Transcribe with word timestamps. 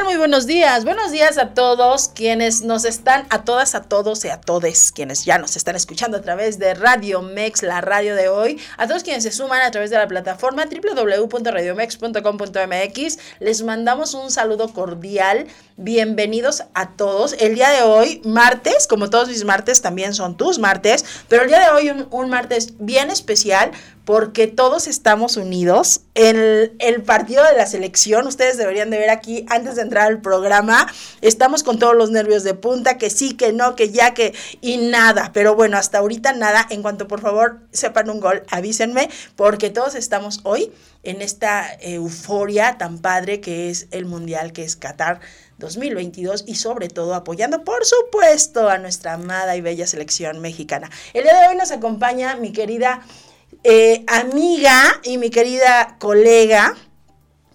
Muy 0.00 0.16
buenos 0.16 0.46
días. 0.46 0.84
Buenos 0.84 1.12
días 1.12 1.36
a 1.36 1.50
todos 1.50 2.08
quienes 2.08 2.62
nos 2.62 2.86
están, 2.86 3.26
a 3.28 3.44
todas, 3.44 3.74
a 3.74 3.82
todos 3.82 4.24
y 4.24 4.28
a 4.28 4.40
todes, 4.40 4.90
quienes 4.90 5.26
ya 5.26 5.36
nos 5.36 5.54
están 5.54 5.76
escuchando 5.76 6.16
a 6.16 6.22
través 6.22 6.58
de 6.58 6.72
Radio 6.74 7.20
Mex, 7.20 7.62
la 7.62 7.82
radio 7.82 8.16
de 8.16 8.28
hoy. 8.28 8.58
A 8.78 8.88
todos 8.88 9.04
quienes 9.04 9.22
se 9.22 9.30
suman 9.30 9.60
a 9.60 9.70
través 9.70 9.90
de 9.90 9.98
la 9.98 10.08
plataforma 10.08 10.64
www.radiomex.com.mx. 10.64 13.18
Les 13.38 13.62
mandamos 13.62 14.14
un 14.14 14.30
saludo 14.30 14.72
cordial. 14.72 15.46
Bienvenidos 15.76 16.62
a 16.74 16.96
todos. 16.96 17.34
El 17.38 17.54
día 17.54 17.68
de 17.70 17.82
hoy, 17.82 18.22
martes, 18.24 18.86
como 18.86 19.10
todos 19.10 19.28
mis 19.28 19.44
martes 19.44 19.82
también 19.82 20.14
son 20.14 20.38
tus 20.38 20.58
martes, 20.58 21.04
pero 21.28 21.42
el 21.42 21.48
día 21.48 21.60
de 21.60 21.68
hoy 21.68 22.06
un 22.10 22.30
martes 22.30 22.72
bien 22.78 23.10
especial 23.10 23.72
porque 24.04 24.46
todos 24.46 24.86
estamos 24.86 25.36
unidos. 25.36 26.02
En 26.14 26.36
el, 26.78 27.02
partido 27.02 27.44
de 27.44 27.56
la 27.56 27.66
selección, 27.66 28.26
ustedes 28.26 28.58
deberían 28.58 28.90
de 28.90 28.98
ver 28.98 29.10
aquí 29.10 29.46
antes 29.48 29.76
de 29.76 29.82
entrar 29.82 30.06
al 30.06 30.20
programa, 30.20 30.86
estamos 31.20 31.62
con 31.62 31.78
todos 31.78 31.96
los 31.96 32.10
nervios 32.10 32.44
de 32.44 32.54
punta, 32.54 32.98
que 32.98 33.10
sí, 33.10 33.34
que 33.34 33.52
no, 33.52 33.76
que 33.76 33.90
ya, 33.90 34.12
que 34.14 34.34
y 34.60 34.76
nada. 34.76 35.30
Pero 35.32 35.54
bueno, 35.54 35.76
hasta 35.76 35.98
ahorita 35.98 36.32
nada. 36.32 36.66
En 36.70 36.82
cuanto 36.82 37.08
por 37.08 37.20
favor 37.20 37.60
sepan 37.72 38.10
un 38.10 38.20
gol, 38.20 38.42
avísenme, 38.50 39.08
porque 39.36 39.70
todos 39.70 39.94
estamos 39.94 40.40
hoy 40.42 40.72
en 41.02 41.22
esta 41.22 41.66
euforia 41.80 42.78
tan 42.78 42.98
padre 42.98 43.40
que 43.40 43.70
es 43.70 43.88
el 43.90 44.04
Mundial, 44.04 44.52
que 44.52 44.64
es 44.64 44.76
Qatar 44.76 45.20
2022 45.58 46.44
y 46.46 46.56
sobre 46.56 46.88
todo 46.88 47.14
apoyando, 47.14 47.64
por 47.64 47.84
supuesto, 47.84 48.68
a 48.68 48.78
nuestra 48.78 49.14
amada 49.14 49.56
y 49.56 49.60
bella 49.60 49.86
selección 49.86 50.40
mexicana. 50.40 50.90
El 51.14 51.24
día 51.24 51.40
de 51.40 51.48
hoy 51.48 51.56
nos 51.56 51.70
acompaña 51.70 52.36
mi 52.36 52.52
querida 52.52 53.02
eh, 53.64 54.04
amiga 54.08 55.00
y 55.04 55.18
mi 55.18 55.30
querida 55.30 55.96
colega, 55.98 56.74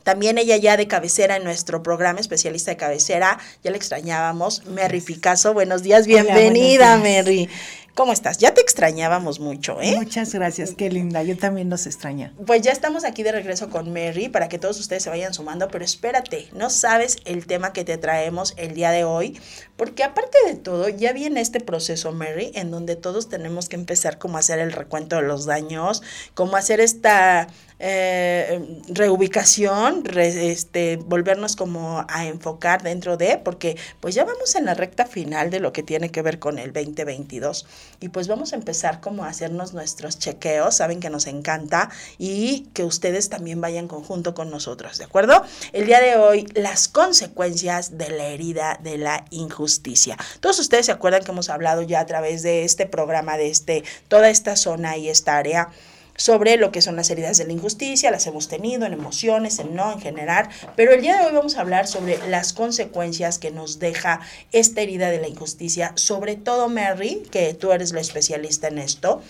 también 0.08 0.38
ella 0.38 0.55
ya 0.55 0.77
de 0.77 0.88
cabecera 0.88 1.36
en 1.36 1.44
nuestro 1.44 1.83
programa, 1.83 2.22
especialista 2.22 2.72
de 2.72 2.77
cabecera, 2.77 3.39
ya 3.61 3.72
le 3.72 3.75
extrañábamos, 3.75 4.66
Merry 4.66 5.02
Picasso. 5.02 5.53
Buenos 5.53 5.83
días, 5.83 6.08
bienvenida, 6.08 6.94
Hola, 6.94 7.03
Merry. 7.03 7.49
¿Cómo 7.97 8.14
estás? 8.14 8.38
Ya 8.38 8.53
te 8.53 8.61
extrañábamos 8.61 9.39
mucho, 9.39 9.81
¿eh? 9.81 9.95
Muchas 9.97 10.31
gracias, 10.31 10.75
qué 10.77 10.91
linda. 10.91 11.23
Yo 11.23 11.36
también 11.36 11.67
los 11.69 11.88
extraña. 11.88 12.31
Pues 12.45 12.61
ya 12.61 12.72
estamos 12.72 13.03
aquí 13.03 13.23
de 13.23 13.31
regreso 13.31 13.72
con 13.72 13.91
Mary 13.91 14.30
para 14.30 14.47
que 14.49 14.59
todos 14.59 14.80
ustedes 14.80 15.02
se 15.02 15.09
vayan 15.09 15.33
sumando, 15.33 15.67
pero 15.69 15.83
espérate, 15.83 16.47
no 16.53 16.69
sabes 16.69 17.17
el 17.25 17.47
tema 17.47 17.73
que 17.73 17.83
te 17.83 17.97
traemos 17.97 18.53
el 18.55 18.75
día 18.75 18.92
de 18.92 19.03
hoy, 19.03 19.42
porque 19.77 20.03
aparte 20.03 20.38
de 20.45 20.53
todo, 20.53 20.89
ya 20.89 21.11
viene 21.11 21.42
este 21.42 21.59
proceso, 21.59 22.11
Mary, 22.11 22.52
en 22.53 22.69
donde 22.69 22.95
todos 22.95 23.30
tenemos 23.30 23.67
que 23.67 23.75
empezar 23.75 24.19
como 24.19 24.38
a 24.38 24.42
hacer 24.42 24.59
el 24.59 24.73
recuento 24.73 25.16
de 25.16 25.23
los 25.23 25.47
daños, 25.47 26.03
como 26.36 26.55
hacer 26.55 26.80
esta 26.80 27.47
eh, 27.80 28.59
reubicación, 28.89 29.96
este, 30.05 30.97
volvernos 30.97 31.55
como 31.55 32.05
a 32.07 32.25
enfocar 32.25 32.83
dentro 32.83 33.17
de, 33.17 33.37
porque 33.37 33.77
pues 33.99 34.15
ya 34.15 34.25
vamos 34.25 34.55
en 34.55 34.65
la 34.65 34.73
recta 34.73 35.05
final 35.05 35.49
de 35.49 35.59
lo 35.59 35.73
que 35.73 35.83
tiene 35.83 36.09
que 36.09 36.21
ver 36.21 36.39
con 36.39 36.59
el 36.59 36.73
2022 36.73 37.65
y 37.99 38.09
pues 38.09 38.27
vamos 38.27 38.53
a 38.53 38.55
empezar 38.55 39.02
como 39.02 39.23
a 39.23 39.30
hacernos 39.30 39.73
nuestros 39.73 40.19
chequeos, 40.19 40.75
saben 40.75 40.99
que 40.99 41.09
nos 41.09 41.27
encanta 41.27 41.89
y 42.17 42.67
que 42.73 42.83
ustedes 42.83 43.30
también 43.30 43.61
vayan 43.61 43.87
conjunto 43.87 44.33
con 44.33 44.49
nosotros, 44.49 44.97
¿de 44.97 45.05
acuerdo? 45.05 45.43
El 45.73 45.86
día 45.86 45.99
de 45.99 46.15
hoy, 46.15 46.47
las 46.53 46.87
consecuencias 46.87 47.97
de 47.97 48.09
la 48.09 48.27
herida 48.27 48.80
de 48.81 48.97
la 48.97 49.25
injusticia. 49.31 50.17
Todos 50.39 50.59
ustedes 50.59 50.87
se 50.87 50.91
acuerdan 50.91 51.23
que 51.23 51.31
hemos 51.31 51.49
hablado 51.49 51.81
ya 51.81 51.99
a 51.99 52.05
través 52.05 52.43
de 52.43 52.63
este 52.63 52.86
programa, 52.86 53.37
de 53.37 53.49
este, 53.49 53.83
toda 54.07 54.30
esta 54.30 54.55
zona 54.55 54.97
y 54.97 55.09
esta 55.09 55.37
área 55.37 55.69
sobre 56.17 56.58
lo 56.58 56.72
que 56.72 56.82
son 56.82 56.98
las 56.98 57.10
heridas 57.10 57.38
de 57.38 57.45
la 57.45 57.54
injusticia, 57.54 58.11
las 58.11 58.28
hemos 58.28 58.50
tenido 58.50 58.86
en 58.86 58.94
emociones, 58.94 59.60
en 59.60 59.76
no, 59.76 59.94
en 59.94 60.02
general, 60.02 60.50
pero 60.76 60.92
el 60.92 61.02
día 61.02 61.17
de 61.17 61.28
hoy 61.28 61.33
vamos 61.33 61.55
a 61.55 61.61
hablar 61.61 61.88
sobre 61.88 62.17
las 62.28 62.52
consecuencias 62.52 63.39
que 63.39 63.52
nos 63.52 63.80
deja 63.80 64.20
esta 64.52 64.82
herida 64.82 65.10
de 65.10 65.22
la 65.22 65.30
injusticia, 65.30 65.94
sobre 65.95 66.36
todo 66.36 66.67
Mary, 66.67 67.23
que 67.32 67.54
tú 67.54 67.72
eres 67.72 67.94
la 67.94 68.02
especialista 68.02 68.67
en 68.67 68.80
esto, 68.80 69.22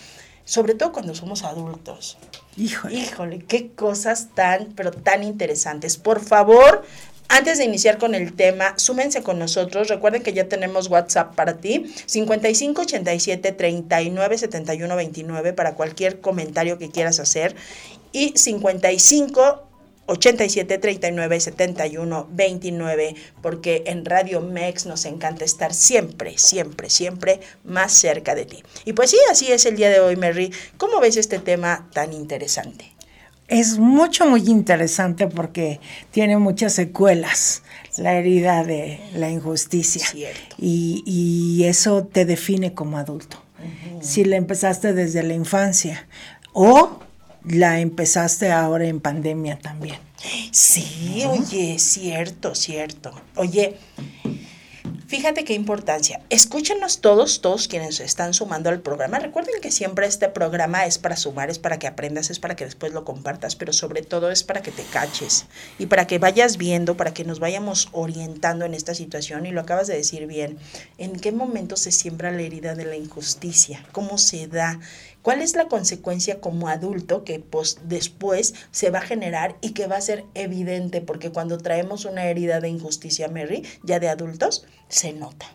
sobre 0.45 0.73
todo 0.73 0.93
cuando 0.93 1.13
somos 1.13 1.43
adultos. 1.43 2.17
Híjole. 2.55 2.95
Híjole, 2.95 3.39
qué 3.39 3.69
cosas 3.69 4.29
tan, 4.33 4.73
pero 4.75 4.91
tan 4.91 5.21
interesantes. 5.21 5.97
Por 5.97 6.21
favor, 6.21 6.83
antes 7.29 7.57
de 7.57 7.65
iniciar 7.65 7.97
con 7.97 8.15
el 8.15 8.33
tema, 8.33 8.73
súmense 8.77 9.21
con 9.23 9.39
nosotros. 9.39 9.87
Recuerden 9.87 10.23
que 10.23 10.33
ya 10.33 10.47
tenemos 10.47 10.89
WhatsApp 10.89 11.35
para 11.35 11.57
ti, 11.57 11.93
55 12.05 12.81
87 12.81 13.51
39 13.51 14.37
71 14.37 14.95
29 14.95 15.53
para 15.53 15.75
cualquier 15.75 16.21
comentario 16.21 16.77
que 16.77 16.89
quieras 16.89 17.19
hacer 17.19 17.55
y 18.11 18.33
55 18.35 19.63
87 20.07 20.77
39 20.77 21.39
71 21.39 22.27
29 22.31 23.15
porque 23.41 23.83
en 23.87 24.05
Radio 24.05 24.41
Mex 24.41 24.85
nos 24.85 25.05
encanta 25.05 25.43
estar 25.45 25.73
siempre, 25.73 26.37
siempre, 26.37 26.89
siempre 26.89 27.41
más 27.63 27.93
cerca 27.93 28.33
de 28.33 28.45
ti. 28.45 28.63
Y 28.85 28.93
pues 28.93 29.11
sí, 29.11 29.17
así 29.29 29.51
es 29.51 29.65
el 29.65 29.75
día 29.75 29.89
de 29.89 29.99
hoy, 29.99 30.15
Mary. 30.15 30.51
¿Cómo 30.77 30.99
ves 30.99 31.17
este 31.17 31.39
tema 31.39 31.89
tan 31.93 32.13
interesante? 32.13 32.96
Es 33.47 33.77
mucho, 33.79 34.25
muy 34.27 34.41
interesante 34.49 35.27
porque 35.27 35.79
tiene 36.11 36.37
muchas 36.37 36.73
secuelas, 36.73 37.63
la 37.97 38.13
herida 38.13 38.63
de 38.63 38.99
la 39.13 39.29
injusticia. 39.29 40.05
Y, 40.57 41.03
y, 41.05 41.63
eso 41.65 42.03
te 42.05 42.25
define 42.25 42.73
como 42.73 42.97
adulto. 42.97 43.41
Si 44.01 44.23
la 44.23 44.35
empezaste 44.35 44.93
desde 44.93 45.23
la 45.23 45.33
infancia 45.33 46.07
o 46.53 46.99
la 47.43 47.79
empezaste 47.79 48.51
ahora 48.51 48.85
en 48.85 48.99
pandemia 48.99 49.57
también. 49.57 49.97
Sí, 50.51 51.23
oye, 51.27 51.79
cierto, 51.79 52.53
cierto. 52.55 53.13
Oye, 53.35 53.77
Fíjate 55.07 55.45
qué 55.45 55.53
importancia. 55.53 56.19
Escúchenos 56.29 56.99
todos, 56.99 57.39
todos 57.39 57.69
quienes 57.69 58.01
están 58.01 58.33
sumando 58.33 58.69
al 58.69 58.81
programa. 58.81 59.19
Recuerden 59.19 59.61
que 59.61 59.71
siempre 59.71 60.05
este 60.05 60.27
programa 60.27 60.85
es 60.85 60.97
para 60.97 61.15
sumar, 61.15 61.49
es 61.49 61.59
para 61.59 61.79
que 61.79 61.87
aprendas, 61.87 62.29
es 62.29 62.39
para 62.39 62.57
que 62.57 62.65
después 62.65 62.91
lo 62.91 63.05
compartas, 63.05 63.55
pero 63.55 63.71
sobre 63.71 64.01
todo 64.01 64.29
es 64.31 64.43
para 64.43 64.61
que 64.61 64.71
te 64.71 64.83
caches 64.83 65.45
y 65.79 65.85
para 65.85 66.07
que 66.07 66.19
vayas 66.19 66.57
viendo, 66.57 66.97
para 66.97 67.13
que 67.13 67.23
nos 67.23 67.39
vayamos 67.39 67.87
orientando 67.93 68.65
en 68.65 68.73
esta 68.73 68.93
situación. 68.93 69.45
Y 69.45 69.51
lo 69.51 69.61
acabas 69.61 69.87
de 69.87 69.95
decir 69.95 70.27
bien, 70.27 70.57
¿en 70.97 71.17
qué 71.17 71.31
momento 71.31 71.77
se 71.77 71.93
siembra 71.93 72.31
la 72.31 72.41
herida 72.41 72.75
de 72.75 72.83
la 72.83 72.97
injusticia? 72.97 73.85
¿Cómo 73.93 74.17
se 74.17 74.47
da? 74.47 74.77
¿Cuál 75.27 75.41
es 75.41 75.57
la 75.57 75.67
consecuencia 75.67 76.39
como 76.39 76.69
adulto 76.69 77.25
que 77.25 77.41
pues, 77.41 77.79
después 77.83 78.53
se 78.71 78.91
va 78.91 78.99
a 78.99 79.01
generar 79.01 79.57
y 79.59 79.71
que 79.71 79.85
va 79.85 79.97
a 79.97 80.01
ser 80.01 80.23
evidente? 80.35 81.01
Porque 81.01 81.31
cuando 81.31 81.57
traemos 81.57 82.05
una 82.05 82.23
herida 82.23 82.61
de 82.61 82.69
injusticia, 82.69 83.27
Mary, 83.27 83.65
ya 83.83 83.99
de 83.99 84.07
adultos, 84.07 84.65
se 84.87 85.11
nota. 85.11 85.45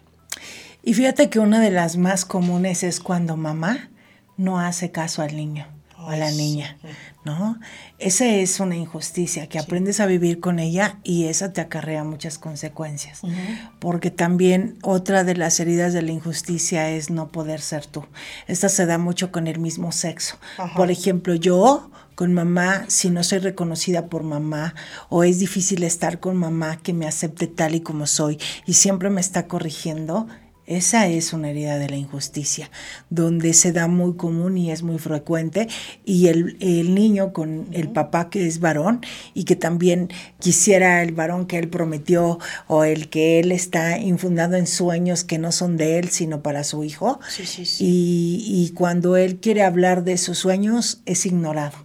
Y 0.83 0.93
fíjate 0.93 1.31
que 1.31 1.39
una 1.39 1.59
de 1.59 1.71
las 1.71 1.97
más 1.97 2.27
comunes 2.27 2.83
es 2.83 3.01
cuando 3.01 3.39
mamá 3.39 3.91
no 4.37 4.61
hace 4.61 4.91
caso 4.91 5.23
al 5.23 5.35
niño 5.35 5.67
o 5.97 6.11
a 6.11 6.19
la 6.19 6.31
niña, 6.31 6.77
¿no? 7.25 7.59
Esa 7.99 8.27
es 8.27 8.59
una 8.61 8.77
injusticia, 8.77 9.49
que 9.49 9.59
aprendes 9.59 10.01
a 10.01 10.07
vivir 10.07 10.41
con 10.41 10.59
ella 10.59 10.99
y 11.05 11.27
esa 11.27 11.53
te 11.53 11.61
acarrea 11.61 12.05
muchas 12.05 12.39
consecuencias. 12.39 13.23
Porque 13.79 14.11
también 14.11 14.79
otra 14.83 15.25
de 15.25 15.37
las 15.37 15.61
heridas 15.61 15.93
de 15.93 16.03
la 16.03 16.13
injusticia 16.13 16.91
es 16.91 17.11
no 17.11 17.29
poder 17.29 17.61
ser 17.61 17.87
tú. 17.87 18.05
Esta 18.47 18.69
se 18.69 18.87
da 18.87 18.99
mucho 18.99 19.31
con 19.31 19.47
el 19.47 19.59
mismo 19.59 19.93
sexo. 19.93 20.37
Por 20.77 20.91
ejemplo, 20.91 21.35
yo 21.35 21.91
con 22.15 22.35
mamá, 22.35 22.85
si 22.89 23.11
no 23.11 23.25
soy 23.25 23.39
reconocida 23.39 24.07
por 24.07 24.23
mamá, 24.23 24.75
o 25.09 25.25
es 25.25 25.39
difícil 25.39 25.83
estar 25.83 26.21
con 26.21 26.37
mamá 26.37 26.77
que 26.77 26.93
me 26.93 27.07
acepte 27.07 27.47
tal 27.47 27.75
y 27.75 27.81
como 27.81 28.07
soy 28.07 28.39
y 28.67 28.75
siempre 28.75 29.11
me 29.11 29.21
está 29.21 29.47
corrigiendo, 29.47 30.27
esa 30.77 31.07
es 31.09 31.33
una 31.33 31.51
herida 31.51 31.79
de 31.79 31.89
la 31.89 31.97
injusticia, 31.97 32.71
donde 33.11 33.53
se 33.55 33.73
da 33.73 33.89
muy 33.89 34.17
común 34.17 34.57
y 34.57 34.71
es 34.71 34.83
muy 34.83 34.99
frecuente, 34.99 35.69
y 36.05 36.29
el, 36.29 36.57
niño 36.95 37.33
con 37.33 37.69
el 37.73 37.91
papá 37.91 38.31
que 38.31 38.47
es 38.47 38.61
varón 38.61 39.01
y 39.35 39.45
que 39.45 39.57
también 39.57 40.09
quisiera 40.39 41.03
el 41.03 41.13
varón 41.13 41.47
que 41.47 41.59
él 41.59 41.69
prometió 41.69 42.39
o 42.67 42.85
el 42.85 43.09
que 43.09 43.41
él 43.41 43.53
está 43.53 43.99
infundando 43.99 44.57
en 44.57 44.67
sueños 44.67 45.25
que 45.25 45.39
no 45.39 45.53
son 45.53 45.77
de 45.77 45.99
él, 45.99 46.11
sino 46.11 46.43
para 46.43 46.65
su 46.65 46.85
hijo. 46.85 47.21
Y, 47.79 48.45
y 48.47 48.73
cuando 48.75 49.17
él 49.17 49.39
quiere 49.39 49.63
hablar 49.63 50.05
de 50.05 50.19
sus 50.19 50.39
sueños, 50.39 51.03
es 51.07 51.27
ignorado. 51.27 51.77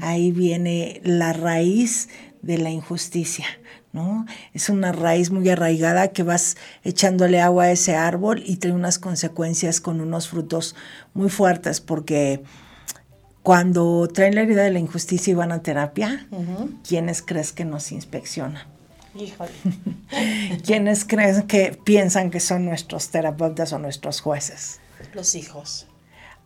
Ahí 0.00 0.30
viene 0.30 1.00
la 1.04 1.32
raíz 1.32 2.08
de 2.42 2.58
la 2.58 2.70
injusticia, 2.70 3.46
¿no? 3.94 4.26
Es 4.52 4.68
una 4.68 4.92
raíz 4.92 5.30
muy 5.30 5.48
arraigada 5.48 6.08
que 6.08 6.22
vas 6.22 6.56
echándole 6.82 7.40
agua 7.40 7.64
a 7.64 7.70
ese 7.70 7.94
árbol 7.94 8.42
y 8.44 8.56
trae 8.56 8.74
unas 8.74 8.98
consecuencias 8.98 9.80
con 9.80 10.00
unos 10.00 10.28
frutos 10.28 10.74
muy 11.14 11.30
fuertes 11.30 11.80
porque 11.80 12.42
cuando 13.44 14.08
traen 14.12 14.34
la 14.34 14.42
herida 14.42 14.64
de 14.64 14.72
la 14.72 14.80
injusticia 14.80 15.30
y 15.30 15.34
van 15.34 15.52
a 15.52 15.62
terapia, 15.62 16.26
¿quiénes 16.86 17.22
crees 17.22 17.52
que 17.52 17.64
nos 17.64 17.92
inspeccionan? 17.92 18.66
Híjole. 19.14 19.52
¿Quiénes 20.66 21.04
creen 21.04 21.42
que 21.42 21.78
piensan 21.84 22.30
que 22.30 22.40
son 22.40 22.64
nuestros 22.64 23.10
terapeutas 23.10 23.72
o 23.72 23.78
nuestros 23.78 24.20
jueces? 24.20 24.80
Los 25.14 25.36
hijos. 25.36 25.86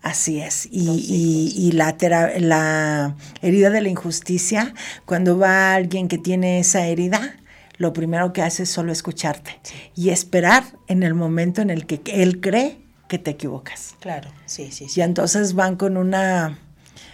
Así 0.03 0.41
es. 0.41 0.69
Y, 0.71 1.55
y, 1.57 1.73
la, 1.73 1.97
la 2.39 3.17
herida 3.43 3.71
de 3.71 3.81
la 3.81 3.89
injusticia, 3.89 4.75
cuando 5.07 5.39
va 5.39 5.75
alguien 5.75 6.09
que 6.09 6.19
tiene 6.19 6.61
esa 6.61 6.87
herida, 6.87 7.38
lo 7.79 7.93
primero 7.93 8.33
que 8.33 8.43
hace 8.43 8.65
es 8.65 8.71
solo 8.71 8.93
escucharte 8.93 9.61
y 9.95 10.11
esperar 10.11 10.65
en 10.89 11.03
el 11.03 11.15
momento 11.15 11.63
en 11.63 11.71
el 11.71 11.87
que 11.87 12.03
él 12.07 12.41
cree 12.41 12.79
que 13.09 13.19
te 13.19 13.31
equivocas. 13.31 13.95
Claro, 14.01 14.31
sí, 14.45 14.71
sí, 14.71 14.89
sí. 14.89 15.01
Y 15.01 15.03
entonces 15.03 15.55
van 15.55 15.77
con 15.77 15.97
una 15.97 16.59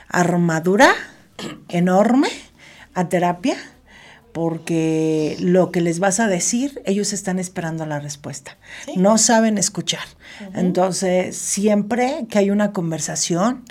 armadura 0.08 0.92
enorme 1.68 2.28
a 2.94 3.08
terapia 3.08 3.56
porque 4.32 5.36
lo 5.38 5.70
que 5.70 5.80
les 5.80 6.00
vas 6.00 6.18
a 6.18 6.26
decir, 6.26 6.82
ellos 6.86 7.12
están 7.12 7.38
esperando 7.38 7.86
la 7.86 8.00
respuesta. 8.00 8.58
No 8.96 9.16
saben 9.16 9.58
escuchar. 9.58 10.04
Entonces, 10.54 11.36
siempre 11.36 12.26
que 12.28 12.38
hay 12.38 12.50
una 12.50 12.72
conversación, 12.72 13.64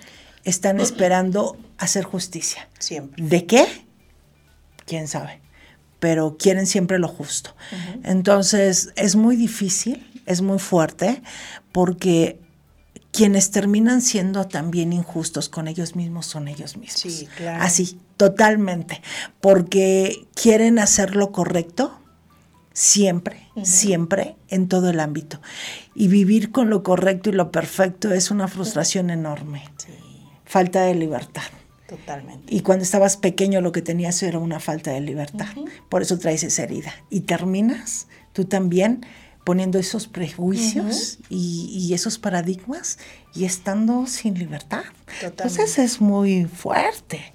están 0.46 0.80
esperando 0.80 1.58
hacer 1.78 2.06
justicia. 2.06 2.70
Siempre. 2.80 3.22
¿De 3.22 3.46
qué? 3.46 3.66
¿Quién 4.86 5.10
sabe? 5.10 5.43
Pero 6.04 6.36
quieren 6.38 6.68
siempre 6.68 7.00
lo 7.00 7.08
justo. 7.08 7.56
Entonces, 8.04 8.92
es 8.98 9.16
muy 9.16 9.38
difícil, 9.38 10.06
es 10.26 10.42
muy 10.42 10.60
fuerte, 10.60 11.22
porque 11.72 12.42
quienes 13.14 13.52
terminan 13.52 14.02
siendo 14.02 14.46
también 14.46 14.92
injustos 14.92 15.48
con 15.48 15.70
ellos 15.70 15.96
mismos 15.96 16.26
son 16.26 16.50
ellos 16.50 16.76
mismos. 16.76 17.14
Sí, 17.14 17.30
claro. 17.38 17.64
Así, 17.64 17.98
totalmente. 18.18 19.02
Porque 19.40 20.28
quieren 20.36 20.78
hacer 20.78 21.16
lo 21.16 21.32
correcto 21.32 21.98
siempre, 22.74 23.48
siempre, 23.64 24.36
en 24.50 24.68
todo 24.68 24.90
el 24.90 25.00
ámbito. 25.00 25.40
Y 25.96 26.10
vivir 26.10 26.52
con 26.52 26.70
lo 26.70 26.84
correcto 26.84 27.30
y 27.30 27.32
lo 27.32 27.50
perfecto 27.50 28.12
es 28.12 28.30
una 28.30 28.50
frustración 28.50 29.10
enorme. 29.10 29.64
Sí. 29.78 29.94
Falta 30.44 30.82
de 30.82 30.96
libertad. 30.96 31.44
Totalmente. 31.88 32.54
Y 32.54 32.62
cuando 32.62 32.84
estabas 32.84 33.18
pequeño 33.18 33.62
lo 33.62 33.72
que 33.72 33.82
tenías 33.82 34.22
era 34.24 34.40
una 34.40 34.60
falta 34.60 34.92
de 34.92 35.02
libertad. 35.02 35.48
Por 35.90 36.02
eso 36.02 36.18
traes 36.18 36.44
esa 36.44 36.64
herida. 36.64 36.94
Y 37.10 37.22
terminas 37.22 38.08
tú 38.32 38.46
también 38.46 39.06
poniendo 39.44 39.78
esos 39.78 40.08
prejuicios 40.08 41.20
y, 41.30 41.94
esos 41.94 42.18
paradigmas 42.18 42.98
y 43.36 43.46
estando 43.46 44.08
sin 44.08 44.40
libertad. 44.40 44.84
Entonces 45.22 45.78
es 45.78 46.02
muy 46.02 46.46
fuerte. 46.46 47.34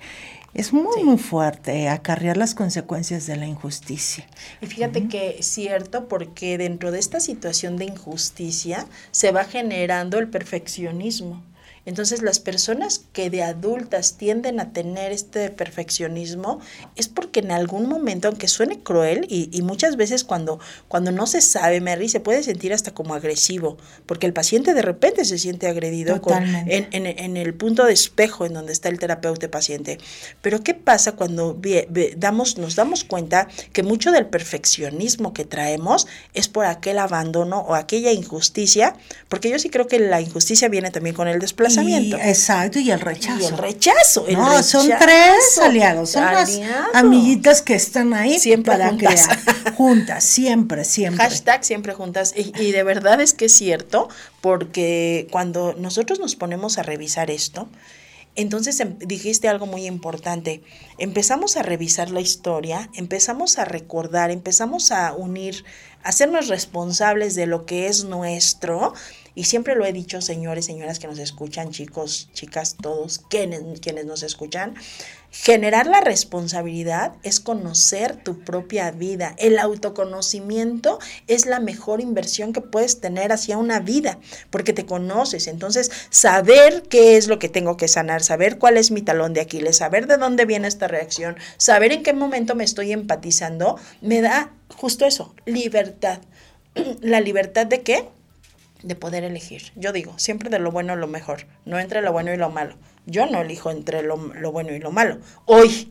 Es 0.55 0.73
muy, 0.73 1.05
muy 1.05 1.19
fuerte 1.19 1.89
acarrear 1.89 2.37
las 2.37 2.55
consecuencias 2.55 3.27
de 3.27 3.37
la 3.37 3.47
injusticia. 3.47 4.27
Y 4.63 4.67
fíjate 4.67 5.07
que 5.07 5.37
es 5.39 5.47
cierto 5.47 6.09
porque 6.09 6.57
dentro 6.57 6.91
de 6.91 6.99
esta 6.99 7.21
situación 7.21 7.77
de 7.77 7.85
injusticia 7.85 8.87
se 9.11 9.31
va 9.31 9.45
generando 9.45 10.19
el 10.19 10.29
perfeccionismo. 10.29 11.45
Entonces 11.89 12.21
las 12.21 12.39
personas 12.39 13.01
que 13.15 13.31
de 13.31 13.43
adultas 13.43 14.19
tienden 14.19 14.61
a 14.61 14.75
tener 14.75 15.11
este 15.11 15.49
perfeccionismo 15.49 16.61
es 16.97 17.09
porque 17.09 17.41
en 17.41 17.51
algún 17.51 17.89
momento, 17.89 18.29
aunque 18.29 18.47
suene 18.47 18.81
cruel, 18.81 19.25
y, 19.31 19.63
muchas 19.63 19.97
veces 19.97 20.23
cuando, 20.23 20.61
cuando 20.87 21.13
no 21.13 21.27
se 21.27 21.41
sabe, 21.41 21.81
Mary, 21.81 22.11
se 22.11 22.21
puede 22.21 22.43
sentir 22.43 22.75
hasta 22.75 22.93
como 22.93 23.15
agresivo, 23.15 23.79
porque 24.05 24.27
el 24.27 24.35
paciente 24.35 24.75
de 24.75 24.83
repente 24.83 25.25
se 25.25 25.39
siente 25.39 25.67
agredido 25.67 26.21
en, 26.67 27.37
el 27.39 27.55
punto 27.55 27.87
de 27.87 27.95
espejo 27.95 28.45
en 28.45 28.53
donde 28.53 28.75
está 28.75 28.91
el 28.91 28.99
terapeuta 28.99 29.51
paciente. 29.51 29.97
Pero 30.43 30.63
¿qué 30.63 30.75
pasa 30.75 31.13
cuando 31.13 31.59
damos, 32.19 32.59
nos 32.59 32.77
damos 32.77 33.05
cuenta 33.05 33.49
que 33.73 33.83
mucho 33.83 34.13
del 34.13 34.27
perfeccionismo 34.27 35.33
que 35.33 35.47
traemos 35.47 36.07
es 36.35 36.49
por 36.49 36.67
aquel 36.67 36.99
abandono 36.99 37.61
o 37.61 37.75
aquella 37.75 38.13
injusticia? 38.13 38.95
Porque 39.29 39.49
yo 39.49 39.59
sí 39.59 39.71
creo 39.71 39.87
que 39.87 39.99
la 39.99 40.21
injusticia 40.21 40.69
viene 40.69 40.91
también 40.91 41.17
con 41.17 41.29
el 41.29 41.39
desplazamiento 41.39 41.78
exacto, 41.79 42.79
y 42.79 42.91
el 42.91 43.01
rechazo. 43.01 43.41
Y 43.41 43.45
el 43.45 43.59
rechazo. 43.59 44.27
no, 44.31 44.63
son 44.63 44.89
tres 44.99 45.59
aliados, 45.63 46.11
son 46.11 46.25
las 46.25 46.61
amiguitas 46.95 47.63
que 47.63 47.75
están 47.75 48.15
ahí 48.15 48.39
siempre 48.39 48.73
para 48.73 48.91
juntas. 48.91 49.29
juntas, 49.77 50.25
siempre, 50.25 50.85
siempre. 50.85 51.25
Hashtag 51.25 51.65
siempre 51.65 51.95
juntas. 51.95 52.35
Y, 52.37 52.53
y 52.61 52.73
de 52.73 52.83
verdad 52.83 53.21
es 53.21 53.35
que 53.35 53.47
es 53.47 53.53
cierto, 53.53 54.09
porque 54.41 55.27
cuando 55.31 55.75
nosotros 55.79 56.21
nos 56.21 56.37
ponemos 56.37 56.79
a 56.79 56.83
revisar 56.83 57.31
esto, 57.31 57.69
entonces 58.39 58.79
em, 58.79 58.97
dijiste 59.01 59.49
algo 59.49 59.67
muy 59.67 59.85
importante. 59.87 60.63
Empezamos 60.97 61.57
a 61.57 61.65
revisar 61.65 62.11
la 62.11 62.21
historia, 62.21 62.89
empezamos 62.95 63.59
a 63.59 63.65
recordar, 63.65 64.31
empezamos 64.31 64.93
a 64.93 65.13
unir, 65.13 65.65
a 66.05 66.11
hacernos 66.11 66.47
responsables 66.47 67.35
de 67.35 67.47
lo 67.47 67.67
que 67.67 67.89
es 67.89 68.05
nuestro 68.05 68.95
y 69.39 69.45
siempre 69.45 69.77
lo 69.77 69.87
he 69.87 69.93
dicho, 69.93 70.21
señores, 70.21 70.65
señoras 70.65 70.99
que 70.99 71.07
nos 71.07 71.21
escuchan, 71.21 71.71
chicos, 71.71 72.29
chicas, 72.33 72.75
todos 72.83 73.21
quienes, 73.31 73.63
quienes 73.79 74.05
nos 74.05 74.25
escuchan, 74.25 74.75
generar 75.31 75.87
la 75.87 76.01
responsabilidad 76.01 77.13
es 77.23 77.39
conocer 77.39 78.17
tu 78.17 78.41
propia 78.41 78.91
vida. 78.91 79.37
El 79.39 79.61
autoconocimiento 79.61 80.99
es 81.29 81.47
la 81.47 81.61
mejor 81.61 82.01
inversión 82.01 82.53
que 82.53 82.63
puedes 82.63 83.01
tener 83.01 83.31
hacia 83.31 83.59
una 83.59 83.79
vida, 83.79 84.19
porque 84.51 84.73
te 84.73 84.87
conoces. 84.87 85.47
Entonces, 85.47 85.93
saber 86.11 86.83
qué 86.89 87.17
es 87.17 87.29
lo 87.29 87.39
que 87.39 87.49
tengo 87.49 87.77
que 87.77 87.87
sanar, 87.87 88.25
saber 88.25 88.59
cuál 88.59 88.77
es 88.77 88.91
mi 88.91 89.03
talón 89.03 89.35
de 89.35 89.43
Aquiles, 89.43 89.77
saber 89.77 90.09
de 90.09 90.17
dónde 90.17 90.47
viene 90.47 90.67
esta 90.67 90.89
reacción, 90.89 91.37
saber 91.59 91.93
en 91.93 92.03
qué 92.03 92.13
momento 92.13 92.57
me 92.57 92.65
estoy 92.65 92.91
empatizando, 92.91 93.79
me 94.01 94.21
da 94.21 94.53
justo 94.75 95.07
eso, 95.07 95.33
libertad. 95.47 96.19
¿La 97.03 97.21
libertad 97.21 97.67
de 97.67 97.83
qué? 97.83 98.18
De 98.83 98.95
poder 98.95 99.25
elegir. 99.25 99.73
Yo 99.77 99.93
digo, 99.93 100.15
siempre 100.19 100.51
de 100.51 100.59
lo 100.59 100.71
bueno 100.71 100.97
lo 100.97 101.07
mejor, 101.07 101.47
no 101.65 101.79
entre 101.79 102.03
lo 102.03 102.13
bueno 102.13 102.33
y 102.33 102.37
lo 102.37 102.51
malo. 102.51 102.75
Yo 103.07 103.27
no 103.27 103.41
elijo 103.41 103.71
entre 103.71 104.03
lo, 104.03 104.17
bueno 104.53 104.73
y 104.73 104.79
lo 104.79 104.93
malo. 104.93 105.19
Hoy, 105.47 105.89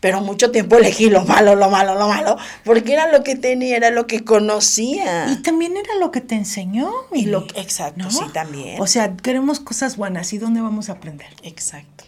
pero 0.00 0.20
mucho 0.20 0.50
tiempo 0.50 0.76
elegí 0.76 1.10
lo 1.10 1.24
malo, 1.24 1.56
lo 1.56 1.68
malo, 1.68 1.94
lo 1.94 2.08
malo, 2.08 2.36
porque 2.64 2.92
era 2.92 3.10
lo 3.10 3.24
que 3.24 3.36
tenía, 3.36 3.76
era 3.76 3.90
lo 3.90 4.06
que 4.06 4.24
conocía. 4.24 5.26
Y 5.30 5.42
también 5.42 5.76
era 5.76 5.96
lo 5.98 6.10
que 6.10 6.20
te 6.20 6.34
enseñó. 6.34 6.90
Y 7.12 7.26
lo, 7.26 7.46
exacto, 7.56 8.10
sí, 8.10 8.24
también. 8.32 8.80
O 8.80 8.86
sea, 8.86 9.16
queremos 9.16 9.60
cosas 9.60 9.96
buenas, 9.96 10.32
¿y 10.32 10.38
dónde 10.38 10.60
vamos 10.60 10.88
a 10.88 10.92
aprender? 10.92 11.28
Exacto, 11.42 12.04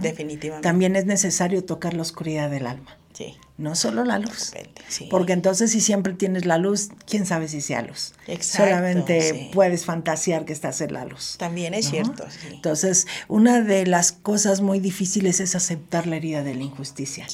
definitivamente. 0.00 0.66
También 0.66 0.96
es 0.96 1.06
necesario 1.06 1.64
tocar 1.64 1.94
la 1.94 2.02
oscuridad 2.02 2.50
del 2.50 2.66
alma. 2.66 2.96
Sí. 3.14 3.36
No 3.56 3.76
solo 3.76 4.04
la 4.04 4.18
luz. 4.18 4.52
Porque 5.08 5.32
entonces 5.32 5.70
si 5.70 5.80
siempre 5.80 6.12
tienes 6.14 6.44
la 6.44 6.58
luz, 6.58 6.88
quién 7.06 7.24
sabe 7.24 7.46
si 7.46 7.60
sea 7.60 7.82
luz. 7.82 8.12
Exacto, 8.26 8.64
Solamente 8.64 9.50
puedes 9.54 9.84
fantasear 9.84 10.44
que 10.44 10.52
estás 10.52 10.80
en 10.80 10.92
la 10.92 11.04
luz. 11.04 11.36
También 11.38 11.72
es 11.72 11.88
cierto. 11.88 12.26
Entonces, 12.50 13.06
una 13.28 13.62
de 13.62 13.86
las 13.86 14.10
cosas 14.10 14.60
muy 14.60 14.80
difíciles 14.80 15.38
es 15.38 15.54
aceptar 15.54 16.08
la 16.08 16.16
herida 16.16 16.42
de 16.42 16.56
la 16.56 16.64
injusticia. 16.64 17.28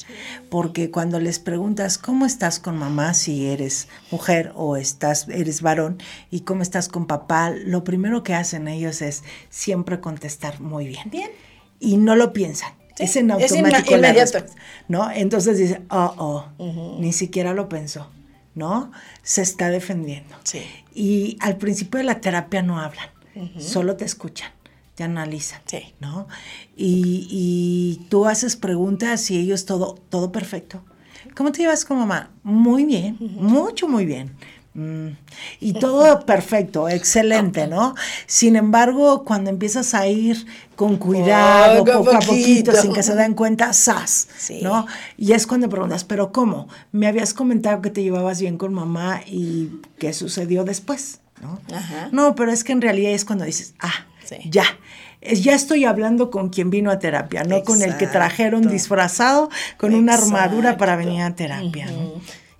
Porque 0.51 0.91
cuando 0.91 1.19
les 1.19 1.39
preguntas, 1.39 1.97
¿cómo 1.97 2.27
estás 2.27 2.59
con 2.59 2.77
mamá 2.77 3.15
si 3.15 3.47
eres 3.47 3.87
mujer 4.11 4.51
o 4.55 4.77
estás, 4.77 5.27
eres 5.27 5.63
varón? 5.63 5.97
¿Y 6.29 6.41
cómo 6.41 6.61
estás 6.61 6.87
con 6.87 7.07
papá? 7.07 7.49
Lo 7.49 7.83
primero 7.83 8.21
que 8.21 8.35
hacen 8.35 8.67
ellos 8.67 9.01
es 9.01 9.23
siempre 9.49 9.99
contestar 9.99 10.61
muy 10.61 10.85
bien. 10.85 11.09
Bien. 11.09 11.31
Y 11.79 11.97
no 11.97 12.15
lo 12.15 12.31
piensan 12.31 12.80
es 13.01 13.15
en 13.15 13.31
automático. 13.31 13.95
¿No? 14.87 15.11
Entonces 15.11 15.57
dice, 15.57 15.81
oh, 15.89 16.13
oh, 16.57 16.97
ni 16.99 17.13
siquiera 17.13 17.53
lo 17.53 17.69
pensó, 17.69 18.09
¿no? 18.55 18.91
Se 19.23 19.41
está 19.41 19.69
defendiendo. 19.69 20.35
Sí. 20.43 20.61
Y 20.93 21.37
al 21.39 21.57
principio 21.57 21.97
de 21.99 22.03
la 22.03 22.21
terapia 22.21 22.61
no 22.61 22.79
hablan, 22.79 23.09
solo 23.57 23.95
te 23.95 24.05
escuchan, 24.05 24.51
te 24.95 25.03
analizan, 25.03 25.61
sí. 25.65 25.93
¿no? 25.99 26.27
Y, 26.75 27.27
y, 27.29 28.07
tú 28.09 28.25
haces 28.25 28.55
preguntas 28.55 29.29
y 29.31 29.37
ellos 29.37 29.65
todo, 29.65 29.95
todo 30.09 30.31
perfecto. 30.31 30.83
¿Cómo 31.35 31.51
te 31.51 31.59
llevas 31.59 31.85
con 31.85 31.97
mamá? 31.97 32.31
Muy 32.43 32.85
bien, 32.85 33.17
mucho, 33.19 33.87
muy 33.87 34.05
bien. 34.05 34.31
Mm. 34.73 35.09
Y 35.59 35.73
todo 35.73 36.25
perfecto, 36.25 36.87
excelente, 36.87 37.67
¿no? 37.67 37.93
Sin 38.25 38.55
embargo, 38.55 39.25
cuando 39.25 39.49
empiezas 39.49 39.93
a 39.93 40.07
ir 40.07 40.45
con 40.75 40.97
cuidado, 40.97 41.83
poco, 41.83 42.15
a 42.15 42.19
poquito, 42.19 42.71
sin 42.73 42.93
que 42.93 43.03
se 43.03 43.15
den 43.15 43.33
cuenta, 43.33 43.73
¡zas! 43.73 44.29
¿No? 44.61 44.87
Y 45.17 45.33
es 45.33 45.45
cuando 45.45 45.67
preguntas, 45.67 46.05
¿pero 46.05 46.31
cómo? 46.31 46.69
Me 46.91 47.07
habías 47.07 47.33
comentado 47.33 47.81
que 47.81 47.89
te 47.89 48.01
llevabas 48.01 48.39
bien 48.39 48.57
con 48.57 48.73
mamá 48.73 49.21
y 49.27 49.81
¿qué 49.99 50.13
sucedió 50.13 50.63
después? 50.63 51.19
¿No? 51.41 51.59
No, 52.11 52.35
pero 52.35 52.51
es 52.51 52.63
que 52.63 52.71
en 52.71 52.81
realidad 52.81 53.11
es 53.11 53.25
cuando 53.25 53.45
dices, 53.45 53.73
ah, 53.79 54.05
ya. 54.49 54.63
ya 55.21 55.53
estoy 55.53 55.85
hablando 55.85 56.31
con 56.31 56.49
quien 56.49 56.69
vino 56.69 56.91
a 56.91 56.99
terapia, 56.99 57.43
no 57.43 57.63
con 57.63 57.81
el 57.81 57.97
que 57.97 58.07
trajeron 58.07 58.69
disfrazado 58.69 59.49
con 59.77 59.93
una 59.93 60.13
armadura 60.13 60.77
para 60.77 60.95
venir 60.95 61.21
a 61.23 61.35
terapia. 61.35 61.87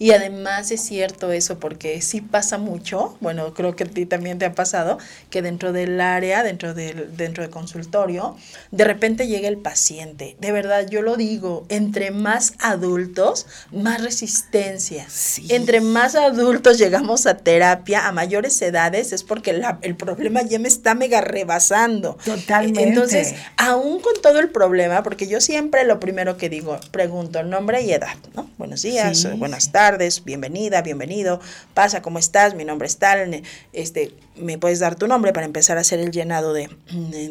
Y 0.01 0.13
además 0.13 0.71
es 0.71 0.81
cierto 0.81 1.31
eso, 1.31 1.59
porque 1.59 2.01
sí 2.01 2.21
pasa 2.21 2.57
mucho, 2.57 3.15
bueno, 3.21 3.53
creo 3.53 3.75
que 3.75 3.83
a 3.83 3.87
ti 3.87 4.07
también 4.07 4.39
te 4.39 4.45
ha 4.45 4.55
pasado, 4.55 4.97
que 5.29 5.43
dentro 5.43 5.73
del 5.73 6.01
área, 6.01 6.41
dentro 6.41 6.73
del, 6.73 7.15
dentro 7.15 7.43
del 7.43 7.51
consultorio, 7.51 8.35
de 8.71 8.83
repente 8.83 9.27
llega 9.27 9.47
el 9.47 9.59
paciente. 9.59 10.37
De 10.39 10.51
verdad, 10.51 10.87
yo 10.89 11.03
lo 11.03 11.17
digo, 11.17 11.67
entre 11.69 12.09
más 12.09 12.53
adultos, 12.57 13.45
más 13.71 14.01
resistencia. 14.01 15.05
Entre 15.49 15.81
más 15.81 16.15
adultos 16.15 16.79
llegamos 16.79 17.27
a 17.27 17.37
terapia 17.37 18.07
a 18.07 18.11
mayores 18.11 18.59
edades, 18.63 19.13
es 19.13 19.21
porque 19.21 19.61
el 19.83 19.95
problema 19.95 20.41
ya 20.41 20.57
me 20.57 20.67
está 20.67 20.95
mega 20.95 21.21
rebasando. 21.21 22.17
Totalmente. 22.25 22.81
Entonces, 22.81 23.35
aún 23.55 23.99
con 23.99 24.19
todo 24.19 24.39
el 24.39 24.49
problema, 24.49 25.03
porque 25.03 25.27
yo 25.27 25.39
siempre 25.41 25.83
lo 25.83 25.99
primero 25.99 26.37
que 26.37 26.49
digo, 26.49 26.79
pregunto 26.89 27.43
nombre 27.43 27.83
y 27.83 27.91
edad, 27.91 28.15
¿no? 28.33 28.49
Buenos 28.57 28.81
días, 28.81 29.27
buenas 29.37 29.71
tardes 29.71 29.90
bienvenida, 30.23 30.81
bienvenido, 30.81 31.39
pasa, 31.73 32.01
¿cómo 32.01 32.19
estás? 32.19 32.55
Mi 32.55 32.65
nombre 32.65 32.87
es 32.87 32.97
tal, 32.97 33.41
este, 33.73 34.13
me 34.35 34.57
puedes 34.57 34.79
dar 34.79 34.95
tu 34.95 35.07
nombre 35.07 35.33
para 35.33 35.45
empezar 35.45 35.77
a 35.77 35.81
hacer 35.81 35.99
el 35.99 36.11
llenado 36.11 36.53
de, 36.53 36.69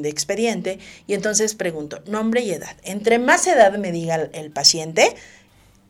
expediente. 0.05 0.79
Y 1.07 1.15
entonces 1.15 1.55
pregunto, 1.55 2.03
nombre 2.07 2.43
y 2.43 2.51
edad. 2.53 2.77
Entre 2.83 3.19
más 3.19 3.47
edad 3.47 3.77
me 3.79 3.93
diga 3.93 4.17
el, 4.33 4.51
paciente, 4.51 5.15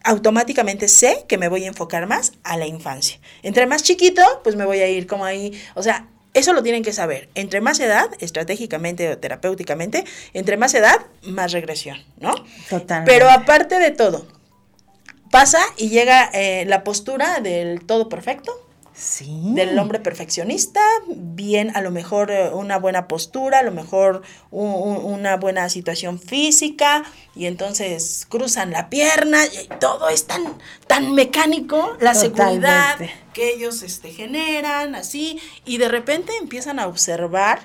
automáticamente 0.04 0.88
sé 0.88 1.24
que 1.28 1.38
me 1.38 1.48
voy 1.48 1.64
a 1.64 1.68
enfocar 1.68 2.06
más 2.06 2.32
a 2.42 2.56
la 2.56 2.66
infancia. 2.66 3.18
Entre 3.42 3.66
más 3.66 3.82
chiquito, 3.82 4.22
pues 4.42 4.56
me 4.56 4.64
voy 4.64 4.78
a 4.78 4.88
ir 4.88 5.06
como 5.06 5.24
ahí, 5.24 5.60
o 5.74 5.82
sea, 5.82 6.06
eso 6.32 6.52
lo 6.52 6.62
tienen 6.62 6.84
que 6.84 6.92
saber. 6.92 7.28
Entre 7.34 7.60
más 7.60 7.80
edad, 7.80 8.08
estratégicamente 8.20 9.10
o 9.10 9.18
terapéuticamente, 9.18 10.04
entre 10.32 10.56
más 10.56 10.74
edad, 10.74 10.98
más 11.22 11.52
regresión, 11.52 11.98
¿no? 12.18 12.34
Totalmente. 12.68 13.10
Pero 13.12 13.28
aparte 13.28 13.80
de 13.80 13.90
todo, 13.90 14.26
pasa 15.30 15.60
y 15.76 15.88
llega 15.88 16.28
eh, 16.32 16.64
la 16.66 16.84
postura 16.84 17.40
del 17.40 17.84
todo 17.86 18.08
perfecto. 18.08 18.52
Sí. 18.92 19.52
Del 19.54 19.78
hombre 19.78 19.98
perfeccionista, 19.98 20.80
bien 21.08 21.74
a 21.74 21.80
lo 21.80 21.90
mejor 21.90 22.30
eh, 22.30 22.50
una 22.50 22.76
buena 22.76 23.08
postura, 23.08 23.60
a 23.60 23.62
lo 23.62 23.70
mejor 23.70 24.20
una 24.50 25.38
buena 25.38 25.70
situación 25.70 26.18
física, 26.18 27.04
y 27.34 27.46
entonces 27.46 28.26
cruzan 28.28 28.72
la 28.72 28.90
pierna, 28.90 29.46
y 29.46 29.68
todo 29.78 30.10
es 30.10 30.26
tan, 30.26 30.42
tan 30.86 31.14
mecánico, 31.14 31.96
la 31.98 32.14
seguridad 32.14 32.98
que 33.32 33.54
ellos 33.54 33.82
este, 33.82 34.10
generan, 34.10 34.94
así, 34.94 35.40
y 35.64 35.78
de 35.78 35.88
repente 35.88 36.32
empiezan 36.38 36.78
a 36.78 36.86
observar 36.86 37.60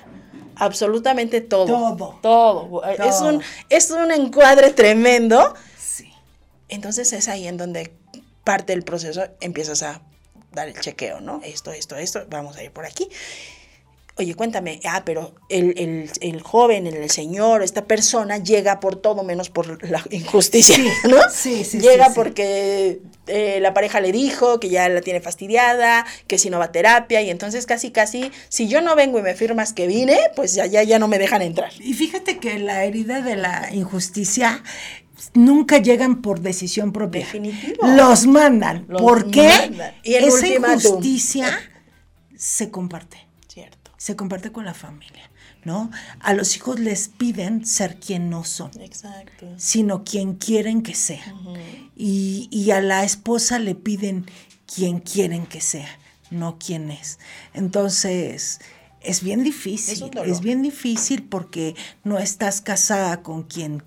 absolutamente 0.54 1.42
todo. 1.42 1.66
Todo. 1.66 2.18
Todo. 2.22 2.84
Es, 2.84 3.20
un, 3.20 3.42
es 3.68 3.90
un 3.90 4.10
encuadre 4.10 4.70
tremendo 4.70 5.54
entonces 6.68 7.12
es 7.12 7.28
ahí 7.28 7.46
en 7.46 7.56
donde 7.56 7.92
parte 8.44 8.72
del 8.72 8.82
proceso 8.82 9.24
empiezas 9.40 9.82
a 9.82 10.02
dar 10.52 10.68
el 10.68 10.78
chequeo, 10.80 11.20
¿no? 11.20 11.40
Esto, 11.44 11.72
esto, 11.72 11.96
esto, 11.96 12.24
vamos 12.28 12.56
a 12.56 12.62
ir 12.62 12.70
por 12.70 12.86
aquí. 12.86 13.08
Oye, 14.18 14.34
cuéntame, 14.34 14.80
ah, 14.84 15.02
pero 15.04 15.34
el, 15.50 16.40
joven, 16.42 16.86
el 16.86 17.10
señor, 17.10 17.62
esta 17.62 17.84
persona 17.84 18.38
llega 18.38 18.80
por 18.80 18.96
todo 18.96 19.24
menos 19.24 19.50
por 19.50 19.84
la 19.86 20.02
injusticia, 20.10 20.78
¿no? 21.04 21.18
Sí, 21.30 21.64
sí, 21.64 21.80
Llega 21.80 22.14
porque 22.14 23.02
eh, 23.26 23.58
la 23.60 23.74
pareja 23.74 24.00
le 24.00 24.12
dijo 24.12 24.58
que 24.58 24.70
ya 24.70 24.88
la 24.88 25.02
tiene 25.02 25.20
fastidiada, 25.20 26.06
que 26.28 26.38
si 26.38 26.48
no 26.48 26.58
va 26.58 26.66
a 26.66 26.72
terapia, 26.72 27.20
y 27.20 27.28
entonces 27.28 27.66
casi, 27.66 27.90
casi, 27.90 28.32
si 28.48 28.68
yo 28.68 28.80
no 28.80 28.96
vengo 28.96 29.18
y 29.18 29.22
me 29.22 29.34
firmas 29.34 29.74
que 29.74 29.86
vine, 29.86 30.18
pues 30.34 30.54
ya, 30.54 30.64
ya, 30.64 30.82
ya 30.82 30.98
no 30.98 31.08
me 31.08 31.18
dejan 31.18 31.42
entrar. 31.42 31.70
Y 31.78 31.92
fíjate 31.92 32.38
que 32.38 32.58
la 32.58 32.84
herida 32.84 33.20
de 33.20 33.36
la 33.36 33.68
injusticia 33.74 34.62
nunca 35.36 35.78
llegan 35.78 36.22
por 36.22 36.40
decisión 36.40 36.92
propia. 36.92 37.24
Definitivo. 37.24 37.86
Los 37.88 38.26
mandan. 38.26 38.86
¿Por 38.86 39.30
qué? 39.30 39.48
Y 40.02 40.14
esa 40.14 40.46
injusticia 40.46 41.58
se 42.36 42.70
comparte. 42.70 43.18
Cierto. 43.48 43.90
Se 43.96 44.16
comparte 44.16 44.52
con 44.52 44.64
la 44.64 44.74
familia, 44.74 45.30
¿no? 45.64 45.90
A 46.20 46.34
los 46.34 46.56
hijos 46.56 46.78
les 46.78 47.08
piden 47.08 47.64
ser 47.64 47.98
quien 47.98 48.30
no 48.30 48.44
son. 48.44 48.70
Exacto. 48.80 49.46
Sino 49.56 50.04
quien 50.04 50.34
quieren 50.34 50.82
que 50.82 50.94
sea. 50.94 51.34
y, 51.96 52.48
y 52.50 52.70
a 52.70 52.80
la 52.80 53.04
esposa 53.04 53.58
le 53.58 53.74
piden 53.74 54.26
quien 54.66 55.00
quieren 55.00 55.46
que 55.46 55.60
sea, 55.60 55.88
no 56.30 56.58
quien 56.58 56.90
es. 56.90 57.18
Entonces, 57.54 58.60
es 59.00 59.22
bien 59.22 59.44
difícil. 59.44 60.10
Es 60.24 60.40
bien 60.40 60.62
difícil 60.62 61.22
porque 61.22 61.74
no 62.04 62.18
estás 62.18 62.60
casada 62.60 63.22
con 63.22 63.44
quien 63.44 63.82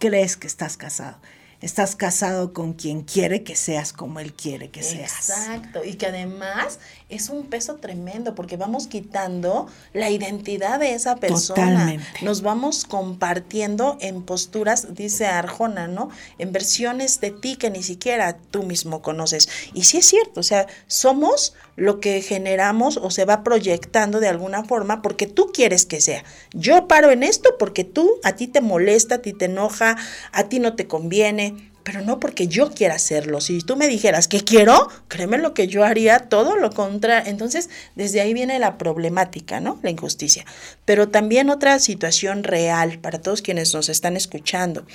crees 0.00 0.36
que 0.36 0.48
estás 0.48 0.76
casado. 0.76 1.18
Estás 1.60 1.94
casado 1.94 2.54
con 2.54 2.72
quien 2.72 3.02
quiere 3.02 3.44
que 3.44 3.54
seas 3.54 3.92
como 3.92 4.18
él 4.18 4.32
quiere 4.32 4.70
que 4.70 4.82
seas. 4.82 5.28
Exacto. 5.28 5.84
Y 5.84 5.94
que 5.94 6.06
además 6.06 6.80
es 7.10 7.28
un 7.28 7.46
peso 7.46 7.76
tremendo 7.76 8.34
porque 8.34 8.56
vamos 8.56 8.86
quitando 8.86 9.66
la 9.92 10.10
identidad 10.10 10.78
de 10.78 10.94
esa 10.94 11.16
persona. 11.16 11.70
Totalmente. 11.70 12.06
Nos 12.22 12.42
vamos 12.42 12.84
compartiendo 12.84 13.96
en 14.00 14.22
posturas, 14.22 14.94
dice 14.94 15.26
Arjona, 15.26 15.88
¿no? 15.88 16.10
En 16.38 16.52
versiones 16.52 17.20
de 17.20 17.30
ti 17.30 17.56
que 17.56 17.70
ni 17.70 17.82
siquiera 17.82 18.38
tú 18.50 18.62
mismo 18.62 19.02
conoces. 19.02 19.48
Y 19.74 19.84
sí 19.84 19.98
es 19.98 20.06
cierto, 20.06 20.40
o 20.40 20.44
sea, 20.44 20.66
somos 20.86 21.54
lo 21.76 21.98
que 22.00 22.20
generamos 22.22 22.98
o 22.98 23.10
se 23.10 23.24
va 23.24 23.42
proyectando 23.42 24.20
de 24.20 24.28
alguna 24.28 24.64
forma 24.64 25.02
porque 25.02 25.26
tú 25.26 25.50
quieres 25.52 25.86
que 25.86 26.00
sea. 26.00 26.24
Yo 26.52 26.88
paro 26.88 27.10
en 27.10 27.22
esto 27.22 27.56
porque 27.58 27.84
tú, 27.84 28.10
a 28.22 28.34
ti 28.34 28.46
te 28.46 28.60
molesta, 28.60 29.16
a 29.16 29.22
ti 29.22 29.32
te 29.32 29.46
enoja, 29.46 29.96
a 30.32 30.44
ti 30.44 30.58
no 30.58 30.76
te 30.76 30.86
conviene 30.86 31.69
pero 31.82 32.02
no 32.02 32.20
porque 32.20 32.48
yo 32.48 32.70
quiera 32.72 32.94
hacerlo. 32.94 33.40
Si 33.40 33.60
tú 33.60 33.76
me 33.76 33.88
dijeras 33.88 34.28
que 34.28 34.42
quiero, 34.42 34.88
créeme 35.08 35.38
lo 35.38 35.54
que 35.54 35.66
yo 35.66 35.84
haría 35.84 36.28
todo 36.28 36.56
lo 36.56 36.70
contrario. 36.70 37.30
Entonces, 37.30 37.70
desde 37.94 38.20
ahí 38.20 38.34
viene 38.34 38.58
la 38.58 38.78
problemática, 38.78 39.60
¿no? 39.60 39.78
La 39.82 39.90
injusticia. 39.90 40.44
Pero 40.84 41.08
también 41.08 41.50
otra 41.50 41.78
situación 41.78 42.44
real 42.44 42.98
para 42.98 43.20
todos 43.20 43.42
quienes 43.42 43.74
nos 43.74 43.88
están 43.88 44.16
escuchando, 44.16 44.86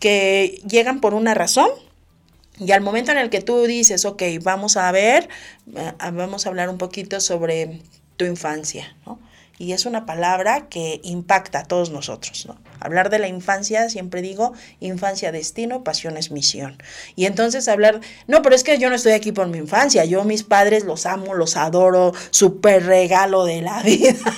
que 0.00 0.60
llegan 0.66 1.00
por 1.00 1.14
una 1.14 1.34
razón 1.34 1.68
y 2.58 2.70
al 2.72 2.82
momento 2.82 3.10
en 3.12 3.18
el 3.18 3.30
que 3.30 3.40
tú 3.40 3.64
dices, 3.64 4.04
ok, 4.04 4.22
vamos 4.42 4.76
a 4.76 4.90
ver, 4.92 5.28
eh, 5.74 5.92
vamos 6.12 6.46
a 6.46 6.48
hablar 6.48 6.68
un 6.68 6.78
poquito 6.78 7.20
sobre 7.20 7.80
tu 8.16 8.24
infancia, 8.24 8.96
¿no? 9.06 9.18
Y 9.58 9.72
es 9.72 9.86
una 9.86 10.06
palabra 10.06 10.68
que 10.68 11.00
impacta 11.04 11.60
a 11.60 11.64
todos 11.64 11.90
nosotros. 11.90 12.46
¿no? 12.46 12.56
Hablar 12.80 13.10
de 13.10 13.18
la 13.18 13.28
infancia, 13.28 13.88
siempre 13.88 14.22
digo, 14.22 14.52
infancia, 14.80 15.32
destino, 15.32 15.84
pasión 15.84 16.16
es 16.16 16.30
misión. 16.30 16.76
Y 17.16 17.26
entonces 17.26 17.68
hablar, 17.68 18.00
no, 18.26 18.42
pero 18.42 18.54
es 18.54 18.64
que 18.64 18.78
yo 18.78 18.90
no 18.90 18.96
estoy 18.96 19.12
aquí 19.12 19.32
por 19.32 19.48
mi 19.48 19.58
infancia, 19.58 20.04
yo 20.04 20.24
mis 20.24 20.42
padres 20.42 20.84
los 20.84 21.06
amo, 21.06 21.34
los 21.34 21.56
adoro, 21.56 22.12
súper 22.30 22.84
regalo 22.84 23.44
de 23.44 23.62
la 23.62 23.82
vida. 23.84 24.34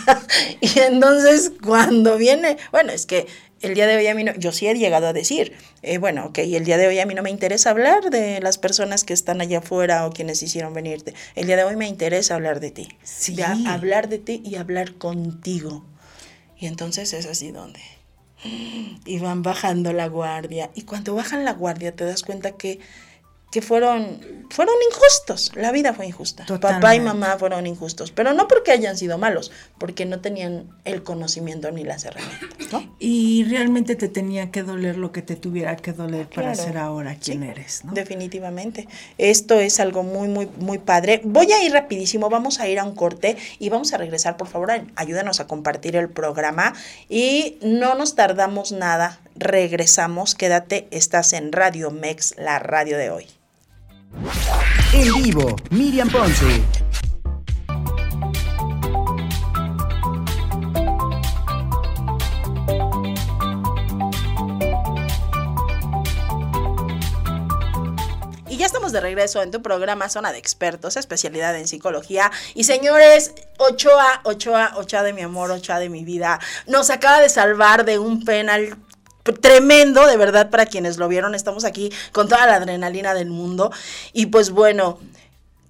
y 0.61 0.79
entonces 0.81 1.53
cuando 1.63 2.17
viene, 2.17 2.57
bueno, 2.71 2.93
es 2.93 3.07
que 3.07 3.27
el 3.63 3.75
día 3.75 3.87
de 3.87 3.97
hoy 3.97 4.07
a 4.07 4.15
mí 4.15 4.25
no, 4.25 4.35
yo 4.35 4.53
sí 4.53 4.67
he 4.67 4.75
llegado 4.75 5.07
a 5.07 5.13
decir, 5.13 5.55
eh, 5.83 5.99
bueno, 5.99 6.27
ok, 6.27 6.39
el 6.39 6.65
día 6.65 6.77
de 6.77 6.87
hoy 6.89 6.99
a 6.99 7.07
mí 7.07 7.15
no 7.15 7.23
me 7.23 7.31
interesa 7.31 7.71
hablar 7.71 8.11
de 8.11 8.41
las 8.41 8.59
personas 8.59 9.05
que 9.05 9.15
están 9.15 9.41
allá 9.41 9.59
afuera 9.59 10.07
o 10.07 10.11
quienes 10.11 10.43
hicieron 10.43 10.75
venirte. 10.75 11.15
El 11.35 11.47
día 11.47 11.57
de 11.57 11.65
hoy 11.65 11.77
me 11.77 11.89
interesa 11.89 12.35
hablar 12.35 12.61
de 12.61 12.71
ti. 12.71 12.89
Sí. 13.03 13.37
hablar 13.67 14.09
de 14.09 14.19
ti 14.19 14.43
y 14.45 14.57
hablar 14.57 14.95
contigo. 14.95 15.85
Y 16.59 16.67
entonces 16.67 17.13
es 17.13 17.27
así 17.27 17.51
donde. 17.51 17.81
Y 19.05 19.19
van 19.19 19.43
bajando 19.43 19.93
la 19.93 20.07
guardia. 20.07 20.71
Y 20.75 20.83
cuando 20.83 21.15
bajan 21.15 21.45
la 21.45 21.53
guardia 21.53 21.95
te 21.95 22.05
das 22.05 22.23
cuenta 22.23 22.53
que 22.53 22.79
que 23.51 23.63
fueron, 23.63 24.21
fueron 24.51 24.75
injustos. 24.91 25.53
La 25.55 25.71
vida 25.71 25.95
fue 25.95 26.07
injusta. 26.07 26.45
Papá 26.61 26.95
y 26.95 27.01
mamá 27.01 27.37
fueron 27.39 27.67
injustos. 27.67 28.11
Pero 28.11 28.35
no 28.35 28.49
porque 28.49 28.73
hayan 28.73 28.97
sido 28.97 29.19
malos, 29.19 29.53
porque 29.79 30.05
no 30.05 30.21
tenían 30.21 30.69
el 30.85 31.03
conocimiento 31.03 31.71
ni 31.71 31.85
las 31.85 32.05
herramientas. 32.05 32.49
Y 32.99 33.45
realmente 33.45 33.95
te 33.95 34.09
tenía 34.09 34.51
que 34.51 34.63
doler 34.63 34.99
lo 34.99 35.13
que 35.13 35.23
te 35.23 35.37
tuviera 35.37 35.77
que 35.77 35.93
doler 35.93 36.29
para 36.29 36.55
ser 36.55 36.77
ahora 36.77 37.17
quien 37.17 37.45
eres. 37.45 37.85
¿no? 37.85 37.93
Definitivamente. 37.93 38.89
Esto 39.17 39.61
es 39.61 39.79
algo 39.81 40.03
muy, 40.03 40.29
muy, 40.29 40.49
muy 40.59 40.79
padre. 40.79 41.21
Voy 41.25 41.53
a 41.53 41.63
ir 41.63 41.73
rapidísimo, 41.73 42.29
vamos 42.29 42.61
a 42.61 42.69
ir 42.69 42.79
a 42.79 42.85
un 42.85 42.95
corte 42.95 43.37
y 43.59 43.69
vamos 43.69 43.93
a 43.93 43.97
regresar. 43.99 44.37
Por 44.37 44.49
favor, 44.49 44.71
ayúdanos 44.97 45.41
a 45.41 45.47
compartir 45.47 45.97
el 45.97 46.09
programa. 46.09 46.75
Y 47.09 47.59
no 47.63 47.95
nos 47.95 48.17
tardamos 48.17 48.73
nada. 48.73 49.21
Regresamos. 49.37 50.35
Quédate, 50.35 50.89
estás 50.91 51.33
en 51.33 51.53
Radio 51.53 51.91
Mex, 51.91 52.35
la 52.37 52.59
radio 52.59 52.99
de 52.99 53.11
hoy. 53.11 53.27
En 54.93 55.23
vivo, 55.23 55.57
Miriam 55.71 56.09
Ponce. 56.09 56.63
estamos 68.67 68.91
de 68.91 69.01
regreso 69.01 69.43
en 69.43 69.51
tu 69.53 69.63
programa 69.63 70.09
Zona 70.09 70.33
de 70.33 70.39
Expertos, 70.39 70.97
especialidad 70.97 71.57
en 71.57 71.69
psicología. 71.69 72.33
Y 72.55 72.65
señores, 72.65 73.33
Ochoa, 73.59 74.21
Ochoa, 74.25 74.73
Ochoa 74.77 75.03
de 75.03 75.13
mi 75.13 75.23
amor, 75.23 75.51
Ochoa 75.53 75.79
de 75.79 75.89
mi 75.89 76.05
vida, 76.05 76.41
nos 76.67 76.91
acaba 76.91 77.21
de 77.21 77.29
salvar 77.29 77.85
de 77.85 77.99
un 77.99 78.25
penal 78.25 78.77
tremendo, 79.33 80.07
de 80.07 80.17
verdad, 80.17 80.51
para 80.51 80.67
quienes 80.67 80.99
lo 80.99 81.09
vieron. 81.09 81.35
Estamos 81.35 81.65
aquí 81.65 81.93
con 82.13 82.29
toda 82.29 82.47
la 82.47 82.57
adrenalina 82.57 83.15
del 83.15 83.31
mundo. 83.31 83.71
Y 84.13 84.27
pues 84.27 84.51
bueno, 84.51 84.99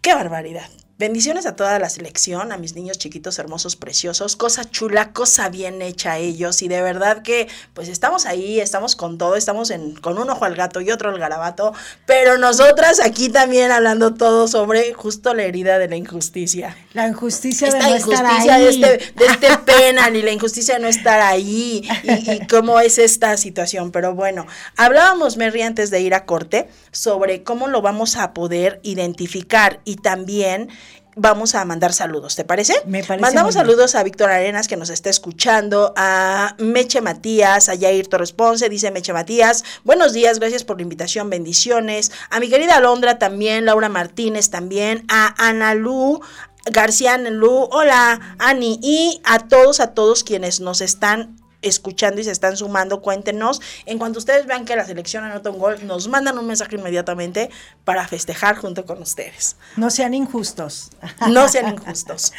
qué 0.02 0.14
barbaridad. 0.14 0.68
Bendiciones 0.98 1.44
a 1.44 1.54
toda 1.54 1.78
la 1.78 1.90
selección, 1.90 2.52
a 2.52 2.56
mis 2.56 2.74
niños 2.74 2.96
chiquitos, 2.96 3.38
hermosos, 3.38 3.76
preciosos, 3.76 4.34
cosa 4.34 4.64
chula, 4.64 5.12
cosa 5.12 5.50
bien 5.50 5.82
hecha 5.82 6.12
a 6.12 6.18
ellos. 6.18 6.62
Y 6.62 6.68
de 6.68 6.80
verdad 6.80 7.20
que 7.20 7.48
pues 7.74 7.88
estamos 7.88 8.24
ahí, 8.24 8.60
estamos 8.60 8.96
con 8.96 9.18
todo, 9.18 9.36
estamos 9.36 9.70
en, 9.70 9.94
con 9.96 10.16
un 10.16 10.30
ojo 10.30 10.46
al 10.46 10.54
gato 10.54 10.80
y 10.80 10.90
otro 10.90 11.10
al 11.10 11.18
garabato, 11.18 11.74
pero 12.06 12.38
nosotras 12.38 12.98
aquí 13.00 13.28
también 13.28 13.72
hablando 13.72 14.14
todo 14.14 14.48
sobre 14.48 14.94
justo 14.94 15.34
la 15.34 15.42
herida 15.42 15.78
de 15.78 15.88
la 15.88 15.96
injusticia. 15.96 16.74
La 16.94 17.06
injusticia 17.06 17.70
de 17.70 17.78
no 17.78 17.94
injusticia 17.94 18.58
de 18.58 18.68
este, 18.70 18.86
de 18.88 19.26
este 19.26 19.58
penal 19.66 20.16
y 20.16 20.22
la 20.22 20.32
injusticia 20.32 20.76
de 20.76 20.80
no 20.80 20.88
estar 20.88 21.20
ahí. 21.20 21.86
Y, 22.04 22.30
y 22.30 22.46
cómo 22.46 22.80
es 22.80 22.96
esta 22.96 23.36
situación, 23.36 23.92
pero 23.92 24.14
bueno, 24.14 24.46
hablábamos 24.76 25.36
Mary 25.36 25.60
antes 25.60 25.90
de 25.90 26.00
ir 26.00 26.14
a 26.14 26.24
corte 26.24 26.70
sobre 26.90 27.42
cómo 27.42 27.68
lo 27.68 27.82
vamos 27.82 28.16
a 28.16 28.32
poder 28.32 28.80
identificar 28.82 29.80
y 29.84 29.96
también 29.96 30.70
vamos 31.16 31.54
a 31.54 31.64
mandar 31.64 31.92
saludos, 31.94 32.36
¿te 32.36 32.44
parece? 32.44 32.74
Me 32.86 33.02
parece. 33.02 33.22
Mandamos 33.22 33.54
saludos 33.54 33.94
a 33.94 34.02
Víctor 34.02 34.30
Arenas 34.30 34.68
que 34.68 34.76
nos 34.76 34.90
está 34.90 35.10
escuchando, 35.10 35.94
a 35.96 36.54
Meche 36.58 37.00
Matías, 37.00 37.68
a 37.68 37.76
Jair 37.76 38.06
Torres 38.06 38.32
Ponce, 38.32 38.68
dice 38.68 38.90
Meche 38.90 39.12
Matías, 39.14 39.64
buenos 39.82 40.12
días, 40.12 40.38
gracias 40.38 40.62
por 40.62 40.76
la 40.76 40.82
invitación, 40.82 41.30
bendiciones. 41.30 42.12
A 42.30 42.38
mi 42.38 42.48
querida 42.48 42.76
Alondra 42.76 43.18
también, 43.18 43.64
Laura 43.64 43.88
Martínez 43.88 44.50
también, 44.50 45.04
a 45.08 45.34
Ana 45.38 45.74
Lu, 45.74 46.20
García 46.66 47.16
Lu, 47.16 47.66
hola 47.70 48.36
Ani, 48.38 48.78
y 48.82 49.22
a 49.24 49.38
todos, 49.38 49.80
a 49.80 49.94
todos 49.94 50.22
quienes 50.22 50.60
nos 50.60 50.82
están 50.82 51.34
escuchando 51.68 52.20
y 52.20 52.24
se 52.24 52.30
están 52.30 52.56
sumando, 52.56 53.02
cuéntenos. 53.02 53.60
En 53.84 53.98
cuanto 53.98 54.18
ustedes 54.18 54.46
vean 54.46 54.64
que 54.64 54.76
la 54.76 54.84
selección 54.84 55.24
anota 55.24 55.50
un 55.50 55.58
gol, 55.58 55.86
nos 55.86 56.08
mandan 56.08 56.38
un 56.38 56.46
mensaje 56.46 56.76
inmediatamente 56.76 57.50
para 57.84 58.06
festejar 58.08 58.56
junto 58.56 58.86
con 58.86 59.02
ustedes. 59.02 59.56
No 59.76 59.90
sean 59.90 60.14
injustos. 60.14 60.90
No 61.28 61.48
sean 61.48 61.74
injustos. 61.74 62.32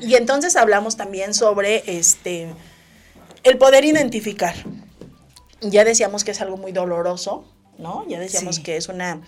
Y 0.00 0.14
entonces 0.14 0.56
hablamos 0.56 0.96
también 0.96 1.34
sobre 1.34 1.82
este 1.98 2.54
el 3.42 3.58
poder 3.58 3.84
identificar. 3.84 4.54
Ya 5.60 5.84
decíamos 5.84 6.24
que 6.24 6.30
es 6.30 6.40
algo 6.40 6.56
muy 6.56 6.72
doloroso, 6.72 7.44
¿no? 7.78 8.06
Ya 8.08 8.20
decíamos 8.20 8.60
que 8.60 8.76
es 8.76 8.88
una 8.88 9.20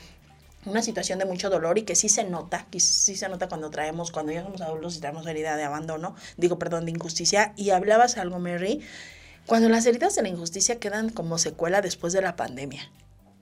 una 0.64 0.82
situación 0.82 1.18
de 1.18 1.24
mucho 1.24 1.50
dolor 1.50 1.78
y 1.78 1.82
que 1.82 1.94
sí 1.96 2.08
se 2.08 2.24
nota, 2.24 2.66
que 2.70 2.78
sí 2.80 3.16
se 3.16 3.28
nota 3.28 3.48
cuando 3.48 3.70
traemos, 3.70 4.12
cuando 4.12 4.32
ya 4.32 4.42
somos 4.42 4.60
adultos 4.60 4.96
y 4.96 5.00
traemos 5.00 5.26
herida 5.26 5.56
de 5.56 5.64
abandono, 5.64 6.14
digo, 6.36 6.58
perdón, 6.58 6.84
de 6.84 6.92
injusticia. 6.92 7.52
Y 7.56 7.70
hablabas 7.70 8.16
algo, 8.16 8.38
Mary, 8.38 8.80
cuando 9.46 9.68
las 9.68 9.86
heridas 9.86 10.14
de 10.14 10.22
la 10.22 10.28
injusticia 10.28 10.78
quedan 10.78 11.10
como 11.10 11.38
secuela 11.38 11.80
después 11.80 12.12
de 12.12 12.22
la 12.22 12.36
pandemia. 12.36 12.90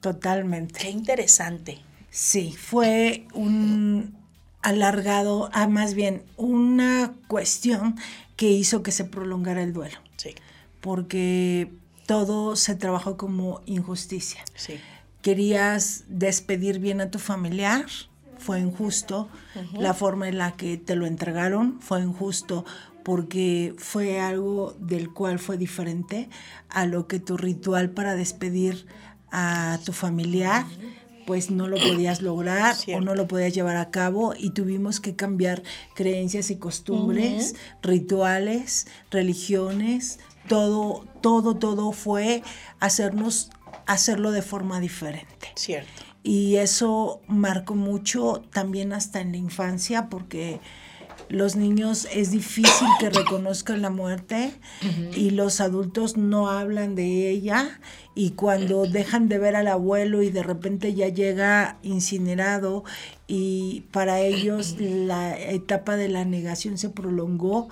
Totalmente. 0.00 0.80
Qué 0.80 0.90
interesante. 0.90 1.78
Sí, 2.10 2.52
fue 2.52 3.26
un 3.34 4.16
alargado, 4.62 5.50
ah, 5.52 5.68
más 5.68 5.94
bien 5.94 6.24
una 6.36 7.14
cuestión 7.28 7.96
que 8.36 8.50
hizo 8.50 8.82
que 8.82 8.92
se 8.92 9.04
prolongara 9.04 9.62
el 9.62 9.72
duelo. 9.74 9.98
Sí. 10.16 10.34
Porque 10.80 11.70
todo 12.06 12.56
se 12.56 12.74
trabajó 12.74 13.18
como 13.18 13.60
injusticia. 13.66 14.42
Sí 14.54 14.80
querías 15.22 16.04
despedir 16.08 16.78
bien 16.78 17.00
a 17.00 17.10
tu 17.10 17.18
familiar, 17.18 17.86
fue 18.38 18.60
injusto. 18.60 19.28
La 19.74 19.94
forma 19.94 20.28
en 20.28 20.38
la 20.38 20.52
que 20.52 20.78
te 20.78 20.96
lo 20.96 21.06
entregaron 21.06 21.80
fue 21.80 22.00
injusto 22.00 22.64
porque 23.04 23.74
fue 23.78 24.20
algo 24.20 24.74
del 24.78 25.12
cual 25.12 25.38
fue 25.38 25.56
diferente 25.56 26.28
a 26.68 26.86
lo 26.86 27.06
que 27.06 27.18
tu 27.18 27.36
ritual 27.36 27.90
para 27.90 28.14
despedir 28.14 28.86
a 29.30 29.78
tu 29.84 29.92
familiar 29.92 30.66
pues 31.26 31.50
no 31.50 31.68
lo 31.68 31.76
podías 31.76 32.22
lograr 32.22 32.74
o 32.92 33.00
no 33.00 33.14
lo 33.14 33.28
podías 33.28 33.54
llevar 33.54 33.76
a 33.76 33.92
cabo 33.92 34.34
y 34.36 34.50
tuvimos 34.50 34.98
que 34.98 35.14
cambiar 35.14 35.62
creencias 35.94 36.50
y 36.50 36.56
costumbres, 36.56 37.54
rituales, 37.82 38.88
religiones, 39.12 40.18
todo, 40.48 41.06
todo, 41.20 41.54
todo 41.54 41.92
fue 41.92 42.42
hacernos 42.80 43.50
hacerlo 43.92 44.30
de 44.30 44.42
forma 44.42 44.80
diferente. 44.80 45.48
Cierto. 45.54 45.90
Y 46.22 46.56
eso 46.56 47.20
marcó 47.26 47.74
mucho 47.74 48.42
también 48.52 48.92
hasta 48.92 49.20
en 49.20 49.32
la 49.32 49.38
infancia 49.38 50.08
porque 50.08 50.60
los 51.30 51.54
niños 51.54 52.08
es 52.12 52.32
difícil 52.32 52.88
que 52.98 53.08
reconozcan 53.08 53.82
la 53.82 53.90
muerte 53.90 54.52
y 55.14 55.30
los 55.30 55.60
adultos 55.60 56.16
no 56.16 56.50
hablan 56.50 56.96
de 56.96 57.30
ella 57.30 57.80
y 58.16 58.30
cuando 58.30 58.86
dejan 58.86 59.28
de 59.28 59.38
ver 59.38 59.54
al 59.54 59.68
abuelo 59.68 60.22
y 60.22 60.30
de 60.30 60.42
repente 60.42 60.92
ya 60.92 61.08
llega 61.08 61.78
incinerado 61.82 62.84
y 63.28 63.84
para 63.92 64.20
ellos 64.20 64.76
la 64.80 65.38
etapa 65.38 65.96
de 65.96 66.08
la 66.08 66.24
negación 66.24 66.78
se 66.78 66.90
prolongó 66.90 67.68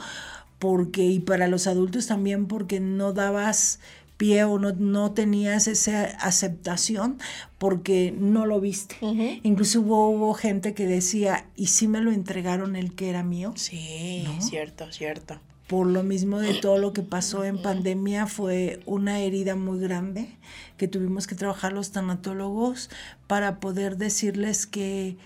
porque 0.61 1.05
y 1.05 1.19
para 1.19 1.49
los 1.49 1.67
adultos 1.67 2.07
también 2.07 2.47
porque 2.47 2.79
no 2.79 3.13
dabas 3.13 3.81
pie 4.19 4.45
o 4.45 4.59
no, 4.59 4.73
no 4.73 5.13
tenías 5.13 5.69
esa 5.69 6.05
aceptación 6.05 7.19
porque 7.57 8.13
no 8.17 8.45
lo 8.45 8.61
viste. 8.61 8.97
Incluso 9.43 9.81
hubo, 9.81 10.35
gente 10.35 10.75
que 10.75 10.87
decía, 10.87 11.47
¿y 11.57 11.69
si 11.69 11.89
me 11.89 12.03
lo 12.03 12.13
entregaron 12.13 12.77
el 12.77 12.95
que 12.95 13.09
era 13.09 13.23
mío? 13.23 13.53
Sí, 13.57 14.27
cierto, 14.41 14.93
cierto. 14.93 15.41
Por 15.69 15.87
lo 15.87 16.03
mismo 16.03 16.41
de 16.41 16.55
todo 16.55 16.79
lo 16.79 16.93
que 16.93 17.03
pasó 17.03 17.45
en 17.45 17.63
pandemia 17.63 18.27
fue 18.27 18.81
una 18.87 19.21
herida 19.21 19.55
muy 19.55 19.79
grande 19.79 20.37
que 20.77 20.89
tuvimos 20.89 21.27
que 21.27 21.35
trabajar 21.35 21.73
los 21.73 21.93
tanatólogos 21.93 22.91
para 23.27 23.61
poder 23.61 23.99
decirles 23.99 24.67
que 24.67 25.17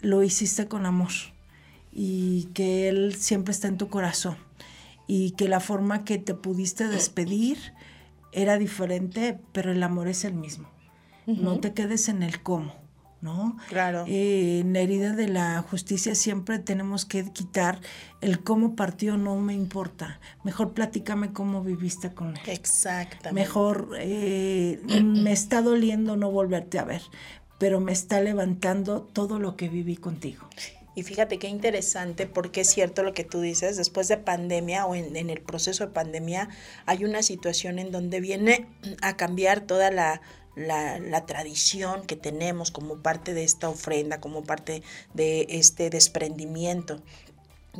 lo 0.00 0.22
hiciste 0.22 0.68
con 0.68 0.86
amor 0.86 1.12
y 1.90 2.44
que 2.54 2.88
él 2.88 3.14
siempre 3.14 3.52
está 3.52 3.68
en 3.68 3.78
tu 3.78 3.88
corazón 3.88 4.36
y 5.06 5.32
que 5.32 5.48
la 5.48 5.60
forma 5.60 6.04
que 6.04 6.18
te 6.18 6.34
pudiste 6.34 6.86
despedir 6.88 7.72
era 8.32 8.58
diferente, 8.58 9.38
pero 9.52 9.72
el 9.72 9.82
amor 9.82 10.08
es 10.08 10.24
el 10.24 10.34
mismo. 10.34 10.68
No 11.26 11.60
te 11.60 11.72
quedes 11.72 12.08
en 12.08 12.24
el 12.24 12.42
cómo, 12.42 12.74
¿no? 13.20 13.56
Claro. 13.68 14.04
Eh, 14.08 14.58
en 14.60 14.72
la 14.72 14.80
herida 14.80 15.12
de 15.12 15.28
la 15.28 15.62
justicia 15.62 16.16
siempre 16.16 16.58
tenemos 16.58 17.04
que 17.04 17.30
quitar 17.30 17.80
el 18.20 18.42
cómo 18.42 18.74
partió, 18.74 19.16
no 19.16 19.36
me 19.36 19.54
importa. 19.54 20.18
Mejor 20.42 20.72
platícame 20.72 21.32
cómo 21.32 21.62
viviste 21.62 22.12
con 22.12 22.36
él. 22.36 22.42
Exactamente. 22.46 23.40
Mejor 23.40 23.90
eh, 23.98 24.80
me 25.00 25.30
está 25.30 25.62
doliendo 25.62 26.16
no 26.16 26.32
volverte 26.32 26.80
a 26.80 26.84
ver, 26.84 27.02
pero 27.58 27.80
me 27.80 27.92
está 27.92 28.20
levantando 28.20 29.02
todo 29.02 29.38
lo 29.38 29.54
que 29.56 29.68
viví 29.68 29.96
contigo. 29.96 30.48
Y 30.94 31.02
fíjate 31.04 31.38
qué 31.38 31.48
interesante, 31.48 32.26
porque 32.26 32.62
es 32.62 32.68
cierto 32.68 33.02
lo 33.02 33.14
que 33.14 33.24
tú 33.24 33.40
dices, 33.40 33.76
después 33.76 34.08
de 34.08 34.18
pandemia 34.18 34.84
o 34.84 34.94
en, 34.94 35.16
el 35.16 35.40
proceso 35.40 35.86
de 35.86 35.92
pandemia 35.92 36.50
hay 36.84 37.04
una 37.04 37.22
situación 37.22 37.78
en 37.78 37.90
donde 37.90 38.20
viene 38.20 38.68
a 39.00 39.16
cambiar 39.16 39.62
toda 39.62 39.90
la, 39.90 40.20
la, 40.54 41.24
tradición 41.24 42.04
que 42.06 42.16
tenemos 42.16 42.70
como 42.70 42.98
parte 42.98 43.32
de 43.32 43.44
esta 43.44 43.70
ofrenda, 43.70 44.20
como 44.20 44.44
parte 44.44 44.82
de 45.14 45.46
este 45.48 45.88
desprendimiento. 45.88 47.02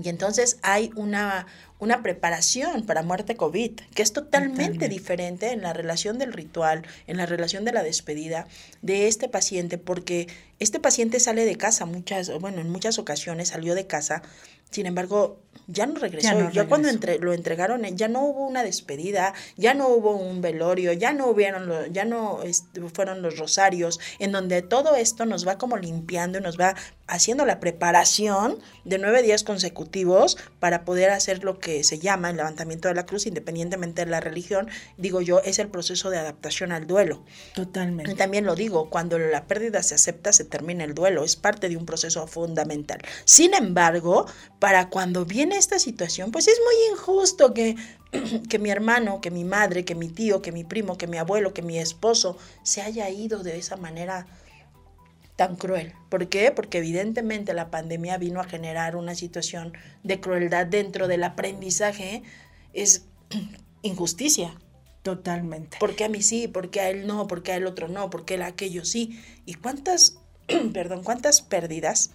Y 0.00 0.09
entonces 0.09 0.59
hay 0.62 0.90
una, 0.96 1.46
una 1.78 2.02
preparación 2.02 2.87
para 2.87 3.02
muerte 3.02 3.37
COVID, 3.37 3.72
que 3.94 4.02
es 4.02 4.12
totalmente 4.14 4.88
diferente 4.88 5.52
en 5.52 5.61
la 5.61 5.74
relación 5.74 6.18
del 6.18 6.33
ritual, 6.33 6.87
en 7.07 7.18
la 7.18 7.26
relación 7.26 7.64
de 7.66 7.72
la 7.72 7.83
despedida 7.83 8.46
de 8.81 9.07
este 9.07 9.28
paciente, 9.28 9.76
porque 9.76 10.28
este 10.61 10.81
paciente 10.81 11.20
sale 11.20 11.44
de 11.44 11.57
casa 11.57 11.85
muchas, 11.85 12.31
bueno, 12.40 12.62
en 12.62 12.70
muchas 12.70 12.98
ocasiones 12.98 13.48
salió 13.48 13.74
de 13.74 13.87
casa, 13.87 14.22
sin 14.70 14.87
embargo, 14.87 15.38
ya 15.66 15.87
no 15.87 15.94
regresó. 15.94 16.51
Ya, 16.51 16.66
cuando 16.66 16.88
entre, 16.88 17.18
lo 17.18 17.33
entregaron, 17.33 17.83
ya 17.96 18.09
no 18.09 18.22
hubo 18.22 18.46
una 18.46 18.62
despedida, 18.62 19.35
ya 19.57 19.75
no 19.75 19.88
hubo 19.88 20.16
un 20.16 20.40
velorio, 20.40 20.92
ya 20.92 21.12
no 21.12 21.27
hubieron, 21.29 21.92
ya 21.92 22.05
no 22.05 22.40
fueron 22.92 23.22
los 23.22 23.38
rosarios, 23.38 24.01
en 24.18 24.33
donde 24.33 24.62
todo 24.62 24.96
esto 24.96 25.27
nos 25.27 25.46
va 25.46 25.59
como 25.59 25.77
limpiando 25.77 26.38
y 26.38 26.42
nos 26.42 26.59
va 26.59 26.75
haciendo 27.07 27.44
la 27.44 27.61
preparación 27.61 28.59
de 28.85 28.98
nueve 28.98 29.22
días 29.22 29.44
consecutivos 29.44 30.38
para 30.61 30.85
poder 30.85 31.11
hacer 31.11 31.44
lo 31.44 31.59
que 31.59 31.85
se 31.85 31.98
llama 31.98 32.31
el 32.31 32.37
levantamiento 32.37 32.88
de 32.88 32.94
la 32.94 33.05
cruz, 33.05 33.27
independientemente 33.27 34.05
de 34.05 34.11
la 34.11 34.20
religión, 34.20 34.68
digo 34.96 35.20
yo, 35.20 35.40
es 35.40 35.59
el 35.59 35.68
proceso 35.68 36.11
de 36.11 36.18
adaptación 36.18 36.72
al 36.72 36.87
duelo. 36.87 37.22
Totalmente. 37.55 38.12
Y 38.12 38.14
también 38.14 38.46
lo 38.46 38.55
digo, 38.55 38.88
cuando 38.88 39.18
la 39.18 39.44
pérdida 39.46 39.83
se 39.83 39.94
acepta, 39.94 40.33
se 40.33 40.44
termina 40.44 40.85
el 40.85 40.94
duelo, 40.94 41.25
es 41.25 41.37
parte 41.37 41.68
de 41.68 41.77
un 41.77 41.87
proceso 41.87 42.27
fundamental. 42.27 43.03
Sin 43.25 43.55
embargo, 43.55 44.27
para 44.59 44.88
cuando 44.88 45.25
viene 45.25 45.59
esta 45.62 45.79
situación, 45.79 46.33
pues 46.33 46.48
es 46.48 46.59
muy 46.64 46.92
injusto 46.92 47.55
que, 47.55 47.77
que 48.48 48.59
mi 48.59 48.70
hermano, 48.70 49.20
que 49.20 49.31
mi 49.31 49.44
madre, 49.44 49.85
que 49.85 49.94
mi 49.94 50.09
tío, 50.09 50.42
que 50.42 50.53
mi 50.53 50.64
primo, 50.64 50.98
que 50.98 51.07
mi 51.07 51.18
abuelo, 51.18 51.55
que 51.55 51.62
mi 51.62 51.79
esposo 51.79 52.37
se 52.64 52.83
haya 52.83 53.09
ido 53.09 53.42
de 53.42 53.59
esa 53.59 53.77
manera 53.77 54.27
tan 55.37 55.57
cruel. 55.57 55.94
¿Por 56.09 56.29
qué? 56.29 56.51
Porque 56.51 56.79
evidentemente 56.79 57.55
la 57.55 57.70
pandemia 57.70 58.18
vino 58.18 58.40
a 58.40 58.44
generar 58.44 58.96
una 58.96 59.14
situación 59.14 59.72
de 60.03 60.20
crueldad 60.20 60.66
dentro 60.66 61.09
del 61.09 61.25
aprendizaje. 61.25 62.22
Es 62.72 63.07
injusticia. 63.83 64.55
Totalmente. 65.03 65.79
¿Por 65.81 65.96
qué 65.96 66.05
a 66.05 66.09
mí 66.09 66.22
sí? 66.22 66.46
¿Por 66.46 66.70
qué 66.70 66.81
a 66.81 66.90
él 66.90 67.07
no? 67.07 67.27
¿Por 67.27 67.42
qué 67.42 67.53
a 67.53 67.57
él 67.57 67.66
otro 67.66 67.88
no? 67.88 68.11
¿Por 68.11 68.25
qué 68.25 68.40
a 68.40 68.46
aquello 68.46 68.85
sí? 68.85 69.20
¿Y 69.46 69.55
cuántas, 69.55 70.18
perdón, 70.72 71.03
cuántas 71.03 71.40
pérdidas? 71.40 72.11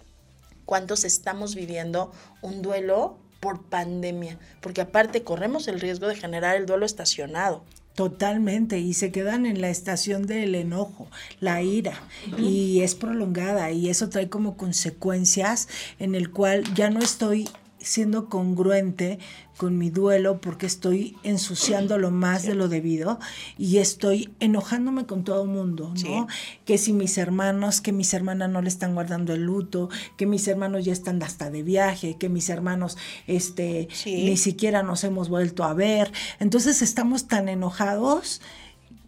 ¿Cuántos 0.64 1.04
estamos 1.04 1.54
viviendo 1.54 2.12
un 2.40 2.62
duelo 2.62 3.18
por 3.40 3.62
pandemia? 3.62 4.38
Porque 4.60 4.80
aparte 4.80 5.22
corremos 5.22 5.68
el 5.68 5.80
riesgo 5.80 6.08
de 6.08 6.16
generar 6.16 6.56
el 6.56 6.66
duelo 6.66 6.86
estacionado. 6.86 7.64
Totalmente, 7.94 8.78
y 8.78 8.94
se 8.94 9.10
quedan 9.10 9.44
en 9.44 9.60
la 9.60 9.70
estación 9.70 10.26
del 10.28 10.54
enojo, 10.54 11.08
la 11.40 11.62
ira, 11.62 12.00
y 12.38 12.82
es 12.82 12.94
prolongada, 12.94 13.72
y 13.72 13.88
eso 13.88 14.08
trae 14.08 14.28
como 14.28 14.56
consecuencias 14.56 15.68
en 15.98 16.14
el 16.14 16.30
cual 16.30 16.62
ya 16.74 16.90
no 16.90 17.00
estoy 17.00 17.48
siendo 17.88 18.28
congruente 18.28 19.18
con 19.56 19.78
mi 19.78 19.88
duelo 19.88 20.42
porque 20.42 20.66
estoy 20.66 21.16
ensuciando 21.22 21.96
lo 21.96 22.10
más 22.10 22.42
de 22.42 22.54
lo 22.54 22.68
debido 22.68 23.18
y 23.56 23.78
estoy 23.78 24.30
enojándome 24.40 25.06
con 25.06 25.24
todo 25.24 25.44
el 25.44 25.48
mundo, 25.48 25.94
¿no? 26.04 26.28
Que 26.66 26.76
si 26.76 26.92
mis 26.92 27.16
hermanos, 27.16 27.80
que 27.80 27.92
mis 27.92 28.12
hermanas 28.12 28.50
no 28.50 28.60
le 28.60 28.68
están 28.68 28.94
guardando 28.94 29.32
el 29.32 29.42
luto, 29.42 29.88
que 30.18 30.26
mis 30.26 30.46
hermanos 30.48 30.84
ya 30.84 30.92
están 30.92 31.22
hasta 31.22 31.50
de 31.50 31.62
viaje, 31.62 32.16
que 32.18 32.28
mis 32.28 32.50
hermanos 32.50 32.98
este 33.26 33.88
ni 34.04 34.36
siquiera 34.36 34.82
nos 34.82 35.02
hemos 35.04 35.30
vuelto 35.30 35.64
a 35.64 35.72
ver. 35.72 36.12
Entonces 36.40 36.82
estamos 36.82 37.26
tan 37.26 37.48
enojados 37.48 38.42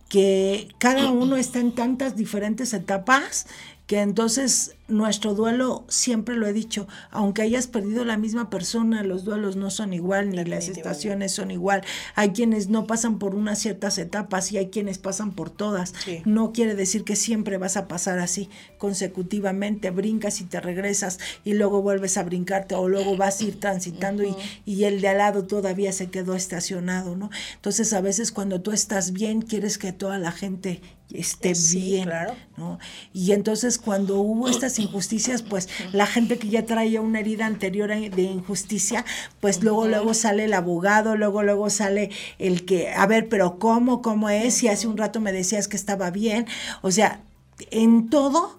que 0.09 0.69
cada 0.79 1.11
uno 1.11 1.37
está 1.37 1.61
en 1.61 1.73
tantas 1.73 2.17
diferentes 2.17 2.73
etapas 2.73 3.47
que 3.91 4.01
entonces 4.01 4.77
nuestro 4.91 5.35
duelo, 5.35 5.85
siempre 5.89 6.37
lo 6.37 6.47
he 6.47 6.53
dicho, 6.53 6.87
aunque 7.11 7.43
hayas 7.43 7.67
perdido 7.67 8.05
la 8.05 8.17
misma 8.17 8.51
persona, 8.51 9.03
los 9.03 9.25
duelos 9.25 9.57
no 9.57 9.71
son 9.71 9.93
igual, 9.93 10.31
ni 10.31 10.45
las 10.45 10.69
estaciones 10.69 11.33
son 11.33 11.51
igual. 11.51 11.83
Hay 12.15 12.31
quienes 12.31 12.69
no 12.69 12.87
pasan 12.87 13.19
por 13.19 13.35
unas 13.35 13.59
ciertas 13.59 13.99
etapas 13.99 14.53
y 14.53 14.59
hay 14.59 14.69
quienes 14.69 14.99
pasan 14.99 15.33
por 15.33 15.51
todas. 15.51 15.95
No 16.25 16.53
quiere 16.53 16.75
decir 16.75 17.05
que 17.05 17.17
siempre 17.17 17.59
vas 17.59 17.77
a 17.77 17.89
pasar 17.89 18.19
así 18.19 18.49
consecutivamente, 18.79 19.91
brincas 19.91 20.41
y 20.41 20.45
te 20.45 20.61
regresas 20.61 21.19
y 21.45 21.55
luego 21.55 21.83
vuelves 21.83 22.17
a 22.17 22.23
brincarte 22.23 22.75
o 22.75 22.89
luego 22.89 23.17
vas 23.17 23.41
a 23.41 23.45
ir 23.45 23.61
transitando 23.61 24.23
y, 24.23 24.35
y 24.65 24.85
el 24.85 25.01
de 25.01 25.09
al 25.09 25.19
lado 25.19 25.45
todavía 25.45 25.93
se 25.93 26.11
quedó 26.11 26.35
estacionado, 26.35 27.17
¿no? 27.17 27.31
Entonces 27.55 27.93
a 27.93 28.01
veces 28.01 28.33
cuando 28.33 28.61
tú 28.61 28.73
estás 28.73 29.13
bien, 29.13 29.43
quieres 29.43 29.79
que 29.79 29.93
toda 29.93 30.19
la 30.19 30.33
gente 30.33 30.81
esté 31.13 31.55
bien, 31.73 32.05
claro. 32.05 32.35
¿no? 32.57 32.79
Y 33.13 33.33
entonces 33.33 33.79
cuando 33.79 34.21
hubo 34.21 34.49
estas 34.49 34.79
injusticias, 34.81 35.43
pues 35.43 35.69
la 35.93 36.07
gente 36.07 36.39
que 36.39 36.49
ya 36.49 36.67
traía 36.67 37.01
una 37.01 37.21
herida 37.21 37.47
anterior 37.47 37.91
de 37.91 38.23
injusticia, 38.23 39.05
pues 39.41 39.63
luego 39.63 39.87
luego 39.87 40.15
sale 40.15 40.45
el 40.45 40.55
abogado, 40.55 41.17
luego 41.17 41.43
luego 41.43 41.71
sale 41.71 42.11
el 42.39 42.65
que, 42.65 42.91
a 42.91 43.07
ver, 43.07 43.29
pero 43.29 43.59
¿cómo? 43.59 44.03
¿Cómo 44.03 44.29
es? 44.31 44.63
Y 44.63 44.69
hace 44.69 44.89
un 44.89 44.97
rato 44.97 45.21
me 45.21 45.33
decías 45.33 45.69
que 45.69 45.77
estaba 45.77 46.11
bien. 46.11 46.47
O 46.83 46.91
sea, 46.91 47.23
en 47.71 48.09
todo 48.11 48.59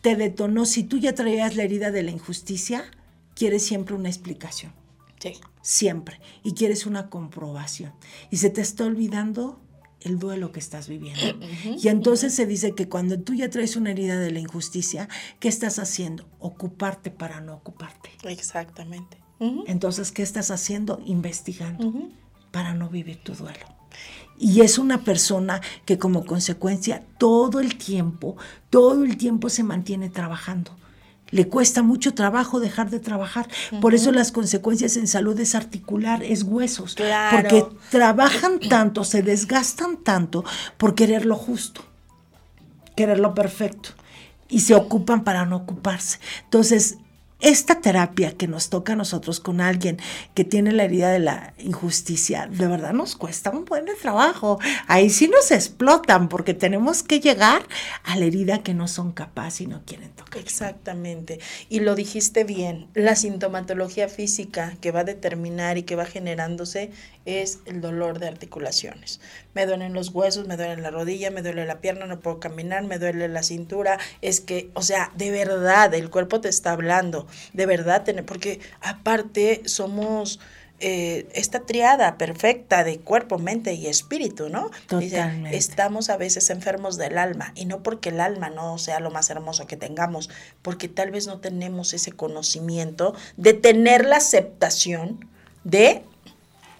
te 0.00 0.16
detonó, 0.16 0.64
si 0.64 0.82
tú 0.82 0.98
ya 0.98 1.14
traías 1.14 1.56
la 1.56 1.62
herida 1.62 1.90
de 1.90 2.02
la 2.02 2.10
injusticia, 2.10 2.84
quieres 3.34 3.64
siempre 3.64 3.94
una 3.94 4.08
explicación. 4.08 4.72
Sí. 5.18 5.34
Siempre. 5.62 6.20
Y 6.42 6.54
quieres 6.54 6.86
una 6.86 7.10
comprobación. 7.10 7.92
Y 8.30 8.38
se 8.38 8.50
te 8.50 8.62
está 8.62 8.84
olvidando 8.84 9.60
el 10.02 10.18
duelo 10.18 10.52
que 10.52 10.60
estás 10.60 10.88
viviendo. 10.88 11.46
y 11.64 11.88
entonces 11.88 12.34
se 12.34 12.46
dice 12.46 12.74
que 12.74 12.88
cuando 12.88 13.20
tú 13.20 13.34
ya 13.34 13.50
traes 13.50 13.76
una 13.76 13.90
herida 13.90 14.18
de 14.18 14.30
la 14.30 14.40
injusticia, 14.40 15.08
¿qué 15.38 15.48
estás 15.48 15.78
haciendo? 15.78 16.26
Ocuparte 16.38 17.10
para 17.10 17.40
no 17.40 17.54
ocuparte. 17.54 18.10
Exactamente. 18.24 19.18
Entonces, 19.66 20.12
¿qué 20.12 20.22
estás 20.22 20.50
haciendo? 20.50 21.00
Investigando 21.06 22.10
para 22.50 22.74
no 22.74 22.90
vivir 22.90 23.22
tu 23.22 23.34
duelo. 23.34 23.66
Y 24.38 24.60
es 24.60 24.76
una 24.76 25.02
persona 25.02 25.62
que 25.86 25.98
como 25.98 26.26
consecuencia 26.26 27.04
todo 27.16 27.60
el 27.60 27.76
tiempo, 27.76 28.36
todo 28.68 29.02
el 29.04 29.16
tiempo 29.16 29.48
se 29.48 29.62
mantiene 29.62 30.10
trabajando 30.10 30.76
le 31.30 31.48
cuesta 31.48 31.82
mucho 31.82 32.14
trabajo 32.14 32.60
dejar 32.60 32.90
de 32.90 33.00
trabajar. 33.00 33.48
Por 33.80 33.94
eso 33.94 34.12
las 34.12 34.32
consecuencias 34.32 34.96
en 34.96 35.06
salud 35.06 35.38
es 35.40 35.54
articular, 35.54 36.22
es 36.22 36.42
huesos. 36.42 36.96
Porque 37.30 37.66
trabajan 37.90 38.58
tanto, 38.60 39.04
se 39.04 39.22
desgastan 39.22 39.96
tanto 39.98 40.44
por 40.76 40.94
querer 40.94 41.26
lo 41.26 41.36
justo, 41.36 41.82
querer 42.96 43.20
lo 43.20 43.34
perfecto. 43.34 43.90
Y 44.48 44.60
se 44.60 44.74
ocupan 44.74 45.22
para 45.22 45.46
no 45.46 45.56
ocuparse. 45.56 46.18
Entonces, 46.44 46.98
esta 47.40 47.80
terapia 47.80 48.32
que 48.32 48.46
nos 48.46 48.68
toca 48.68 48.92
a 48.92 48.96
nosotros 48.96 49.40
con 49.40 49.60
alguien 49.60 49.98
que 50.34 50.44
tiene 50.44 50.72
la 50.72 50.84
herida 50.84 51.10
de 51.10 51.20
la 51.20 51.54
injusticia, 51.58 52.46
de 52.46 52.66
verdad 52.66 52.92
nos 52.92 53.16
cuesta 53.16 53.50
un 53.50 53.64
buen 53.64 53.86
trabajo. 54.00 54.58
Ahí 54.86 55.10
sí 55.10 55.28
nos 55.28 55.50
explotan 55.50 56.28
porque 56.28 56.54
tenemos 56.54 57.02
que 57.02 57.20
llegar 57.20 57.62
a 58.04 58.16
la 58.16 58.24
herida 58.24 58.62
que 58.62 58.74
no 58.74 58.88
son 58.88 59.12
capaces 59.12 59.62
y 59.62 59.66
no 59.66 59.82
quieren 59.84 60.10
tocar. 60.10 60.40
Exactamente. 60.40 61.40
Y 61.68 61.80
lo 61.80 61.94
dijiste 61.94 62.44
bien, 62.44 62.88
la 62.94 63.16
sintomatología 63.16 64.08
física 64.08 64.76
que 64.80 64.90
va 64.90 65.00
a 65.00 65.04
determinar 65.04 65.78
y 65.78 65.82
que 65.82 65.96
va 65.96 66.04
generándose 66.04 66.90
es 67.24 67.60
el 67.66 67.80
dolor 67.80 68.18
de 68.18 68.28
articulaciones. 68.28 69.20
Me 69.54 69.66
duelen 69.66 69.92
los 69.92 70.10
huesos, 70.10 70.46
me 70.46 70.56
duele 70.56 70.80
la 70.80 70.90
rodilla, 70.90 71.30
me 71.30 71.42
duele 71.42 71.66
la 71.66 71.80
pierna, 71.80 72.06
no 72.06 72.20
puedo 72.20 72.40
caminar, 72.40 72.84
me 72.84 72.98
duele 72.98 73.28
la 73.28 73.42
cintura. 73.42 73.98
Es 74.22 74.40
que, 74.40 74.70
o 74.74 74.82
sea, 74.82 75.12
de 75.16 75.30
verdad, 75.30 75.92
el 75.94 76.10
cuerpo 76.10 76.40
te 76.40 76.48
está 76.48 76.72
hablando 76.72 77.26
de 77.52 77.66
verdad 77.66 78.04
tener, 78.04 78.24
porque 78.24 78.60
aparte 78.80 79.62
somos 79.66 80.40
eh, 80.82 81.28
esta 81.34 81.60
triada 81.60 82.16
perfecta 82.16 82.84
de 82.84 83.00
cuerpo, 83.00 83.38
mente 83.38 83.74
y 83.74 83.86
espíritu, 83.86 84.48
¿no? 84.48 84.70
Totalmente. 84.86 85.54
estamos 85.54 86.08
a 86.08 86.16
veces 86.16 86.48
enfermos 86.48 86.96
del 86.96 87.18
alma 87.18 87.52
y 87.54 87.66
no 87.66 87.82
porque 87.82 88.08
el 88.08 88.18
alma 88.18 88.48
no 88.48 88.78
sea 88.78 88.98
lo 88.98 89.10
más 89.10 89.28
hermoso 89.28 89.66
que 89.66 89.76
tengamos, 89.76 90.30
porque 90.62 90.88
tal 90.88 91.10
vez 91.10 91.26
no 91.26 91.38
tenemos 91.38 91.92
ese 91.92 92.12
conocimiento 92.12 93.14
de 93.36 93.52
tener 93.52 94.06
la 94.06 94.16
aceptación 94.16 95.28
de 95.64 96.02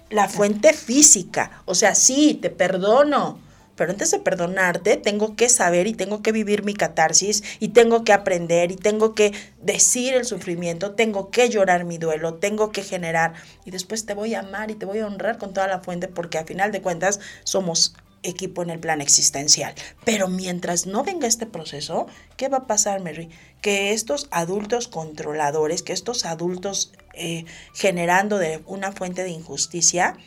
la 0.08 0.28
fuente 0.28 0.72
física. 0.72 1.62
O 1.66 1.74
sea, 1.74 1.94
sí, 1.94 2.38
te 2.40 2.48
perdono, 2.48 3.38
pero 3.80 3.92
antes 3.92 4.10
de 4.10 4.18
perdonarte, 4.18 4.98
tengo 4.98 5.36
que 5.36 5.48
saber 5.48 5.86
y 5.86 5.94
tengo 5.94 6.20
que 6.20 6.32
vivir 6.32 6.64
mi 6.64 6.74
catarsis 6.74 7.42
y 7.60 7.68
tengo 7.68 8.04
que 8.04 8.12
aprender 8.12 8.70
y 8.72 8.76
tengo 8.76 9.14
que 9.14 9.32
decir 9.62 10.12
el 10.12 10.26
sufrimiento, 10.26 10.90
tengo 10.90 11.30
que 11.30 11.48
llorar 11.48 11.86
mi 11.86 11.96
duelo, 11.96 12.34
tengo 12.34 12.72
que 12.72 12.82
generar 12.82 13.32
y 13.64 13.70
después 13.70 14.04
te 14.04 14.12
voy 14.12 14.34
a 14.34 14.40
amar 14.40 14.70
y 14.70 14.74
te 14.74 14.84
voy 14.84 14.98
a 14.98 15.06
honrar 15.06 15.38
con 15.38 15.54
toda 15.54 15.66
la 15.66 15.80
fuente 15.80 16.08
porque 16.08 16.36
a 16.36 16.44
final 16.44 16.72
de 16.72 16.82
cuentas 16.82 17.20
somos 17.42 17.94
equipo 18.22 18.62
en 18.62 18.68
el 18.68 18.80
plan 18.80 19.00
existencial. 19.00 19.74
Pero 20.04 20.28
mientras 20.28 20.84
no 20.84 21.02
venga 21.02 21.26
este 21.26 21.46
proceso, 21.46 22.06
¿qué 22.36 22.50
va 22.50 22.58
a 22.58 22.66
pasar, 22.66 23.00
Mary? 23.00 23.30
Que 23.62 23.94
estos 23.94 24.28
adultos 24.30 24.88
controladores, 24.88 25.82
que 25.82 25.94
estos 25.94 26.26
adultos 26.26 26.92
eh, 27.14 27.46
generando 27.72 28.36
de 28.36 28.62
una 28.66 28.92
fuente 28.92 29.22
de 29.22 29.30
injusticia, 29.30 30.18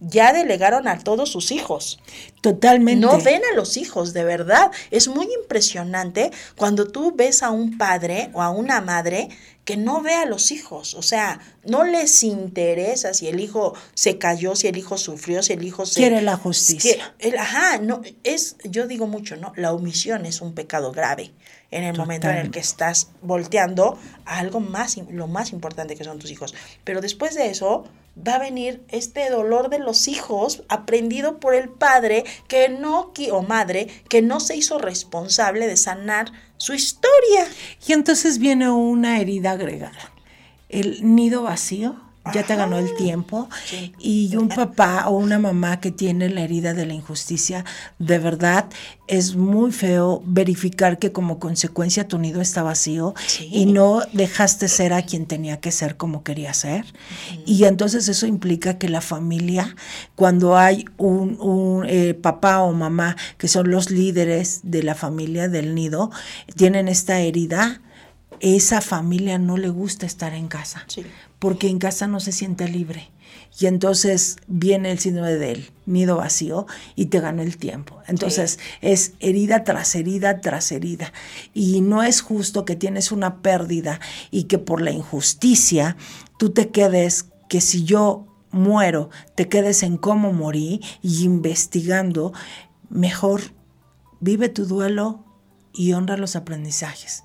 ya 0.00 0.32
delegaron 0.32 0.88
a 0.88 0.98
todos 0.98 1.30
sus 1.30 1.50
hijos. 1.52 1.98
Totalmente. 2.40 3.04
No 3.04 3.20
ven 3.20 3.42
a 3.52 3.54
los 3.54 3.76
hijos, 3.76 4.12
de 4.12 4.24
verdad. 4.24 4.70
Es 4.90 5.08
muy 5.08 5.28
impresionante 5.42 6.30
cuando 6.56 6.86
tú 6.86 7.14
ves 7.14 7.42
a 7.42 7.50
un 7.50 7.78
padre 7.78 8.30
o 8.34 8.42
a 8.42 8.50
una 8.50 8.80
madre 8.80 9.28
que 9.64 9.76
no 9.76 10.00
ve 10.00 10.14
a 10.14 10.26
los 10.26 10.52
hijos, 10.52 10.94
o 10.94 11.02
sea, 11.02 11.40
no 11.64 11.82
les 11.82 12.22
interesa 12.22 13.12
si 13.14 13.26
el 13.26 13.40
hijo 13.40 13.74
se 13.94 14.16
cayó, 14.16 14.54
si 14.54 14.68
el 14.68 14.76
hijo 14.76 14.96
sufrió, 14.96 15.42
si 15.42 15.54
el 15.54 15.64
hijo 15.64 15.84
se... 15.86 15.96
Quiere 15.96 16.22
la 16.22 16.36
justicia. 16.36 17.16
el, 17.18 17.36
ajá, 17.36 17.78
no, 17.78 18.00
es, 18.22 18.54
yo 18.62 18.86
digo 18.86 19.08
mucho, 19.08 19.34
¿no? 19.34 19.52
La 19.56 19.72
omisión 19.72 20.24
es 20.24 20.40
un 20.40 20.54
pecado 20.54 20.92
grave 20.92 21.32
en 21.70 21.84
el 21.84 21.96
momento 21.96 22.28
en 22.28 22.36
el 22.36 22.50
que 22.50 22.60
estás 22.60 23.08
volteando 23.22 23.98
a 24.24 24.38
algo 24.38 24.60
más, 24.60 24.96
lo 25.10 25.26
más 25.26 25.52
importante 25.52 25.96
que 25.96 26.04
son 26.04 26.18
tus 26.18 26.30
hijos. 26.30 26.54
Pero 26.84 27.00
después 27.00 27.34
de 27.34 27.50
eso, 27.50 27.84
va 28.16 28.36
a 28.36 28.38
venir 28.38 28.82
este 28.88 29.28
dolor 29.30 29.68
de 29.68 29.78
los 29.78 30.08
hijos 30.08 30.62
aprendido 30.68 31.38
por 31.38 31.54
el 31.54 31.68
padre 31.68 32.24
que 32.48 32.68
no, 32.68 33.12
o 33.32 33.42
madre, 33.42 33.88
que 34.08 34.22
no 34.22 34.40
se 34.40 34.56
hizo 34.56 34.78
responsable 34.78 35.66
de 35.66 35.76
sanar 35.76 36.32
su 36.56 36.72
historia. 36.72 37.46
Y 37.86 37.92
entonces 37.92 38.38
viene 38.38 38.70
una 38.70 39.20
herida 39.20 39.52
agregada. 39.52 40.12
El 40.68 41.14
nido 41.14 41.42
vacío 41.42 42.05
ya 42.32 42.42
te 42.42 42.56
ganó 42.56 42.78
el 42.78 42.94
tiempo. 42.96 43.48
Y 43.98 44.34
un 44.36 44.48
papá 44.48 45.08
o 45.08 45.16
una 45.16 45.38
mamá 45.38 45.80
que 45.80 45.90
tiene 45.90 46.28
la 46.28 46.42
herida 46.42 46.74
de 46.74 46.86
la 46.86 46.94
injusticia, 46.94 47.64
de 47.98 48.18
verdad 48.18 48.66
es 49.08 49.36
muy 49.36 49.70
feo 49.70 50.22
verificar 50.26 50.98
que 50.98 51.12
como 51.12 51.38
consecuencia 51.38 52.08
tu 52.08 52.18
nido 52.18 52.40
está 52.40 52.62
vacío 52.62 53.14
y 53.40 53.66
no 53.66 54.00
dejaste 54.12 54.68
ser 54.68 54.92
a 54.92 55.02
quien 55.02 55.26
tenía 55.26 55.60
que 55.60 55.70
ser 55.70 55.96
como 55.96 56.24
quería 56.24 56.52
ser. 56.54 56.84
Y 57.44 57.64
entonces 57.64 58.08
eso 58.08 58.26
implica 58.26 58.78
que 58.78 58.88
la 58.88 59.00
familia, 59.00 59.76
cuando 60.16 60.56
hay 60.56 60.84
un, 60.96 61.40
un 61.40 61.86
eh, 61.88 62.14
papá 62.14 62.60
o 62.62 62.72
mamá 62.72 63.16
que 63.38 63.48
son 63.48 63.70
los 63.70 63.90
líderes 63.90 64.60
de 64.64 64.82
la 64.82 64.94
familia 64.94 65.48
del 65.48 65.74
nido, 65.74 66.10
tienen 66.56 66.88
esta 66.88 67.20
herida, 67.20 67.80
esa 68.40 68.80
familia 68.80 69.38
no 69.38 69.56
le 69.56 69.68
gusta 69.68 70.06
estar 70.06 70.32
en 70.34 70.48
casa. 70.48 70.84
Porque 71.38 71.68
en 71.68 71.78
casa 71.78 72.06
no 72.06 72.20
se 72.20 72.32
siente 72.32 72.68
libre 72.68 73.10
y 73.58 73.66
entonces 73.66 74.36
viene 74.46 74.92
el 74.92 74.98
síndrome 74.98 75.34
del 75.36 75.70
nido 75.86 76.16
vacío 76.16 76.66
y 76.94 77.06
te 77.06 77.20
gana 77.20 77.42
el 77.42 77.56
tiempo. 77.56 78.00
Entonces 78.06 78.58
es 78.82 79.14
herida 79.18 79.64
tras 79.64 79.94
herida 79.94 80.40
tras 80.40 80.72
herida. 80.72 81.12
Y 81.54 81.80
no 81.80 82.02
es 82.02 82.20
justo 82.20 82.64
que 82.64 82.76
tienes 82.76 83.12
una 83.12 83.40
pérdida 83.40 84.00
y 84.30 84.44
que 84.44 84.58
por 84.58 84.82
la 84.82 84.90
injusticia 84.90 85.96
tú 86.38 86.50
te 86.50 86.68
quedes, 86.68 87.26
que 87.48 87.60
si 87.60 87.84
yo 87.84 88.26
muero, 88.50 89.08
te 89.34 89.48
quedes 89.48 89.82
en 89.82 89.96
cómo 89.96 90.32
morí 90.32 90.82
y 91.00 91.24
investigando. 91.24 92.34
Mejor 92.90 93.40
vive 94.20 94.50
tu 94.50 94.66
duelo 94.66 95.24
y 95.72 95.92
honra 95.94 96.16
los 96.18 96.36
aprendizajes 96.36 97.24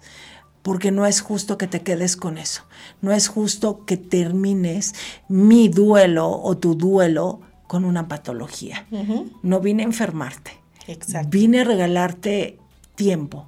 porque 0.62 0.92
no 0.92 1.06
es 1.06 1.22
justo 1.22 1.58
que 1.58 1.68
te 1.68 1.82
quedes 1.82 2.16
con 2.16 2.38
eso. 2.38 2.64
No 3.02 3.12
es 3.12 3.28
justo 3.28 3.86
que 3.86 3.98
termines 3.98 4.94
mi 5.28 5.70
duelo 5.70 6.30
o 6.30 6.58
tu 6.58 6.76
duelo 6.76 7.42
con 7.68 7.86
una 7.86 8.08
patología. 8.08 8.86
No 9.44 9.60
vine 9.60 9.84
a 9.84 9.86
enfermarte. 9.86 10.52
Vine 11.30 11.62
a 11.62 11.64
regalarte 11.64 12.60
tiempo. 12.96 13.48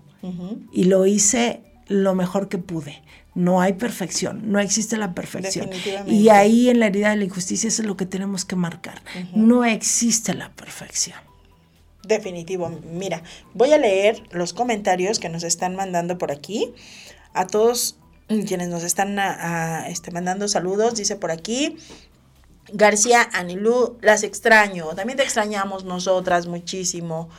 Y 0.72 0.86
lo 0.86 1.06
hice 1.06 1.62
lo 1.88 2.16
mejor 2.16 2.48
que 2.48 2.58
pude. 2.58 3.04
No 3.36 3.62
hay 3.62 3.74
perfección, 3.74 4.52
no 4.52 4.60
existe 4.60 4.96
la 4.96 5.14
perfección. 5.16 5.70
Y 6.08 6.30
ahí 6.30 6.70
en 6.70 6.80
la 6.80 6.86
herida 6.88 7.10
de 7.10 7.18
la 7.18 7.24
injusticia 7.26 7.68
es 7.68 7.80
lo 7.80 7.98
que 7.98 8.06
tenemos 8.06 8.46
que 8.46 8.56
marcar. 8.56 9.02
No 9.36 9.66
existe 9.66 10.34
la 10.34 10.52
perfección. 10.52 11.18
Definitivo. 12.04 12.70
Mira, 12.92 13.24
voy 13.54 13.72
a 13.74 13.78
leer 13.78 14.24
los 14.32 14.54
comentarios 14.54 15.20
que 15.20 15.30
nos 15.30 15.44
están 15.44 15.76
mandando 15.76 16.18
por 16.18 16.32
aquí. 16.32 16.74
A 17.34 17.48
todos 17.48 17.98
quienes 18.28 18.68
nos 18.68 18.84
están 18.84 19.18
este, 19.88 20.12
mandando 20.12 20.48
saludos, 20.48 20.96
dice 20.96 21.16
por 21.16 21.32
aquí. 21.32 21.78
García 22.72 23.30
Anilú, 23.34 23.98
las 24.02 24.24
extraño. 24.24 24.88
También 24.96 25.18
te 25.18 25.24
extrañamos 25.24 25.84
nosotras 25.84 26.48
muchísimo. 26.48 27.30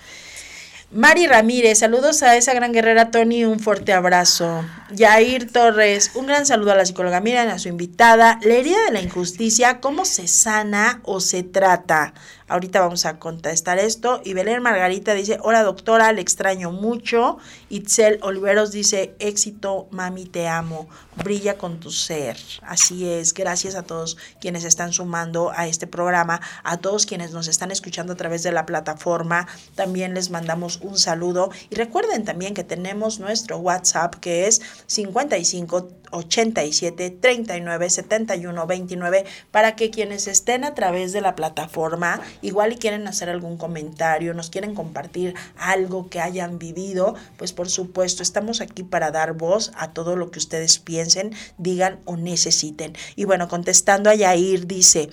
Mari 0.91 1.27
Ramírez, 1.27 1.79
saludos 1.79 2.23
a 2.23 2.37
esa 2.37 2.55
gran 2.55 2.73
guerrera 2.73 3.11
Tony, 3.11 3.45
un 3.45 3.59
fuerte 3.59 3.93
abrazo. 3.93 4.65
Yair 4.93 5.51
Torres, 5.51 6.13
un 6.15 6.27
gran 6.27 6.47
saludo 6.47 6.71
a 6.71 6.77
la 6.77 6.87
psicóloga 6.87 7.21
Miren, 7.21 7.49
a 7.49 7.59
su 7.59 7.69
invitada. 7.69 8.39
La 8.43 8.55
herida 8.55 8.79
de 8.87 8.93
la 8.93 9.01
injusticia, 9.01 9.81
¿cómo 9.81 10.05
se 10.05 10.29
sana 10.29 11.01
o 11.03 11.19
se 11.19 11.43
trata? 11.43 12.15
Ahorita 12.47 12.81
vamos 12.81 13.07
a 13.07 13.19
contestar 13.19 13.79
esto. 13.79 14.21
Y 14.23 14.35
Belén 14.35 14.63
Margarita 14.63 15.15
dice, 15.15 15.39
hola 15.41 15.63
doctora, 15.63 16.13
le 16.13 16.21
extraño 16.21 16.71
mucho. 16.73 17.39
Itzel 17.71 18.19
Oliveros 18.23 18.71
dice, 18.71 19.15
éxito, 19.19 19.89
mami, 19.91 20.27
te 20.27 20.47
amo. 20.47 20.87
Brilla 21.17 21.57
con 21.57 21.81
tu 21.81 21.91
ser. 21.91 22.37
Así 22.63 23.09
es. 23.09 23.33
Gracias 23.33 23.75
a 23.77 23.83
todos 23.83 24.19
quienes 24.41 24.65
están 24.65 24.93
sumando 24.93 25.53
a 25.57 25.67
este 25.67 25.87
programa, 25.87 26.43
a 26.65 26.77
todos 26.77 27.07
quienes 27.07 27.33
nos 27.33 27.49
están 27.49 27.71
escuchando 27.71 28.13
a 28.13 28.17
través 28.17 28.43
de 28.43 28.53
la 28.53 28.67
plataforma. 28.67 29.49
También 29.75 30.13
les 30.13 30.29
mandamos 30.29 30.81
un 30.83 30.99
saludo. 30.99 31.51
Y 31.71 31.77
recuerden 31.77 32.25
también 32.25 32.53
que 32.53 32.65
tenemos 32.65 33.21
nuestro 33.21 33.57
WhatsApp 33.57 34.17
que 34.17 34.47
es 34.49 34.61
55 34.87 35.89
87 36.11 37.11
39 37.11 37.91
71 37.91 38.67
29 38.67 39.25
para 39.51 39.77
que 39.77 39.91
quienes 39.91 40.29
estén 40.29 40.65
a 40.65 40.75
través 40.75 41.13
de 41.13 41.21
la 41.21 41.35
plataforma 41.35 42.21
igual 42.43 42.73
y 42.73 42.77
quieren 42.77 43.07
hacer 43.07 43.29
algún 43.31 43.57
comentario, 43.57 44.35
nos 44.35 44.51
quieren 44.51 44.75
compartir 44.75 45.35
algo 45.57 46.09
que 46.09 46.21
hayan 46.21 46.59
vivido, 46.59 47.15
pues 47.37 47.53
por 47.53 47.69
supuesto 47.69 48.23
estamos 48.23 48.61
aquí 48.61 48.83
para 48.83 49.11
dar 49.11 49.35
voz 49.35 49.73
a 49.77 49.93
todo 49.93 50.17
lo 50.17 50.31
que 50.31 50.39
ustedes 50.39 50.79
piensen, 50.79 51.35
digan 51.59 52.01
o 52.05 52.17
necesiten. 52.17 52.95
Y 53.17 53.25
bueno, 53.25 53.49
contestando 53.49 54.11
a 54.11 54.15
Yair 54.15 54.67
dice, 54.67 55.11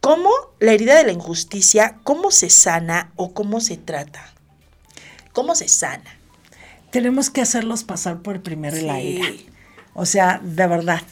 ¿cómo 0.00 0.30
la 0.60 0.72
herida 0.72 0.96
de 0.96 1.04
la 1.04 1.12
injusticia, 1.12 1.98
cómo 2.02 2.30
se 2.30 2.50
sana 2.50 3.12
o 3.16 3.32
cómo 3.32 3.60
se 3.60 3.76
trata? 3.76 4.32
¿Cómo 5.32 5.54
se 5.54 5.68
sana? 5.68 6.18
Tenemos 6.90 7.30
que 7.30 7.42
hacerlos 7.42 7.84
pasar 7.84 8.22
por 8.22 8.36
el 8.36 8.40
primer 8.40 8.74
sí. 8.74 9.46
O 9.92 10.06
sea, 10.06 10.40
de 10.42 10.66
verdad. 10.66 11.02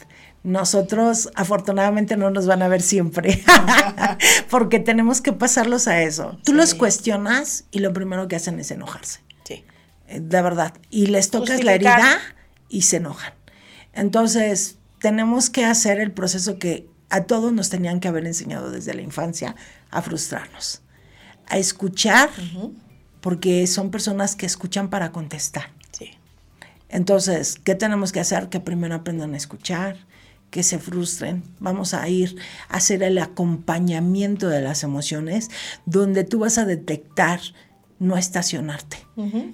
Nosotros 0.45 1.29
afortunadamente 1.33 2.17
no 2.17 2.29
nos 2.29 2.45
van 2.45 2.61
a 2.61 2.67
ver 2.67 2.83
siempre, 2.83 3.43
porque 4.49 4.79
tenemos 4.79 5.19
que 5.21 5.33
pasarlos 5.33 5.87
a 5.87 6.03
eso. 6.03 6.37
Tú 6.43 6.53
los 6.53 6.75
cuestionas 6.75 7.65
y 7.71 7.79
lo 7.79 7.93
primero 7.93 8.27
que 8.27 8.35
hacen 8.35 8.59
es 8.59 8.69
enojarse. 8.69 9.21
Sí. 9.43 9.65
Eh, 10.07 10.19
de 10.21 10.41
verdad. 10.43 10.73
Y 10.91 11.07
les 11.07 11.31
tocas 11.31 11.63
la 11.63 11.73
herida 11.73 12.19
y 12.69 12.83
se 12.83 12.97
enojan. 12.97 13.33
Entonces, 13.93 14.77
tenemos 14.99 15.49
que 15.49 15.65
hacer 15.65 15.99
el 15.99 16.11
proceso 16.11 16.59
que 16.59 16.87
a 17.09 17.23
todos 17.23 17.51
nos 17.51 17.69
tenían 17.69 17.99
que 17.99 18.07
haber 18.07 18.27
enseñado 18.27 18.69
desde 18.69 18.93
la 18.93 19.01
infancia, 19.01 19.55
a 19.89 20.03
frustrarnos, 20.03 20.83
a 21.47 21.57
escuchar, 21.57 22.29
porque 23.19 23.65
son 23.65 23.89
personas 23.89 24.35
que 24.35 24.45
escuchan 24.45 24.89
para 24.91 25.11
contestar. 25.11 25.71
Entonces, 26.89 27.57
¿qué 27.63 27.75
tenemos 27.75 28.11
que 28.11 28.19
hacer? 28.19 28.49
Que 28.49 28.59
primero 28.59 28.95
aprendan 28.95 29.33
a 29.33 29.37
escuchar, 29.37 29.97
que 30.55 30.63
se 30.63 30.79
frustren. 30.79 31.43
Vamos 31.59 31.93
a 31.93 32.07
ir 32.07 32.37
a 32.69 32.77
hacer 32.77 33.03
el 33.03 33.17
acompañamiento 33.17 34.47
de 34.47 34.61
las 34.61 34.83
emociones, 34.83 35.51
donde 35.85 36.23
tú 36.23 36.39
vas 36.39 36.57
a 36.57 36.63
detectar 36.63 37.41
no 37.99 38.15
estacionarte. 38.15 39.05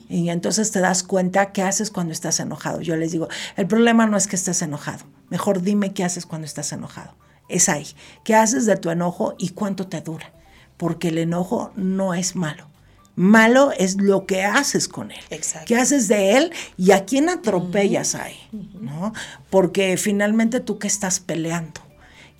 Y 0.09 0.29
entonces 0.29 0.69
te 0.69 0.79
das 0.79 1.01
cuenta 1.01 1.53
qué 1.53 1.63
haces 1.63 1.89
cuando 1.89 2.13
estás 2.13 2.39
enojado. 2.39 2.81
Yo 2.81 2.95
les 2.97 3.11
digo, 3.11 3.29
el 3.57 3.65
problema 3.65 4.05
no 4.05 4.15
es 4.15 4.27
que 4.27 4.35
estés 4.35 4.61
enojado. 4.61 5.05
Mejor 5.31 5.63
dime 5.63 5.91
qué 5.91 6.03
haces 6.03 6.27
cuando 6.27 6.45
estás 6.45 6.71
enojado. 6.71 7.15
Es 7.49 7.67
ahí. 7.67 7.87
¿Qué 8.23 8.35
haces 8.35 8.67
de 8.67 8.77
tu 8.77 8.91
enojo 8.91 9.33
y 9.39 9.49
cuánto 9.49 9.87
te 9.87 10.01
dura? 10.01 10.31
Porque 10.77 11.07
el 11.07 11.17
enojo 11.17 11.71
no 11.75 12.13
es 12.13 12.35
malo. 12.35 12.67
Malo 13.15 13.71
es 13.77 13.97
lo 14.01 14.25
que 14.25 14.43
haces 14.43 14.87
con 14.87 15.11
él. 15.11 15.23
Exacto. 15.29 15.67
¿Qué 15.67 15.75
haces 15.75 16.07
de 16.07 16.37
él 16.37 16.51
y 16.77 16.91
a 16.91 17.05
quién 17.05 17.29
atropellas 17.29 18.15
ahí? 18.15 18.37
¿no? 18.79 19.13
Porque 19.49 19.97
finalmente 19.97 20.59
tú 20.59 20.79
que 20.79 20.87
estás 20.87 21.19
peleando, 21.19 21.81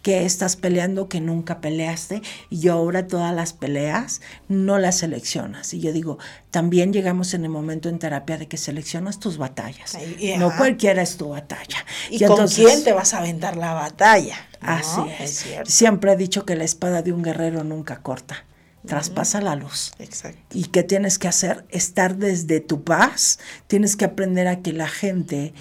que 0.02 0.26
estás 0.26 0.56
peleando 0.56 1.08
que 1.08 1.22
nunca 1.22 1.62
peleaste 1.62 2.22
y 2.50 2.68
ahora 2.70 3.08
todas 3.08 3.36
las 3.36 3.54
peleas 3.54 4.22
no 4.48 4.80
las 4.80 4.98
seleccionas. 4.98 5.74
Y 5.74 5.82
yo 5.82 5.94
digo, 5.94 6.18
también 6.50 6.94
llegamos 6.94 7.34
en 7.34 7.44
el 7.44 7.50
momento 7.50 7.90
en 7.90 8.00
terapia 8.00 8.38
de 8.38 8.48
que 8.48 8.58
seleccionas 8.58 9.20
tus 9.20 9.38
batallas. 9.38 9.98
no 10.38 10.56
cualquiera 10.58 11.02
es 11.02 11.18
tu 11.18 11.30
batalla. 11.30 11.86
¿Y, 12.10 12.24
con 12.26 12.48
quién 12.48 12.84
te 12.84 12.94
vas 12.94 13.14
a 13.14 13.20
aventar 13.20 13.58
la 13.58 13.74
batalla? 13.74 14.38
Así 14.62 15.02
es. 15.20 15.46
Siempre 15.66 16.14
he 16.14 16.18
dicho 16.18 16.46
que 16.46 16.56
la 16.56 16.64
espada 16.64 17.02
de 17.02 17.12
un 17.12 17.22
guerrero 17.22 17.64
nunca 17.64 18.02
corta 18.02 18.46
traspasa 18.86 19.42
la 19.42 19.56
luz. 19.56 19.92
Exacto. 20.00 20.58
Y 20.58 20.66
qué 20.66 20.84
tienes 20.84 21.20
que 21.20 21.28
hacer, 21.28 21.66
estar 21.70 22.18
desde 22.18 22.60
tu 22.60 22.84
paz, 22.84 23.40
tienes 23.68 23.96
que 23.96 24.06
aprender 24.06 24.48
a 24.48 24.62
que 24.62 24.74
la 24.74 24.88
gente 24.88 25.54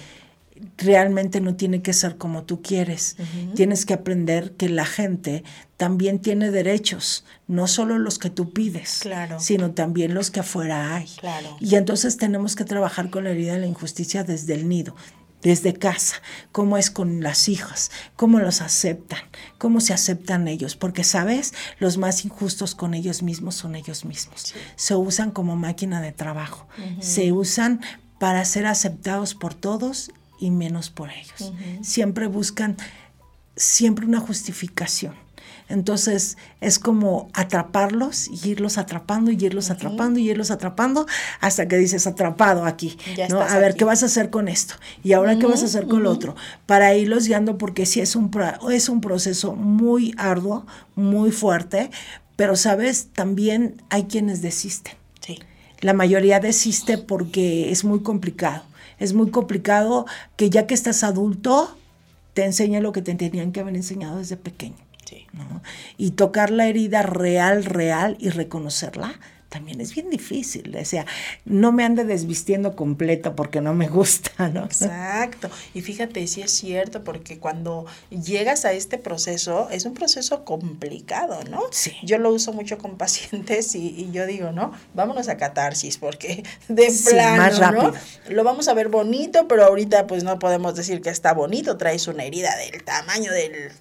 realmente 0.77 1.41
no 1.41 1.55
tiene 1.55 1.81
que 1.81 1.93
ser 1.93 2.17
como 2.17 2.43
tú 2.43 2.61
quieres. 2.61 3.17
Tienes 3.55 3.85
que 3.85 3.93
aprender 3.93 4.53
que 4.53 4.69
la 4.69 4.85
gente 4.85 5.43
también 5.77 6.19
tiene 6.19 6.51
derechos, 6.51 7.25
no 7.47 7.67
solo 7.67 7.97
los 7.97 8.19
que 8.19 8.29
tú 8.29 8.51
pides, 8.51 8.99
claro. 9.01 9.39
sino 9.39 9.71
también 9.71 10.13
los 10.13 10.29
que 10.29 10.41
afuera 10.41 10.95
hay. 10.95 11.07
Claro. 11.19 11.57
Y 11.59 11.75
entonces 11.75 12.17
tenemos 12.17 12.55
que 12.55 12.65
trabajar 12.65 13.09
con 13.09 13.23
la 13.23 13.31
herida 13.31 13.53
de 13.53 13.59
la 13.59 13.65
injusticia 13.65 14.23
desde 14.23 14.53
el 14.53 14.69
nido 14.69 14.95
desde 15.41 15.73
casa, 15.73 16.15
cómo 16.51 16.77
es 16.77 16.91
con 16.91 17.21
las 17.21 17.49
hijas, 17.49 17.91
cómo 18.15 18.39
los 18.39 18.61
aceptan, 18.61 19.19
cómo 19.57 19.81
se 19.81 19.93
aceptan 19.93 20.47
ellos, 20.47 20.75
porque 20.75 21.03
sabes, 21.03 21.53
los 21.79 21.97
más 21.97 22.25
injustos 22.25 22.75
con 22.75 22.93
ellos 22.93 23.23
mismos 23.23 23.55
son 23.55 23.75
ellos 23.75 24.05
mismos. 24.05 24.53
Se 24.75 24.95
usan 24.95 25.31
como 25.31 25.55
máquina 25.55 26.01
de 26.01 26.11
trabajo, 26.11 26.67
se 26.99 27.31
usan 27.31 27.81
para 28.19 28.45
ser 28.45 28.67
aceptados 28.67 29.33
por 29.33 29.53
todos 29.53 30.11
y 30.39 30.51
menos 30.51 30.89
por 30.89 31.09
ellos. 31.09 31.53
Siempre 31.81 32.27
buscan 32.27 32.77
siempre 33.55 34.05
una 34.05 34.19
justificación. 34.19 35.15
Entonces 35.71 36.37
es 36.59 36.79
como 36.79 37.29
atraparlos 37.33 38.27
y 38.27 38.49
irlos 38.49 38.77
atrapando 38.77 39.31
y 39.31 39.43
irlos 39.43 39.71
atrapando 39.71 40.19
y 40.19 40.29
irlos 40.29 40.51
atrapando 40.51 41.05
hasta 41.39 41.67
que 41.67 41.77
dices 41.77 42.07
atrapado 42.07 42.65
aquí. 42.65 42.97
¿no? 43.29 43.41
A 43.41 43.57
ver, 43.57 43.75
¿qué 43.75 43.85
vas 43.85 44.03
a 44.03 44.07
hacer 44.07 44.29
con 44.29 44.47
esto? 44.47 44.75
Y 45.03 45.13
ahora, 45.13 45.37
¿qué 45.39 45.45
vas 45.45 45.63
a 45.63 45.65
hacer 45.65 45.87
con 45.87 46.03
lo 46.03 46.11
otro? 46.11 46.35
Para 46.65 46.93
irlos 46.95 47.27
guiando 47.27 47.57
porque 47.57 47.85
sí 47.85 48.01
es 48.01 48.15
un, 48.15 48.31
es 48.71 48.89
un 48.89 49.01
proceso 49.01 49.55
muy 49.55 50.13
arduo, 50.17 50.65
muy 50.95 51.31
fuerte, 51.31 51.89
pero 52.35 52.55
sabes, 52.55 53.09
también 53.13 53.81
hay 53.89 54.05
quienes 54.05 54.41
desisten. 54.41 54.95
Sí. 55.19 55.39
La 55.79 55.93
mayoría 55.93 56.39
desiste 56.39 56.97
porque 56.97 57.71
es 57.71 57.83
muy 57.83 58.01
complicado. 58.01 58.63
Es 58.99 59.13
muy 59.13 59.31
complicado 59.31 60.05
que 60.35 60.49
ya 60.49 60.67
que 60.67 60.73
estás 60.73 61.03
adulto, 61.03 61.75
te 62.33 62.45
enseñe 62.45 62.79
lo 62.81 62.91
que 62.91 63.01
te 63.01 63.15
tenían 63.15 63.51
que 63.51 63.59
haber 63.59 63.75
enseñado 63.75 64.19
desde 64.19 64.37
pequeño. 64.37 64.75
Sí. 65.11 65.27
Y 65.97 66.11
tocar 66.11 66.51
la 66.51 66.67
herida 66.67 67.01
real, 67.01 67.65
real 67.65 68.15
y 68.19 68.29
reconocerla 68.29 69.19
también 69.51 69.81
es 69.81 69.93
bien 69.93 70.09
difícil. 70.09 70.75
O 70.77 70.85
sea, 70.85 71.05
no 71.43 71.73
me 71.73 71.83
ande 71.83 72.05
desvistiendo 72.05 72.73
completo 72.73 73.35
porque 73.35 73.59
no 73.59 73.73
me 73.73 73.87
gusta, 73.89 74.47
¿no? 74.47 74.63
Exacto. 74.63 75.49
Y 75.73 75.81
fíjate, 75.81 76.25
sí 76.27 76.41
es 76.41 76.51
cierto, 76.51 77.03
porque 77.03 77.37
cuando 77.37 77.85
llegas 78.09 78.63
a 78.63 78.71
este 78.71 78.97
proceso, 78.97 79.67
es 79.69 79.83
un 79.83 79.93
proceso 79.93 80.45
complicado, 80.45 81.43
¿no? 81.49 81.63
Sí. 81.71 81.91
Yo 82.01 82.17
lo 82.17 82.31
uso 82.31 82.53
mucho 82.53 82.77
con 82.77 82.97
pacientes 83.01 83.75
y, 83.75 84.09
yo 84.11 84.25
digo, 84.25 84.53
¿no? 84.53 84.71
Vámonos 84.93 85.27
a 85.27 85.35
catarsis, 85.35 85.97
porque 85.97 86.43
de 86.69 86.87
plano, 87.09 87.71
¿no? 87.71 87.93
Lo 88.29 88.43
vamos 88.45 88.69
a 88.69 88.73
ver 88.73 88.87
bonito, 88.87 89.49
pero 89.49 89.65
ahorita 89.65 90.07
pues 90.07 90.23
no 90.23 90.39
podemos 90.39 90.75
decir 90.75 91.01
que 91.01 91.09
está 91.09 91.33
bonito, 91.33 91.75
traes 91.75 92.07
una 92.07 92.23
herida 92.23 92.55
del 92.55 92.83
tamaño 92.85 93.33
del 93.33 93.73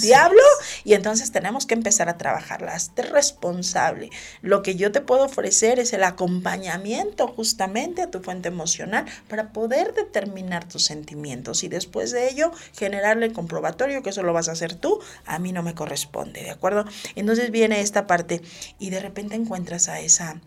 diablo 0.00 0.40
y 0.84 0.94
entonces 0.94 1.32
tenemos 1.32 1.66
que 1.66 1.74
empezar 1.74 2.08
a 2.08 2.16
trabajarla. 2.16 2.72
Hazte 2.72 3.02
responsable. 3.02 4.10
Lo 4.40 4.62
que 4.62 4.76
yo 4.76 4.92
te 4.92 5.00
puedo 5.00 5.24
ofrecer 5.24 5.78
es 5.78 5.92
el 5.92 6.04
acompañamiento 6.04 7.28
justamente 7.28 8.02
a 8.02 8.10
tu 8.10 8.20
fuente 8.20 8.48
emocional 8.48 9.04
para 9.28 9.52
poder 9.52 9.94
determinar 9.94 10.66
tus 10.66 10.84
sentimientos 10.84 11.62
y 11.64 11.68
después 11.68 12.10
de 12.10 12.28
ello 12.30 12.52
generarle 12.76 13.26
el 13.26 13.32
comprobatorio 13.32 14.02
que 14.02 14.10
eso 14.10 14.22
lo 14.22 14.32
vas 14.32 14.48
a 14.48 14.52
hacer 14.52 14.74
tú. 14.74 15.00
A 15.26 15.38
mí 15.38 15.52
no 15.52 15.62
me 15.62 15.74
corresponde, 15.74 16.42
¿de 16.42 16.50
acuerdo? 16.50 16.84
Entonces 17.14 17.50
viene 17.50 17.80
esta 17.80 18.06
parte 18.06 18.40
y 18.78 18.90
de 18.90 19.00
repente 19.00 19.34
encuentras 19.34 19.88
a 19.88 20.00
esa 20.00 20.40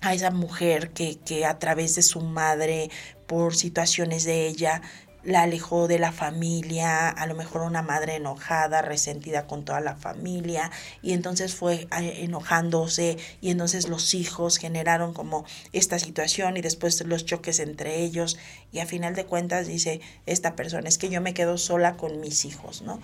a 0.00 0.14
esa 0.14 0.30
mujer 0.30 0.90
que, 0.90 1.18
que 1.18 1.44
a 1.44 1.58
través 1.58 1.96
de 1.96 2.02
su 2.02 2.20
madre, 2.20 2.88
por 3.26 3.56
situaciones 3.56 4.22
de 4.24 4.46
ella, 4.46 4.80
la 5.24 5.42
alejó 5.42 5.88
de 5.88 5.98
la 5.98 6.12
familia, 6.12 7.08
a 7.08 7.26
lo 7.26 7.34
mejor 7.34 7.62
una 7.62 7.82
madre 7.82 8.16
enojada, 8.16 8.82
resentida 8.82 9.46
con 9.46 9.64
toda 9.64 9.80
la 9.80 9.96
familia, 9.96 10.70
y 11.02 11.12
entonces 11.12 11.54
fue 11.54 11.88
eh, 12.00 12.24
enojándose, 12.24 13.18
y 13.40 13.50
entonces 13.50 13.88
los 13.88 14.14
hijos 14.14 14.58
generaron 14.58 15.12
como 15.12 15.44
esta 15.72 15.98
situación 15.98 16.56
y 16.56 16.60
después 16.60 17.04
los 17.04 17.24
choques 17.24 17.58
entre 17.60 18.02
ellos, 18.02 18.38
y 18.72 18.78
a 18.78 18.86
final 18.86 19.14
de 19.14 19.26
cuentas 19.26 19.66
dice 19.66 20.00
esta 20.26 20.56
persona, 20.56 20.88
es 20.88 20.98
que 20.98 21.08
yo 21.08 21.20
me 21.20 21.34
quedo 21.34 21.58
sola 21.58 21.96
con 21.96 22.20
mis 22.20 22.44
hijos, 22.44 22.82
¿no? 22.82 23.00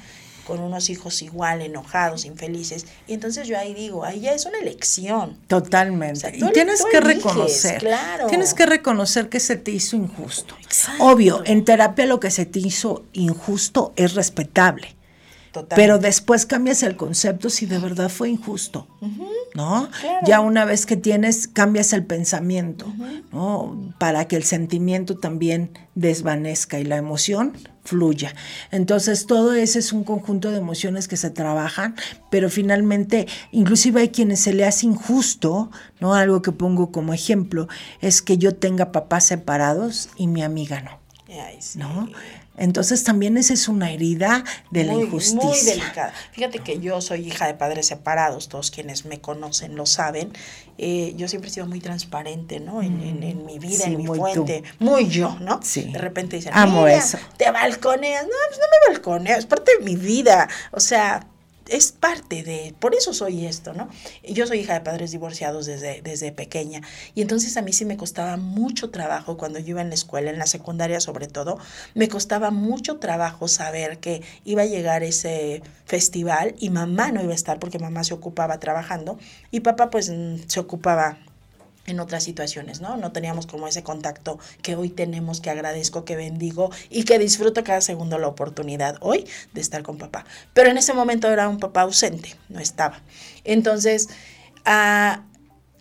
Con 0.46 0.60
unos 0.60 0.90
hijos 0.90 1.22
igual, 1.22 1.62
enojados, 1.62 2.24
infelices. 2.24 2.86
Y 3.06 3.14
entonces 3.14 3.48
yo 3.48 3.58
ahí 3.58 3.74
digo, 3.74 4.04
ahí 4.04 4.20
ya 4.20 4.32
es 4.32 4.46
una 4.46 4.58
elección. 4.58 5.38
Totalmente. 5.48 6.32
y 6.34 6.52
tienes 6.52 6.84
que 6.90 7.00
reconocer. 7.00 7.80
Claro. 7.80 8.26
Tienes 8.26 8.54
que 8.54 8.66
reconocer 8.66 9.28
que 9.28 9.40
se 9.40 9.56
te 9.56 9.70
hizo 9.70 9.96
injusto. 9.96 10.56
Obvio, 10.98 11.42
en 11.44 11.64
terapia 11.64 12.06
lo 12.06 12.20
que 12.20 12.30
se 12.30 12.46
te 12.46 12.60
hizo 12.60 13.04
injusto 13.12 13.92
es 13.96 14.14
respetable. 14.14 14.94
Pero 15.76 15.98
después 15.98 16.46
cambias 16.46 16.82
el 16.82 16.96
concepto 16.96 17.50
si 17.50 17.66
de 17.66 17.78
verdad 17.78 18.08
fue 18.08 18.28
injusto, 18.30 18.88
¿no? 19.54 19.88
Ya 20.26 20.40
una 20.40 20.64
vez 20.64 20.86
que 20.86 20.96
tienes, 20.96 21.46
cambias 21.46 21.92
el 21.92 22.04
pensamiento, 22.04 22.92
¿no? 23.32 23.94
Para 23.98 24.26
que 24.26 24.36
el 24.36 24.44
sentimiento 24.44 25.16
también 25.16 25.70
desvanezca 25.94 26.78
y 26.78 26.84
la 26.84 26.96
emoción 26.96 27.52
fluya. 27.84 28.34
Entonces, 28.70 29.26
todo 29.26 29.52
ese 29.52 29.78
es 29.78 29.92
un 29.92 30.04
conjunto 30.04 30.50
de 30.50 30.58
emociones 30.58 31.06
que 31.06 31.16
se 31.16 31.30
trabajan, 31.30 31.94
pero 32.30 32.48
finalmente, 32.48 33.26
inclusive 33.52 34.00
hay 34.00 34.08
quienes 34.08 34.40
se 34.40 34.54
le 34.54 34.64
hace 34.64 34.86
injusto, 34.86 35.70
¿no? 36.00 36.14
Algo 36.14 36.42
que 36.42 36.52
pongo 36.52 36.90
como 36.90 37.12
ejemplo 37.12 37.68
es 38.00 38.22
que 38.22 38.38
yo 38.38 38.54
tenga 38.54 38.90
papás 38.90 39.24
separados 39.24 40.08
y 40.16 40.26
mi 40.26 40.42
amiga 40.42 40.80
no. 40.80 41.04
¿No? 41.76 42.08
Entonces 42.56 43.04
también 43.04 43.36
esa 43.36 43.54
es 43.54 43.68
una 43.68 43.90
herida 43.90 44.44
de 44.70 44.84
la 44.84 44.94
injusticia. 44.94 45.42
Muy 45.42 45.60
delicada. 45.60 46.12
Fíjate 46.32 46.60
que 46.60 46.78
yo 46.78 47.00
soy 47.00 47.26
hija 47.26 47.46
de 47.46 47.54
padres 47.54 47.86
separados, 47.86 48.48
todos 48.48 48.70
quienes 48.70 49.04
me 49.04 49.20
conocen 49.20 49.76
lo 49.76 49.86
saben. 49.86 50.32
Eh, 50.78 51.14
yo 51.16 51.28
siempre 51.28 51.50
he 51.50 51.52
sido 51.52 51.66
muy 51.66 51.80
transparente, 51.80 52.60
¿no? 52.60 52.82
En, 52.82 53.00
en, 53.22 53.46
mi 53.46 53.58
vida, 53.58 53.84
en 53.84 53.96
mi 53.96 54.06
fuente. 54.06 54.62
Muy 54.78 55.08
yo, 55.08 55.36
¿no? 55.40 55.60
Sí. 55.62 55.84
De 55.92 55.98
repente 55.98 56.36
dicen, 56.36 56.52
Amo 56.54 56.86
eso. 56.86 57.18
te 57.36 57.50
balconeas. 57.50 58.24
No, 58.24 58.30
pues 58.48 58.58
no 58.58 58.64
me 58.66 58.94
balconeo, 58.94 59.36
es 59.36 59.46
parte 59.46 59.72
de 59.78 59.84
mi 59.84 59.96
vida. 59.96 60.48
O 60.72 60.80
sea, 60.80 61.26
es 61.68 61.92
parte 61.92 62.42
de, 62.42 62.74
por 62.78 62.94
eso 62.94 63.12
soy 63.14 63.46
esto, 63.46 63.72
¿no? 63.72 63.88
Yo 64.22 64.46
soy 64.46 64.60
hija 64.60 64.74
de 64.74 64.80
padres 64.80 65.10
divorciados 65.12 65.66
desde, 65.66 66.02
desde 66.02 66.32
pequeña 66.32 66.82
y 67.14 67.22
entonces 67.22 67.56
a 67.56 67.62
mí 67.62 67.72
sí 67.72 67.84
me 67.84 67.96
costaba 67.96 68.36
mucho 68.36 68.90
trabajo 68.90 69.36
cuando 69.36 69.58
yo 69.58 69.70
iba 69.70 69.82
en 69.82 69.88
la 69.88 69.94
escuela, 69.94 70.30
en 70.30 70.38
la 70.38 70.46
secundaria 70.46 71.00
sobre 71.00 71.26
todo, 71.26 71.58
me 71.94 72.08
costaba 72.08 72.50
mucho 72.50 72.98
trabajo 72.98 73.48
saber 73.48 73.98
que 73.98 74.22
iba 74.44 74.62
a 74.62 74.66
llegar 74.66 75.02
ese 75.02 75.62
festival 75.84 76.54
y 76.58 76.70
mamá 76.70 77.12
no 77.12 77.22
iba 77.22 77.32
a 77.32 77.36
estar 77.36 77.58
porque 77.58 77.78
mamá 77.78 78.04
se 78.04 78.14
ocupaba 78.14 78.60
trabajando 78.60 79.18
y 79.50 79.60
papá 79.60 79.90
pues 79.90 80.10
mm, 80.10 80.36
se 80.46 80.60
ocupaba 80.60 81.18
en 81.86 82.00
otras 82.00 82.24
situaciones, 82.24 82.80
¿no? 82.80 82.96
No 82.96 83.12
teníamos 83.12 83.46
como 83.46 83.68
ese 83.68 83.82
contacto 83.82 84.38
que 84.62 84.76
hoy 84.76 84.88
tenemos, 84.88 85.40
que 85.40 85.50
agradezco, 85.50 86.04
que 86.04 86.16
bendigo 86.16 86.70
y 86.90 87.04
que 87.04 87.18
disfruto 87.18 87.64
cada 87.64 87.80
segundo 87.80 88.18
la 88.18 88.28
oportunidad 88.28 88.96
hoy 89.00 89.26
de 89.52 89.60
estar 89.60 89.82
con 89.82 89.98
papá. 89.98 90.24
Pero 90.52 90.70
en 90.70 90.78
ese 90.78 90.94
momento 90.94 91.30
era 91.30 91.48
un 91.48 91.58
papá 91.58 91.82
ausente, 91.82 92.36
no 92.48 92.60
estaba. 92.60 93.02
Entonces, 93.44 94.08
a, 94.64 95.24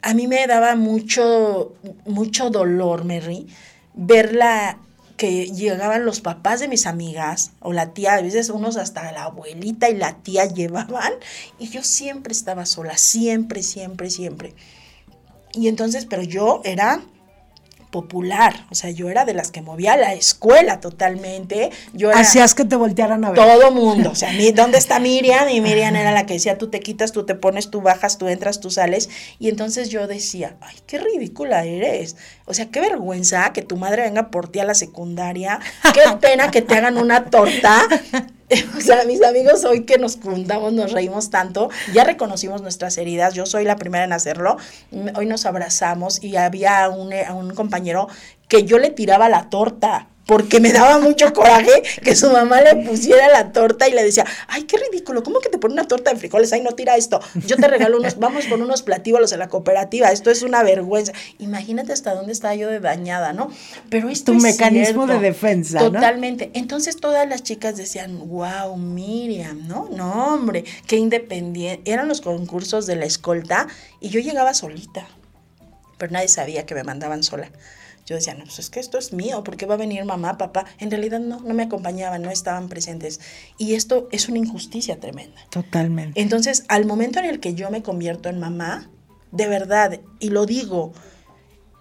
a 0.01 0.13
mí 0.13 0.27
me 0.27 0.45
daba 0.47 0.75
mucho, 0.75 1.73
mucho 2.05 2.49
dolor, 2.49 3.05
Mary, 3.05 3.47
verla 3.93 4.77
que 5.17 5.45
llegaban 5.45 6.05
los 6.05 6.21
papás 6.21 6.59
de 6.59 6.67
mis 6.67 6.85
amigas 6.85 7.51
o 7.59 7.71
la 7.71 7.93
tía, 7.93 8.15
a 8.15 8.21
veces 8.21 8.49
unos 8.49 8.77
hasta 8.77 9.11
la 9.11 9.23
abuelita 9.25 9.89
y 9.89 9.95
la 9.95 10.17
tía 10.17 10.45
llevaban 10.53 11.13
y 11.59 11.69
yo 11.69 11.83
siempre 11.83 12.33
estaba 12.33 12.65
sola, 12.65 12.97
siempre, 12.97 13.63
siempre, 13.63 14.09
siempre. 14.09 14.53
Y 15.53 15.67
entonces, 15.67 16.05
pero 16.05 16.23
yo 16.23 16.61
era 16.63 17.01
popular, 17.93 18.65
o 18.71 18.75
sea, 18.75 18.89
yo 18.89 19.11
era 19.11 19.23
de 19.23 19.35
las 19.35 19.51
que 19.51 19.61
movía 19.61 19.95
la 19.95 20.13
escuela 20.15 20.79
totalmente. 20.79 21.69
Yo 21.93 22.09
Hacías 22.09 22.55
que 22.55 22.65
te 22.65 22.75
voltearan 22.75 23.23
a 23.23 23.29
ver. 23.29 23.37
Todo 23.37 23.71
mundo, 23.71 24.09
o 24.09 24.15
sea, 24.15 24.31
¿dónde 24.55 24.79
está 24.79 24.99
Miriam? 24.99 25.47
Y 25.47 25.61
Miriam 25.61 25.95
era 25.95 26.11
la 26.11 26.25
que 26.25 26.33
decía, 26.33 26.57
tú 26.57 26.71
te 26.71 26.79
quitas, 26.79 27.11
tú 27.11 27.23
te 27.23 27.35
pones, 27.35 27.69
tú 27.69 27.81
bajas, 27.81 28.17
tú 28.17 28.27
entras, 28.27 28.59
tú 28.59 28.71
sales. 28.71 29.11
Y 29.37 29.47
entonces 29.47 29.89
yo 29.89 30.07
decía, 30.07 30.57
ay, 30.59 30.75
qué 30.87 30.97
ridícula 30.97 31.65
eres. 31.65 32.17
O 32.45 32.55
sea, 32.55 32.71
qué 32.71 32.81
vergüenza 32.81 33.53
que 33.53 33.61
tu 33.61 33.77
madre 33.77 34.01
venga 34.01 34.31
por 34.31 34.49
ti 34.49 34.57
a 34.57 34.65
la 34.65 34.73
secundaria. 34.73 35.59
Qué 35.93 36.01
pena 36.19 36.49
que 36.49 36.63
te 36.63 36.73
hagan 36.73 36.97
una 36.97 37.25
torta 37.25 37.87
o 38.77 38.81
sea, 38.81 39.03
mis 39.05 39.23
amigos 39.23 39.63
hoy 39.65 39.83
que 39.83 39.97
nos 39.97 40.17
juntamos, 40.17 40.73
nos 40.73 40.91
reímos 40.91 41.29
tanto, 41.29 41.69
ya 41.93 42.03
reconocimos 42.03 42.61
nuestras 42.61 42.97
heridas, 42.97 43.33
yo 43.33 43.45
soy 43.45 43.63
la 43.63 43.75
primera 43.75 44.03
en 44.03 44.13
hacerlo, 44.13 44.57
hoy 45.15 45.25
nos 45.25 45.45
abrazamos 45.45 46.23
y 46.23 46.35
había 46.35 46.89
un, 46.89 47.13
eh, 47.13 47.25
un 47.31 47.53
compañero 47.53 48.07
que 48.47 48.63
yo 48.63 48.79
le 48.79 48.89
tiraba 48.91 49.29
la 49.29 49.49
torta 49.49 50.07
porque 50.25 50.59
me 50.59 50.71
daba 50.71 50.99
mucho 50.99 51.33
coraje 51.33 51.83
que 52.03 52.15
su 52.15 52.29
mamá 52.29 52.61
le 52.61 52.75
pusiera 52.87 53.29
la 53.29 53.51
torta 53.51 53.87
y 53.87 53.91
le 53.91 54.03
decía, 54.03 54.25
ay, 54.47 54.63
qué 54.63 54.77
ridículo, 54.77 55.23
¿cómo 55.23 55.39
que 55.39 55.49
te 55.49 55.57
pone 55.57 55.73
una 55.73 55.87
torta 55.87 56.11
de 56.11 56.19
frijoles? 56.19 56.53
Ay, 56.53 56.61
no 56.61 56.71
tira 56.71 56.95
esto, 56.95 57.19
yo 57.45 57.57
te 57.57 57.67
regalo 57.67 57.97
unos, 57.97 58.17
vamos 58.19 58.45
con 58.45 58.61
unos 58.61 58.83
platíbulos 58.83 59.31
en 59.33 59.39
la 59.39 59.49
cooperativa, 59.49 60.11
esto 60.11 60.31
es 60.31 60.43
una 60.43 60.63
vergüenza. 60.63 61.11
Imagínate 61.39 61.93
hasta 61.93 62.13
dónde 62.13 62.31
estaba 62.31 62.55
yo 62.55 62.69
de 62.69 62.79
dañada, 62.79 63.33
¿no? 63.33 63.49
Pero 63.89 64.09
esto 64.09 64.31
Tu 64.31 64.39
mecanismo 64.39 65.07
de 65.07 65.19
defensa, 65.19 65.79
Totalmente. 65.79 66.51
Entonces 66.53 66.97
todas 66.97 67.27
las 67.27 67.43
chicas 67.43 67.75
decían, 67.75 68.29
wow, 68.29 68.75
Miriam, 68.77 69.67
¿no? 69.67 69.89
No, 69.91 70.33
hombre, 70.33 70.63
qué 70.87 70.97
independiente. 70.97 71.91
Eran 71.91 72.07
los 72.07 72.21
concursos 72.21 72.85
de 72.85 72.95
la 72.95 73.05
escolta 73.05 73.67
y 73.99 74.09
yo 74.09 74.19
llegaba 74.19 74.53
solita, 74.53 75.07
pero 75.97 76.11
nadie 76.11 76.27
sabía 76.27 76.65
que 76.65 76.75
me 76.75 76.83
mandaban 76.83 77.23
sola 77.23 77.49
yo 78.13 78.17
decía, 78.17 78.35
no, 78.35 78.43
pues 78.43 78.59
es 78.59 78.69
que 78.69 78.79
esto 78.79 78.99
es 78.99 79.11
mío, 79.11 79.43
¿por 79.43 79.57
qué 79.57 79.65
va 79.65 79.73
a 79.73 79.77
venir 79.77 80.05
mamá, 80.05 80.37
papá? 80.37 80.65
En 80.77 80.91
realidad 80.91 81.19
no, 81.19 81.39
no 81.39 81.53
me 81.55 81.63
acompañaban, 81.63 82.21
no 82.21 82.29
estaban 82.29 82.69
presentes. 82.69 83.19
Y 83.57 83.73
esto 83.73 84.07
es 84.11 84.29
una 84.29 84.37
injusticia 84.37 84.99
tremenda. 84.99 85.41
Totalmente. 85.49 86.21
Entonces, 86.21 86.63
al 86.67 86.85
momento 86.85 87.19
en 87.19 87.25
el 87.25 87.39
que 87.39 87.55
yo 87.55 87.71
me 87.71 87.81
convierto 87.81 88.29
en 88.29 88.39
mamá, 88.39 88.89
de 89.31 89.47
verdad, 89.47 89.99
y 90.19 90.29
lo 90.29 90.45
digo, 90.45 90.93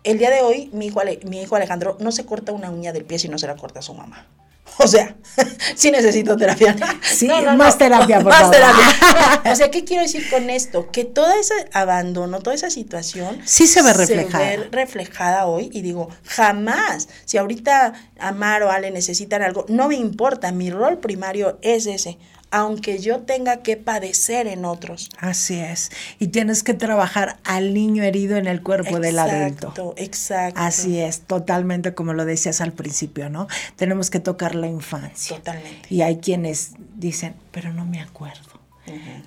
el 0.05 0.18
día 0.18 0.31
de 0.31 0.40
hoy 0.40 0.71
mi 0.73 0.87
hijo, 0.87 1.01
mi 1.27 1.42
hijo 1.42 1.55
Alejandro 1.55 1.99
no 2.01 2.12
se 2.12 2.25
corta 2.25 2.53
una 2.53 2.71
uña 2.71 2.92
del 2.92 3.05
pie 3.05 3.18
si 3.18 3.29
no 3.29 3.38
se 3.38 3.47
la 3.47 3.57
corta 3.57 3.81
a 3.81 3.83
su 3.83 3.92
mamá. 3.92 4.27
O 4.79 4.87
sea, 4.87 5.14
sí 5.75 5.90
necesito 5.90 6.37
terapia. 6.37 6.77
Sí, 7.02 7.29
más 7.56 7.79
terapia, 7.79 8.21
por 8.21 8.33
más 8.33 8.50
terapia. 8.50 9.42
o 9.52 9.56
sea, 9.56 9.71
¿qué 9.71 9.85
quiero 9.85 10.02
decir 10.02 10.29
con 10.31 10.50
esto? 10.50 10.90
Que 10.90 11.04
todo 11.04 11.33
ese 11.33 11.54
abandono, 11.73 12.40
toda 12.40 12.54
esa 12.54 12.71
situación... 12.71 13.40
Sí 13.44 13.67
se 13.67 13.83
ve 13.83 13.92
reflejada. 13.92 14.50
Se 14.50 14.56
ve 14.58 14.69
reflejada 14.71 15.46
hoy 15.46 15.71
y 15.73 15.83
digo, 15.83 16.08
jamás. 16.25 17.08
Si 17.25 17.38
ahorita 17.38 17.92
Amar 18.19 18.63
o 18.63 18.71
Ale 18.71 18.90
necesitan 18.90 19.42
algo, 19.42 19.67
no 19.69 19.88
me 19.88 19.96
importa, 19.96 20.52
mi 20.52 20.71
rol 20.71 20.98
primario 20.98 21.58
es 21.63 21.87
ese 21.87 22.19
aunque 22.53 22.98
yo 22.98 23.21
tenga 23.23 23.63
que 23.63 23.77
padecer 23.77 24.46
en 24.46 24.65
otros. 24.65 25.11
Así 25.19 25.59
es. 25.59 25.90
Y 26.19 26.29
tienes 26.29 26.63
que 26.63 26.75
trabajar 26.75 27.38
al 27.44 27.75
niño 27.75 28.05
herido 28.05 28.37
en 28.37 28.46
el 28.46 28.63
cuerpo 28.63 29.00
del 29.00 29.19
adulto. 29.19 29.69
Exacto, 29.69 29.94
exacto. 29.96 30.61
Así 30.61 31.00
es, 31.00 31.23
totalmente 31.23 31.94
como 31.94 32.13
lo 32.13 32.25
decías 32.25 32.61
al 32.61 32.73
principio, 32.73 33.31
¿no? 33.31 33.48
Tenemos 33.77 34.11
que 34.11 34.21
tocar 34.21 34.55
la 34.55 34.69
infancia. 34.69 35.37
Totalmente. 35.37 35.88
Y 35.88 36.03
hay 36.03 36.19
quienes 36.19 36.73
dicen, 36.94 37.35
pero 37.50 37.73
no 37.73 37.87
me 37.87 38.00
acuerdo. 38.00 38.52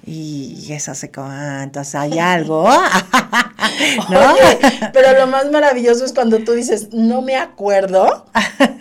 Y 0.05 0.67
es 0.71 0.89
así 0.89 1.07
como, 1.09 1.27
ah, 1.29 1.61
entonces 1.63 1.95
hay 1.95 2.19
algo. 2.19 2.69
¿No? 4.09 4.35
pero 4.93 5.17
lo 5.17 5.27
más 5.27 5.49
maravilloso 5.51 6.05
es 6.05 6.13
cuando 6.13 6.39
tú 6.39 6.53
dices, 6.53 6.89
no 6.91 7.21
me 7.21 7.35
acuerdo, 7.35 8.25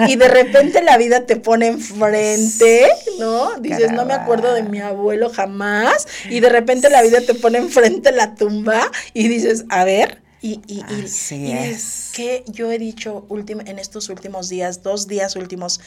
y 0.07 0.17
de 0.17 0.29
repente 0.29 0.83
la 0.83 0.97
vida 0.99 1.27
te 1.27 1.37
pone 1.37 1.69
enfrente, 1.69 2.89
¿no? 3.19 3.59
Dices, 3.61 3.93
no 3.93 4.05
me 4.05 4.15
acuerdo 4.15 4.53
de 4.55 4.63
mi 4.63 4.81
abuelo 4.81 5.31
jamás, 5.31 6.07
y 6.29 6.41
de 6.41 6.49
repente 6.49 6.91
la 6.91 7.03
vida 7.03 7.21
te 7.21 7.35
pone 7.35 7.59
enfrente 7.59 8.13
la 8.13 8.35
tumba, 8.35 8.91
y 9.13 9.29
dices, 9.29 9.65
a 9.69 9.85
ver, 9.85 10.23
y, 10.41 10.61
y, 10.67 10.85
y, 10.91 11.53
es. 11.53 12.11
que 12.15 12.45
yo 12.49 12.71
he 12.71 12.79
dicho 12.79 13.27
en 13.31 13.79
estos 13.79 14.11
últimos 14.11 14.49
días, 14.51 14.83
dos 14.83 15.09
días 15.09 15.37
últimos, 15.37 15.81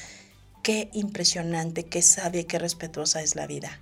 qué 0.64 0.90
impresionante, 0.94 1.84
qué 1.84 2.02
sabia, 2.02 2.44
qué 2.46 2.58
respetuosa 2.58 3.22
es 3.22 3.36
la 3.36 3.46
vida 3.46 3.80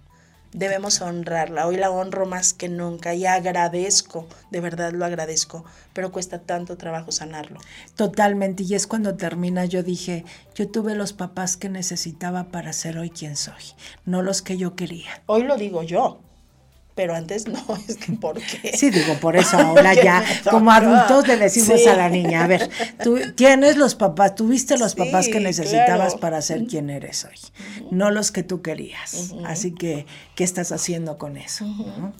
debemos 0.56 1.02
honrarla. 1.02 1.68
Hoy 1.68 1.76
la 1.76 1.92
honro 1.92 2.26
más 2.26 2.54
que 2.54 2.70
nunca 2.70 3.14
y 3.14 3.26
agradezco, 3.26 4.28
de 4.52 4.62
verdad 4.62 4.94
lo 4.94 5.06
agradezco, 5.06 5.66
pero 5.94 6.12
cuesta 6.12 6.40
tanto 6.40 6.78
trabajo 6.78 7.12
sanarlo. 7.12 7.60
Totalmente, 7.96 8.64
y 8.64 8.74
es 8.74 8.88
cuando 8.88 9.16
termina, 9.16 9.66
yo 9.66 9.84
dije, 9.84 10.26
yo 10.56 10.70
tuve 10.70 10.96
los 10.96 11.14
papás 11.14 11.58
que 11.58 11.70
necesitaba 11.70 12.46
para 12.46 12.74
ser 12.74 12.98
hoy 12.98 13.10
quien 13.10 13.36
soy, 13.36 13.64
no 14.06 14.22
los 14.22 14.42
que 14.42 14.58
yo 14.58 14.76
quería. 14.76 15.22
Hoy 15.28 15.44
lo 15.44 15.58
digo 15.58 15.84
yo 15.84 16.25
pero 16.96 17.14
antes 17.14 17.48
no, 17.48 17.62
es 17.88 17.98
que 17.98 18.14
¿por 18.14 18.42
qué? 18.42 18.76
Sí, 18.76 18.90
digo, 18.90 19.16
por 19.20 19.36
eso 19.36 19.58
ahora 19.60 19.94
ya, 19.94 20.24
como 20.50 20.72
adultos 20.72 21.28
le 21.28 21.38
decimos 21.38 21.86
a 21.86 21.96
la 21.96 22.10
niña, 22.10 22.44
a 22.44 22.48
ver, 22.48 22.70
tú 23.04 23.20
tienes 23.36 23.78
los 23.78 23.96
papás, 23.96 24.36
tuviste 24.36 24.78
los 24.78 24.96
papás 24.96 25.28
que 25.28 25.40
necesitabas 25.40 26.16
para 26.16 26.42
ser 26.42 26.66
quien 26.66 26.90
eres 26.90 27.26
hoy, 27.26 27.36
no 27.92 28.10
los 28.10 28.32
que 28.32 28.44
tú 28.44 28.62
querías. 28.62 29.34
Así 29.46 29.72
que, 29.74 30.06
¿qué 30.36 30.44
estás 30.44 30.72
haciendo 30.72 31.18
con 31.18 31.38
eso? 31.38 31.66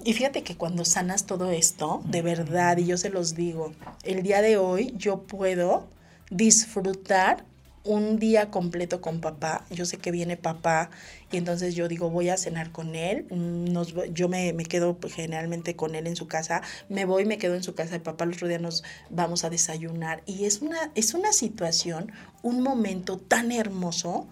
Y 0.04 0.14
fíjate 0.14 0.44
que 0.44 0.58
cuando 0.58 0.86
sanas 0.86 1.26
todo 1.26 1.52
esto, 1.52 2.02
de 2.06 2.22
verdad, 2.22 2.78
y 2.78 2.86
yo 2.86 2.98
se 2.98 3.10
los 3.10 3.36
digo, 3.36 3.74
el 4.04 4.22
día 4.22 4.42
de 4.42 4.58
hoy 4.58 4.94
yo 4.98 5.22
puedo 5.22 5.88
disfrutar 6.30 7.46
un 7.86 8.20
día 8.20 8.52
completo 8.52 9.00
con 9.00 9.22
papá. 9.22 9.66
Yo 9.70 9.86
sé 9.86 9.98
que 9.98 10.12
viene 10.12 10.36
papá 10.36 10.90
y 11.32 11.38
entonces 11.38 11.76
yo 11.76 11.88
digo, 11.88 12.10
voy 12.10 12.30
a 12.30 12.38
cenar 12.38 12.72
con 12.72 12.96
él. 12.96 13.28
Mm, 13.30 13.72
yo 14.14 14.28
me, 14.28 14.54
quedo 14.66 14.98
pues, 14.98 15.14
generalmente 15.14 15.76
con 15.76 15.96
él 15.96 16.08
en 16.08 16.16
su 16.16 16.28
casa. 16.28 16.62
Me 16.90 17.06
voy, 17.06 17.26
me 17.26 17.38
quedo 17.38 17.56
en 17.56 17.64
su 17.64 17.76
casa 17.76 17.92
de 17.92 18.00
papá. 18.00 18.26
El 18.26 18.34
otro 18.34 18.48
día 18.48 18.60
nos 18.60 18.84
vamos 19.10 19.44
a 19.44 19.50
desayunar. 19.50 20.24
Y 20.26 20.46
es 20.46 20.62
una, 20.62 20.92
es 20.96 21.14
una 21.14 21.32
situación, 21.32 22.12
un 22.42 22.62
momento 22.62 23.18
tan 23.18 23.52
hermoso 23.52 24.28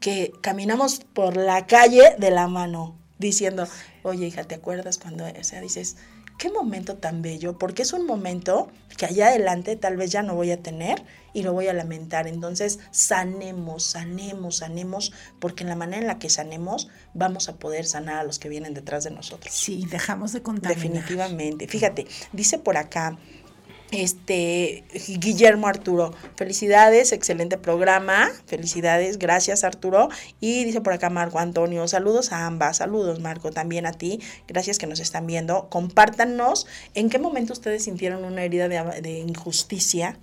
que 0.00 0.32
caminamos 0.40 1.00
por 1.00 1.36
la 1.36 1.66
calle 1.66 2.14
de 2.18 2.30
la 2.30 2.46
mano 2.46 2.96
diciendo, 3.18 3.66
oye 4.02 4.26
hija, 4.26 4.44
¿te 4.44 4.54
acuerdas 4.54 4.98
cuando, 4.98 5.24
sea, 5.42 5.60
dices, 5.60 5.96
qué 6.38 6.50
momento 6.50 6.96
tan 6.96 7.22
bello, 7.22 7.58
porque 7.58 7.82
es 7.82 7.92
un 7.92 8.06
momento 8.06 8.68
que 8.96 9.06
allá 9.06 9.28
adelante 9.28 9.76
tal 9.76 9.96
vez 9.96 10.10
ya 10.10 10.22
no 10.22 10.34
voy 10.34 10.50
a 10.50 10.62
tener 10.62 11.04
y 11.32 11.42
lo 11.42 11.52
voy 11.52 11.68
a 11.68 11.72
lamentar. 11.72 12.26
Entonces, 12.26 12.78
sanemos, 12.90 13.84
sanemos, 13.84 14.56
sanemos, 14.56 15.12
porque 15.40 15.64
en 15.64 15.70
la 15.70 15.76
manera 15.76 16.02
en 16.02 16.06
la 16.06 16.18
que 16.18 16.30
sanemos 16.30 16.88
vamos 17.12 17.48
a 17.48 17.56
poder 17.56 17.84
sanar 17.86 18.18
a 18.18 18.24
los 18.24 18.38
que 18.38 18.48
vienen 18.48 18.74
detrás 18.74 19.04
de 19.04 19.10
nosotros. 19.10 19.52
Sí, 19.52 19.86
dejamos 19.90 20.32
de 20.32 20.42
contaminar. 20.42 20.76
Definitivamente. 20.76 21.66
Fíjate, 21.68 22.06
dice 22.32 22.58
por 22.58 22.76
acá, 22.76 23.18
este, 23.94 24.84
Guillermo 25.08 25.66
Arturo, 25.66 26.14
felicidades, 26.36 27.12
excelente 27.12 27.58
programa, 27.58 28.30
felicidades, 28.46 29.18
gracias 29.18 29.64
Arturo. 29.64 30.08
Y 30.40 30.64
dice 30.64 30.80
por 30.80 30.92
acá 30.92 31.10
Marco 31.10 31.38
Antonio, 31.38 31.86
saludos 31.88 32.32
a 32.32 32.46
ambas, 32.46 32.78
saludos 32.78 33.20
Marco, 33.20 33.50
también 33.50 33.86
a 33.86 33.92
ti, 33.92 34.20
gracias 34.46 34.78
que 34.78 34.86
nos 34.86 35.00
están 35.00 35.26
viendo. 35.26 35.68
Compártanos 35.70 36.66
en 36.94 37.10
qué 37.10 37.18
momento 37.18 37.52
ustedes 37.52 37.84
sintieron 37.84 38.24
una 38.24 38.44
herida 38.44 38.68
de, 38.68 39.10
injusticia. 39.18 40.18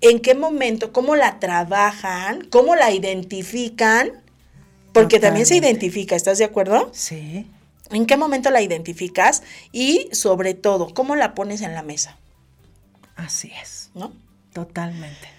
¿En 0.00 0.20
qué 0.20 0.34
momento? 0.34 0.92
¿Cómo 0.92 1.16
la 1.16 1.38
trabajan? 1.38 2.46
¿Cómo 2.50 2.74
la 2.74 2.90
identifican? 2.90 4.12
Porque 4.92 5.20
también 5.20 5.46
se 5.46 5.56
identifica, 5.56 6.16
¿estás 6.16 6.38
de 6.38 6.44
acuerdo? 6.44 6.90
Sí. 6.92 7.46
¿En 7.90 8.06
qué 8.06 8.16
momento 8.16 8.50
la 8.50 8.62
identificas? 8.62 9.42
Y 9.72 10.08
sobre 10.12 10.54
todo, 10.54 10.92
¿cómo 10.94 11.16
la 11.16 11.34
pones 11.34 11.60
en 11.60 11.74
la 11.74 11.82
mesa? 11.82 12.18
Así 13.16 13.50
es. 13.60 13.90
¿No? 13.94 14.12
Totalmente. 14.52 15.36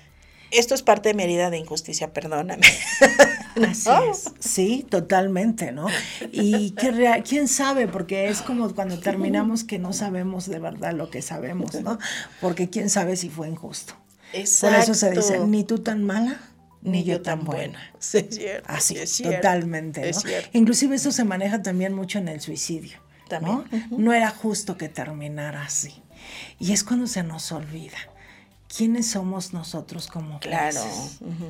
Esto 0.51 0.75
es 0.75 0.81
parte 0.81 1.09
de 1.09 1.15
mi 1.15 1.23
herida 1.23 1.49
de 1.49 1.57
injusticia, 1.57 2.13
perdóname. 2.13 2.67
Así 3.67 3.89
es. 4.09 4.31
Sí, 4.39 4.85
totalmente, 4.89 5.71
¿no? 5.71 5.87
Y 6.31 6.71
que 6.71 7.23
quién 7.27 7.47
sabe, 7.47 7.87
porque 7.87 8.29
es 8.29 8.41
como 8.41 8.73
cuando 8.73 8.99
terminamos 8.99 9.63
que 9.63 9.79
no 9.79 9.93
sabemos 9.93 10.47
de 10.47 10.59
verdad 10.59 10.93
lo 10.93 11.09
que 11.09 11.21
sabemos, 11.21 11.73
¿no? 11.81 11.97
Porque 12.39 12.69
quién 12.69 12.89
sabe 12.89 13.17
si 13.17 13.29
fue 13.29 13.49
injusto. 13.49 13.93
Exacto. 14.33 14.75
Por 14.75 14.83
eso 14.83 14.93
se 14.93 15.11
dice, 15.11 15.39
ni 15.39 15.63
tú 15.63 15.79
tan 15.79 16.03
mala, 16.03 16.39
ni, 16.81 17.03
yo 17.03 17.21
tan 17.21 17.43
buena. 17.43 17.79
Sí, 17.99 18.19
es 18.19 18.35
cierto. 18.35 18.69
Así, 18.71 18.97
es 18.97 19.17
totalmente, 19.17 20.11
¿no? 20.11 20.19
Inclusive 20.53 20.95
eso 20.95 21.11
se 21.11 21.23
maneja 21.23 21.61
también 21.61 21.93
mucho 21.93 22.19
en 22.19 22.29
el 22.29 22.39
suicidio. 22.39 22.99
También. 23.27 23.63
¿no? 23.89 23.97
no 23.97 24.13
era 24.13 24.29
justo 24.29 24.77
que 24.77 24.87
terminara 24.87 25.63
así. 25.63 26.01
Y 26.59 26.73
es 26.73 26.83
cuando 26.83 27.07
se 27.07 27.23
nos 27.23 27.51
olvida 27.51 27.97
quiénes 28.75 29.07
somos 29.07 29.53
nosotros 29.53 30.07
como 30.07 30.39
claro. 30.39 30.81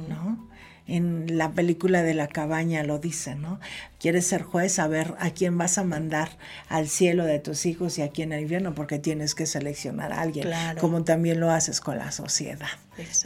¿no? 0.07 0.47
En 0.89 1.37
la 1.37 1.51
película 1.51 2.01
de 2.01 2.13
la 2.13 2.27
cabaña 2.27 2.81
lo 2.83 2.97
dice, 2.97 3.35
¿no? 3.35 3.59
Quieres 3.99 4.25
ser 4.25 4.43
juez, 4.43 4.79
a 4.79 4.87
ver 4.87 5.15
a 5.19 5.31
quién 5.31 5.57
vas 5.57 5.77
a 5.77 5.83
mandar 5.83 6.29
al 6.69 6.87
cielo 6.87 7.25
de 7.25 7.39
tus 7.39 7.65
hijos 7.65 7.97
y 7.97 8.03
a 8.03 8.09
quién 8.09 8.31
al 8.31 8.39
infierno, 8.39 8.73
porque 8.73 8.97
tienes 8.97 9.35
que 9.35 9.45
seleccionar 9.45 10.13
a 10.13 10.21
alguien, 10.21 10.49
como 10.79 11.03
también 11.03 11.41
lo 11.41 11.51
haces 11.51 11.81
con 11.81 11.97
la 11.97 12.13
sociedad. 12.13 12.69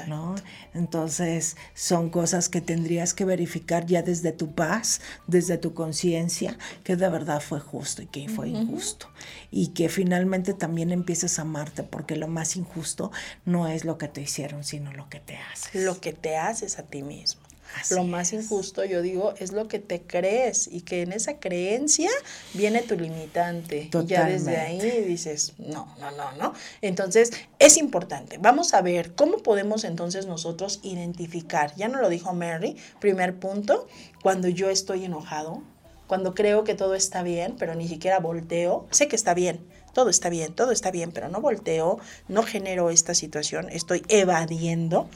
¿no? 0.07 0.35
Entonces, 0.73 1.55
son 1.75 2.09
cosas 2.09 2.49
que 2.49 2.61
tendrías 2.61 3.13
que 3.13 3.25
verificar 3.25 3.85
ya 3.85 4.01
desde 4.01 4.31
tu 4.31 4.55
paz, 4.55 5.01
desde 5.27 5.59
tu 5.59 5.75
conciencia, 5.75 6.57
que 6.83 6.95
de 6.95 7.09
verdad 7.09 7.41
fue 7.41 7.59
justo 7.59 8.01
y 8.01 8.07
que 8.07 8.27
fue 8.27 8.49
injusto. 8.49 9.07
Y 9.51 9.69
que 9.69 9.89
finalmente 9.89 10.53
también 10.53 10.91
empieces 10.91 11.37
a 11.37 11.43
amarte, 11.43 11.83
porque 11.83 12.15
lo 12.15 12.27
más 12.27 12.55
injusto 12.55 13.11
no 13.45 13.67
es 13.67 13.85
lo 13.85 13.97
que 13.97 14.07
te 14.07 14.21
hicieron, 14.21 14.63
sino 14.63 14.91
lo 14.93 15.09
que 15.09 15.19
te 15.19 15.37
haces. 15.37 15.83
Lo 15.83 15.99
que 15.99 16.13
te 16.13 16.37
haces 16.37 16.79
a 16.79 16.83
ti 16.83 17.03
mismo 17.03 17.41
lo 17.89 18.03
más 18.03 18.33
injusto, 18.33 18.83
yo 18.85 19.01
digo, 19.01 19.33
es 19.37 19.51
lo 19.51 19.67
que 19.67 19.79
te 19.79 20.01
crees 20.01 20.67
y 20.67 20.81
que 20.81 21.01
en 21.01 21.13
esa 21.13 21.39
creencia 21.39 22.09
viene 22.53 22.81
tu 22.81 22.95
limitante. 22.95 23.89
Y 23.91 24.05
ya 24.05 24.25
desde 24.25 24.57
ahí 24.57 25.01
dices, 25.01 25.53
no, 25.57 25.93
no, 25.99 26.11
no, 26.11 26.31
no. 26.33 26.53
Entonces, 26.81 27.31
es 27.59 27.77
importante. 27.77 28.37
Vamos 28.37 28.73
a 28.73 28.81
ver 28.81 29.13
cómo 29.15 29.37
podemos 29.37 29.83
entonces 29.83 30.25
nosotros 30.25 30.79
identificar. 30.83 31.73
Ya 31.75 31.87
no 31.87 32.01
lo 32.01 32.09
dijo 32.09 32.33
Mary, 32.33 32.77
primer 32.99 33.39
punto, 33.39 33.87
cuando 34.21 34.47
yo 34.47 34.69
estoy 34.69 35.05
enojado, 35.05 35.63
cuando 36.11 36.33
creo 36.33 36.65
que 36.65 36.75
todo 36.75 36.93
está 36.93 37.23
bien, 37.23 37.55
pero 37.57 37.73
ni 37.73 37.87
siquiera 37.87 38.19
volteo, 38.19 38.85
sé 38.91 39.07
que 39.07 39.15
está 39.15 39.33
bien, 39.33 39.65
todo 39.93 40.09
está 40.09 40.27
bien, 40.27 40.51
todo 40.51 40.73
está 40.73 40.91
bien, 40.91 41.13
pero 41.13 41.29
no 41.29 41.39
volteo, 41.39 42.01
no 42.27 42.43
genero 42.43 42.89
esta 42.89 43.13
situación, 43.13 43.69
estoy 43.69 44.03
evadiendo. 44.09 45.07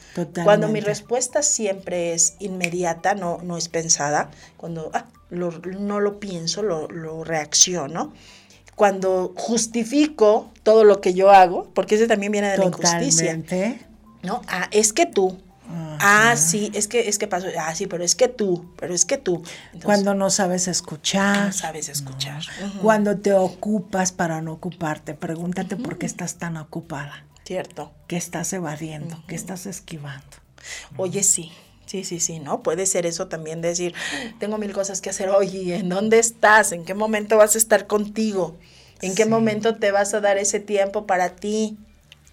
Cuando 0.42 0.68
mi 0.68 0.80
respuesta 0.80 1.42
siempre 1.42 2.14
es 2.14 2.36
inmediata, 2.38 3.14
no, 3.14 3.40
no 3.42 3.58
es 3.58 3.68
pensada, 3.68 4.30
cuando 4.56 4.90
ah, 4.94 5.04
no 5.28 6.00
lo 6.00 6.18
pienso, 6.18 6.62
lo, 6.62 6.88
lo 6.88 7.24
reacciono 7.24 8.14
cuando 8.74 9.34
justifico 9.36 10.50
todo 10.62 10.84
lo 10.84 11.02
que 11.02 11.12
yo 11.12 11.30
hago, 11.30 11.68
porque 11.74 11.96
ese 11.96 12.06
también 12.06 12.32
viene 12.32 12.48
de 12.48 12.56
la 12.56 12.64
injusticia. 12.64 13.38
¿No? 14.22 14.40
Ah, 14.48 14.68
es 14.70 14.94
que 14.94 15.04
tú, 15.04 15.36
Ah, 15.68 16.34
sí, 16.36 16.70
es 16.74 16.88
que, 16.88 17.08
es 17.08 17.18
que 17.18 17.26
pasó. 17.26 17.46
Ah, 17.58 17.74
sí, 17.74 17.86
pero 17.86 18.04
es 18.04 18.14
que 18.14 18.28
tú, 18.28 18.72
pero 18.78 18.94
es 18.94 19.04
que 19.04 19.18
tú. 19.18 19.42
Cuando 19.82 20.14
no 20.14 20.30
sabes 20.30 20.68
escuchar. 20.68 21.46
No 21.46 21.52
sabes 21.52 21.88
escuchar. 21.88 22.42
Cuando 22.82 23.18
te 23.18 23.32
ocupas 23.32 24.12
para 24.12 24.42
no 24.42 24.52
ocuparte, 24.52 25.14
pregúntate 25.14 25.76
por 25.76 25.98
qué 25.98 26.06
estás 26.06 26.36
tan 26.36 26.56
ocupada. 26.56 27.24
Cierto. 27.44 27.92
¿Qué 28.08 28.16
estás 28.16 28.52
evadiendo? 28.52 29.22
¿Qué 29.26 29.34
estás 29.34 29.66
esquivando? 29.66 30.36
Oye, 30.96 31.22
sí, 31.22 31.52
Sí, 31.86 32.02
sí, 32.02 32.18
sí, 32.18 32.40
¿no? 32.40 32.64
Puede 32.64 32.84
ser 32.84 33.06
eso 33.06 33.28
también 33.28 33.62
decir, 33.62 33.94
tengo 34.40 34.58
mil 34.58 34.72
cosas 34.72 35.00
que 35.00 35.10
hacer 35.10 35.28
hoy, 35.28 35.46
¿y 35.56 35.72
¿en 35.72 35.88
dónde 35.88 36.18
estás? 36.18 36.72
¿En 36.72 36.84
qué 36.84 36.94
momento 36.94 37.36
vas 37.36 37.54
a 37.54 37.58
estar 37.58 37.86
contigo? 37.86 38.56
¿En 39.02 39.14
qué 39.14 39.24
momento 39.24 39.76
te 39.76 39.92
vas 39.92 40.12
a 40.12 40.20
dar 40.20 40.36
ese 40.36 40.58
tiempo 40.58 41.06
para 41.06 41.36
ti? 41.36 41.78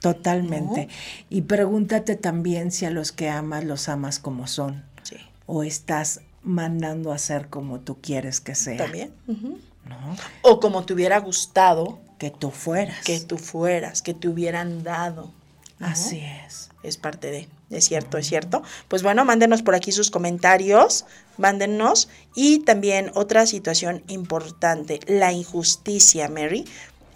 Totalmente. 0.03 0.89
Y 1.29 1.43
pregúntate 1.43 2.17
también 2.17 2.73
si 2.73 2.83
a 2.85 2.89
los 2.89 3.13
que 3.13 3.29
amas 3.29 3.63
los 3.63 3.87
amas 3.87 4.19
como 4.19 4.47
son. 4.47 4.83
Sí. 5.03 5.15
O 5.45 5.63
estás 5.63 6.19
mandando 6.43 7.13
a 7.13 7.17
ser 7.17 7.47
como 7.47 7.79
tú 7.79 8.01
quieres 8.01 8.41
que 8.41 8.53
sea. 8.53 8.75
También. 8.75 9.13
¿no? 9.27 10.17
O 10.41 10.59
como 10.59 10.83
te 10.85 10.93
hubiera 10.93 11.19
gustado 11.19 11.99
Que 12.17 12.31
tú 12.31 12.51
fueras. 12.51 13.01
que 13.05 13.21
tú 13.21 13.37
fueras, 13.37 14.01
que 14.01 14.13
te 14.13 14.27
hubieran 14.27 14.83
dado. 14.83 15.31
¿no? 15.79 15.87
Así 15.87 16.19
es. 16.45 16.69
es 16.83 16.97
parte 16.97 17.31
de, 17.31 17.47
es 17.69 17.85
cierto, 17.85 18.17
es 18.17 18.27
cierto. 18.27 18.61
Pues 18.89 19.03
bueno, 19.03 19.23
mándenos 19.23 19.61
por 19.61 19.73
aquí 19.73 19.93
sus 19.93 20.11
comentarios, 20.11 21.05
mándenos. 21.37 22.09
Y 22.35 22.59
también 22.59 23.09
otra 23.15 23.45
situación 23.45 24.03
importante, 24.07 24.99
la 25.07 25.31
injusticia, 25.31 26.27
Mary, 26.27 26.65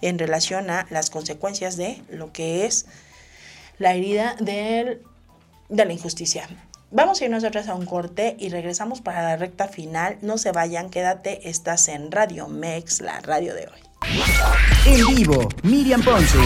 en 0.00 0.18
relación 0.18 0.70
a 0.70 0.86
las 0.90 1.10
consecuencias 1.10 1.76
de 1.76 2.02
lo 2.10 2.32
que 2.32 2.66
es 2.66 2.86
la 3.78 3.94
herida 3.94 4.36
de 4.38 5.00
la 5.68 5.92
injusticia. 5.92 6.48
Vamos 6.90 7.20
a 7.20 7.24
ir 7.26 7.30
nosotros 7.30 7.68
a 7.68 7.74
un 7.74 7.84
corte 7.84 8.34
y 8.38 8.48
regresamos 8.48 9.02
para 9.02 9.22
la 9.22 9.36
recta 9.36 9.68
final. 9.68 10.16
No 10.22 10.38
se 10.38 10.52
vayan, 10.52 10.88
quédate, 10.88 11.48
estás 11.48 11.88
en 11.88 12.10
Radio 12.10 12.48
Mex, 12.48 13.02
la 13.02 13.20
radio 13.20 13.54
de 13.54 13.66
hoy. 13.66 13.88
En 14.86 15.14
vivo, 15.14 15.48
Miriam 15.62 16.02
Ponce. 16.02 16.38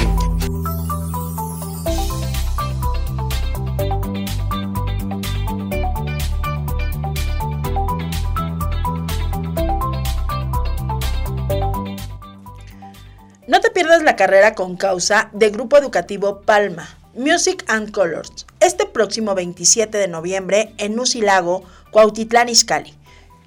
La 14.00 14.16
carrera 14.16 14.54
con 14.54 14.76
causa 14.76 15.28
de 15.34 15.50
Grupo 15.50 15.76
Educativo 15.76 16.40
Palma, 16.40 16.88
Music 17.14 17.62
and 17.68 17.90
Colors, 17.90 18.46
este 18.60 18.86
próximo 18.86 19.34
27 19.34 19.98
de 19.98 20.08
noviembre 20.08 20.72
en 20.78 20.98
Usilago, 20.98 21.62
Cuautitlán 21.90 22.48
Izcalli. 22.48 22.94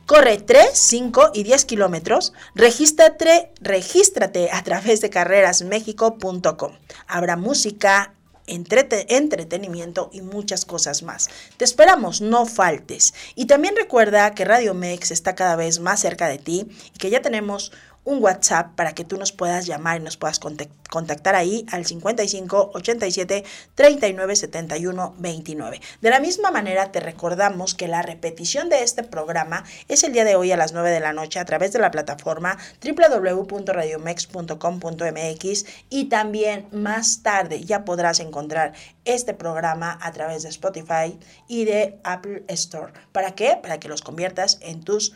Corre 0.05 0.37
3, 0.37 0.69
5 0.71 1.31
y 1.33 1.41
10 1.41 1.65
kilómetros. 1.65 2.33
Regístrate, 2.53 3.51
regístrate 3.59 4.51
a 4.51 4.61
través 4.61 5.01
de 5.01 5.09
carrerasmexico.com. 5.09 6.73
Habrá 7.07 7.37
música, 7.37 8.13
entrete- 8.45 9.07
entretenimiento 9.09 10.11
y 10.13 10.21
muchas 10.21 10.65
cosas 10.65 11.01
más. 11.01 11.29
Te 11.57 11.65
esperamos, 11.65 12.21
no 12.21 12.45
faltes. 12.45 13.15
Y 13.33 13.45
también 13.47 13.75
recuerda 13.75 14.35
que 14.35 14.45
Radio 14.45 14.75
Mex 14.75 15.09
está 15.09 15.33
cada 15.33 15.55
vez 15.55 15.79
más 15.79 16.01
cerca 16.01 16.27
de 16.27 16.37
ti 16.37 16.67
y 16.93 16.97
que 16.99 17.09
ya 17.09 17.23
tenemos 17.23 17.71
un 18.05 18.23
WhatsApp 18.23 18.73
para 18.75 18.93
que 18.93 19.03
tú 19.03 19.17
nos 19.17 19.31
puedas 19.33 19.65
llamar 19.65 19.99
y 19.99 20.03
nos 20.03 20.15
puedas 20.15 20.39
contac- 20.39 20.69
contactar 20.89 21.35
ahí 21.35 21.65
al 21.71 21.85
55 21.85 22.71
87 22.73 23.45
39 23.75 24.35
71 24.35 25.15
29. 25.17 25.79
De 26.01 26.09
la 26.09 26.19
misma 26.19 26.49
manera 26.51 26.91
te 26.91 26.99
recordamos 26.99 27.75
que 27.75 27.87
la 27.87 28.01
repetición 28.01 28.67
de 28.69 28.83
este 28.83 29.03
programa 29.03 29.63
es 29.87 30.03
el 30.03 30.11
día 30.13 30.25
de 30.25 30.35
hoy 30.35 30.51
a 30.51 30.57
las 30.57 30.73
9 30.73 30.91
de 30.91 30.99
la 30.99 31.13
noche 31.13 31.39
a 31.39 31.45
través 31.45 31.71
de 31.73 31.79
la 31.79 31.91
plataforma 31.91 32.57
www.radiomex.com.mx 32.83 35.65
y 35.89 36.05
también 36.05 36.67
más 36.71 37.21
tarde 37.23 37.63
ya 37.63 37.85
podrás 37.85 38.19
encontrar 38.19 38.73
este 39.05 39.33
programa 39.33 39.97
a 40.01 40.11
través 40.11 40.43
de 40.43 40.49
Spotify 40.49 41.17
y 41.47 41.63
de 41.65 41.99
Apple 42.03 42.43
Store. 42.47 42.91
¿Para 43.11 43.35
qué? 43.35 43.57
Para 43.61 43.79
que 43.79 43.87
los 43.87 44.01
conviertas 44.01 44.57
en 44.61 44.83
tus 44.83 45.13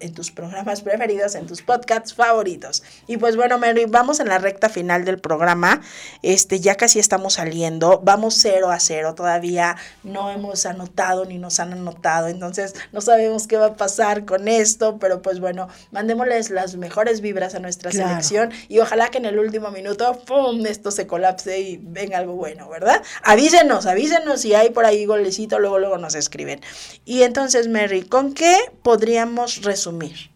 en 0.00 0.14
tus 0.14 0.30
programas 0.30 0.80
preferidos, 0.82 1.34
en 1.34 1.46
tus 1.46 1.62
podcasts 1.62 2.14
favoritos. 2.14 2.82
Y 3.06 3.16
pues 3.16 3.36
bueno, 3.36 3.58
Mary, 3.58 3.86
vamos 3.86 4.20
en 4.20 4.28
la 4.28 4.38
recta 4.38 4.68
final 4.68 5.04
del 5.04 5.15
programa. 5.20 5.80
Este, 6.22 6.60
ya 6.60 6.74
casi 6.76 6.98
estamos 6.98 7.34
saliendo. 7.34 8.00
Vamos 8.04 8.34
cero 8.34 8.70
a 8.70 8.80
cero. 8.80 9.14
Todavía 9.14 9.76
no 10.02 10.30
hemos 10.30 10.66
anotado 10.66 11.24
ni 11.24 11.38
nos 11.38 11.60
han 11.60 11.72
anotado. 11.72 12.28
Entonces, 12.28 12.74
no 12.92 13.00
sabemos 13.00 13.46
qué 13.46 13.56
va 13.56 13.66
a 13.66 13.74
pasar 13.76 14.24
con 14.24 14.48
esto. 14.48 14.98
Pero 14.98 15.22
pues 15.22 15.40
bueno, 15.40 15.68
mandémosles 15.92 16.50
las 16.50 16.76
mejores 16.76 17.20
vibras 17.20 17.54
a 17.54 17.58
nuestra 17.58 17.90
Claro. 17.90 18.08
selección. 18.10 18.52
Y 18.68 18.78
ojalá 18.80 19.08
que 19.08 19.18
en 19.18 19.26
el 19.26 19.38
último 19.38 19.70
minuto, 19.70 20.20
¡pum! 20.26 20.64
esto 20.66 20.90
se 20.90 21.06
colapse 21.06 21.58
y 21.60 21.76
venga 21.80 22.18
algo 22.18 22.34
bueno, 22.34 22.68
¿verdad? 22.68 23.02
Avísenos, 23.22 23.86
avísenos 23.86 24.40
si 24.40 24.54
hay 24.54 24.70
por 24.70 24.84
ahí 24.84 25.04
golecito, 25.06 25.58
luego, 25.58 25.78
luego 25.78 25.98
nos 25.98 26.14
escriben. 26.14 26.60
Y 27.04 27.22
entonces, 27.22 27.68
Mary, 27.68 28.02
¿con 28.02 28.34
qué 28.34 28.56
podríamos 28.82 29.62
resumir? 29.62 30.30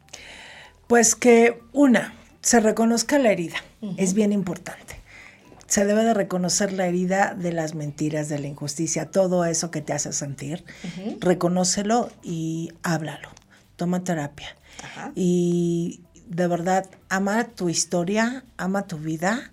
Pues 0.87 1.14
que 1.14 1.61
una, 1.72 2.14
se 2.43 2.61
reconozca 2.61 3.18
la 3.18 3.32
herida. 3.32 3.57
Es 3.97 4.14
bien 4.14 4.32
importante. 4.32 5.01
Se 5.66 5.84
debe 5.84 6.03
de 6.05 6.14
reconocer 6.14 6.72
la 6.72 6.86
herida 6.86 7.34
de 7.34 7.53
las 7.53 7.74
mentiras, 7.74 8.28
de 8.28 8.38
la 8.38 8.49
injusticia, 8.49 9.11
todo 9.11 9.45
eso 9.45 9.70
que 9.70 9.82
te 9.82 9.93
hace 9.93 10.12
sentir. 10.12 10.64
Reconócelo 11.20 12.11
y 12.22 12.72
háblalo. 12.82 13.28
Toma 13.76 14.03
terapia. 14.03 14.57
Ajá. 14.82 15.12
Y 15.14 16.01
de 16.26 16.47
verdad, 16.47 16.88
ama 17.09 17.45
tu 17.45 17.68
historia, 17.68 18.45
ama 18.57 18.86
tu 18.86 18.99
vida 18.99 19.51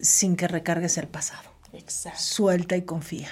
sin 0.00 0.36
que 0.36 0.48
recargues 0.48 0.98
el 0.98 1.08
pasado. 1.08 1.48
Exacto. 1.72 2.20
Suelta 2.20 2.76
y 2.76 2.82
confía. 2.82 3.28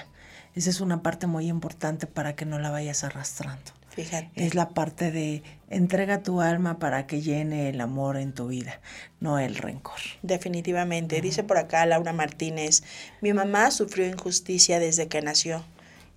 Esa 0.55 0.71
es 0.71 0.81
una 0.81 1.03
parte 1.03 1.27
muy 1.27 1.49
importante 1.49 2.07
para 2.07 2.35
que 2.35 2.47
no 2.47 2.59
la 2.59 2.71
vayas 2.71 3.05
arrastrando. 3.05 3.73
Fíjate. 3.91 4.31
Es 4.35 4.55
la 4.55 4.71
parte 4.71 5.11
de 5.11 5.43
entrega 5.71 6.23
tu 6.23 6.41
alma 6.41 6.79
para 6.79 7.07
que 7.07 7.23
llene 7.23 7.69
el 7.69 7.81
amor 7.81 8.17
en 8.17 8.35
tu 8.35 8.49
vida, 8.49 8.81
no 9.21 9.39
el 9.39 9.55
rencor. 9.55 10.01
Definitivamente. 10.23 11.21
Dice 11.21 11.45
por 11.45 11.57
acá 11.57 11.87
Laura 11.87 12.13
Martínez, 12.13 12.83
mi 13.21 13.33
mamá 13.33 13.71
sufrió 13.71 14.07
injusticia 14.07 14.81
desde 14.81 15.09
que 15.09 15.23
nació 15.23 15.65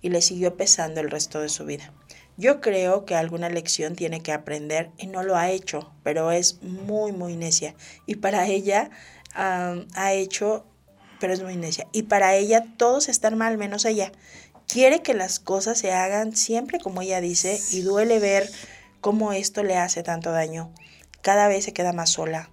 y 0.02 0.10
le 0.10 0.20
siguió 0.20 0.56
pesando 0.56 1.00
el 1.00 1.10
resto 1.10 1.40
de 1.40 1.48
su 1.48 1.64
vida. 1.64 1.92
Yo 2.36 2.60
creo 2.60 3.04
que 3.04 3.14
alguna 3.14 3.48
lección 3.48 3.94
tiene 3.94 4.20
que 4.20 4.32
aprender 4.32 4.90
y 4.98 5.06
no 5.06 5.22
lo 5.22 5.36
ha 5.36 5.50
hecho, 5.50 5.92
pero 6.02 6.32
es 6.32 6.60
muy, 6.62 7.12
muy 7.12 7.36
necia. 7.36 7.76
Y 8.06 8.16
para 8.16 8.48
ella 8.48 8.90
ha 9.34 10.12
hecho, 10.12 10.66
pero 11.20 11.32
es 11.32 11.42
muy 11.42 11.54
necia. 11.54 11.86
Y 11.92 12.02
para 12.02 12.34
ella 12.34 12.64
todos 12.76 13.08
están 13.08 13.38
mal, 13.38 13.56
menos 13.56 13.84
ella. 13.84 14.10
Quiere 14.66 15.00
que 15.00 15.14
las 15.14 15.38
cosas 15.38 15.78
se 15.78 15.92
hagan 15.92 16.34
siempre 16.34 16.80
como 16.80 17.02
ella 17.02 17.20
dice 17.20 17.60
y 17.70 17.82
duele 17.82 18.18
ver 18.18 18.50
cómo 19.04 19.34
esto 19.34 19.62
le 19.62 19.76
hace 19.76 20.02
tanto 20.02 20.32
daño. 20.32 20.72
Cada 21.20 21.46
vez 21.46 21.66
se 21.66 21.74
queda 21.74 21.92
más 21.92 22.08
sola. 22.08 22.48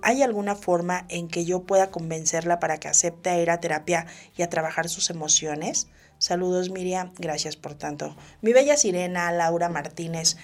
¿Hay 0.00 0.22
alguna 0.22 0.54
forma 0.54 1.04
en 1.10 1.28
que 1.28 1.44
yo 1.44 1.64
pueda 1.64 1.90
convencerla 1.90 2.58
para 2.60 2.80
que 2.80 2.88
acepte 2.88 3.28
a 3.28 3.38
ir 3.38 3.50
a 3.50 3.60
terapia 3.60 4.06
y 4.38 4.40
a 4.40 4.48
trabajar 4.48 4.88
sus 4.88 5.10
emociones? 5.10 5.88
Saludos 6.16 6.70
Miriam, 6.70 7.12
gracias 7.18 7.56
por 7.56 7.74
tanto. 7.74 8.16
Mi 8.40 8.54
bella 8.54 8.78
sirena, 8.78 9.30
Laura 9.32 9.68
Martínez. 9.68 10.38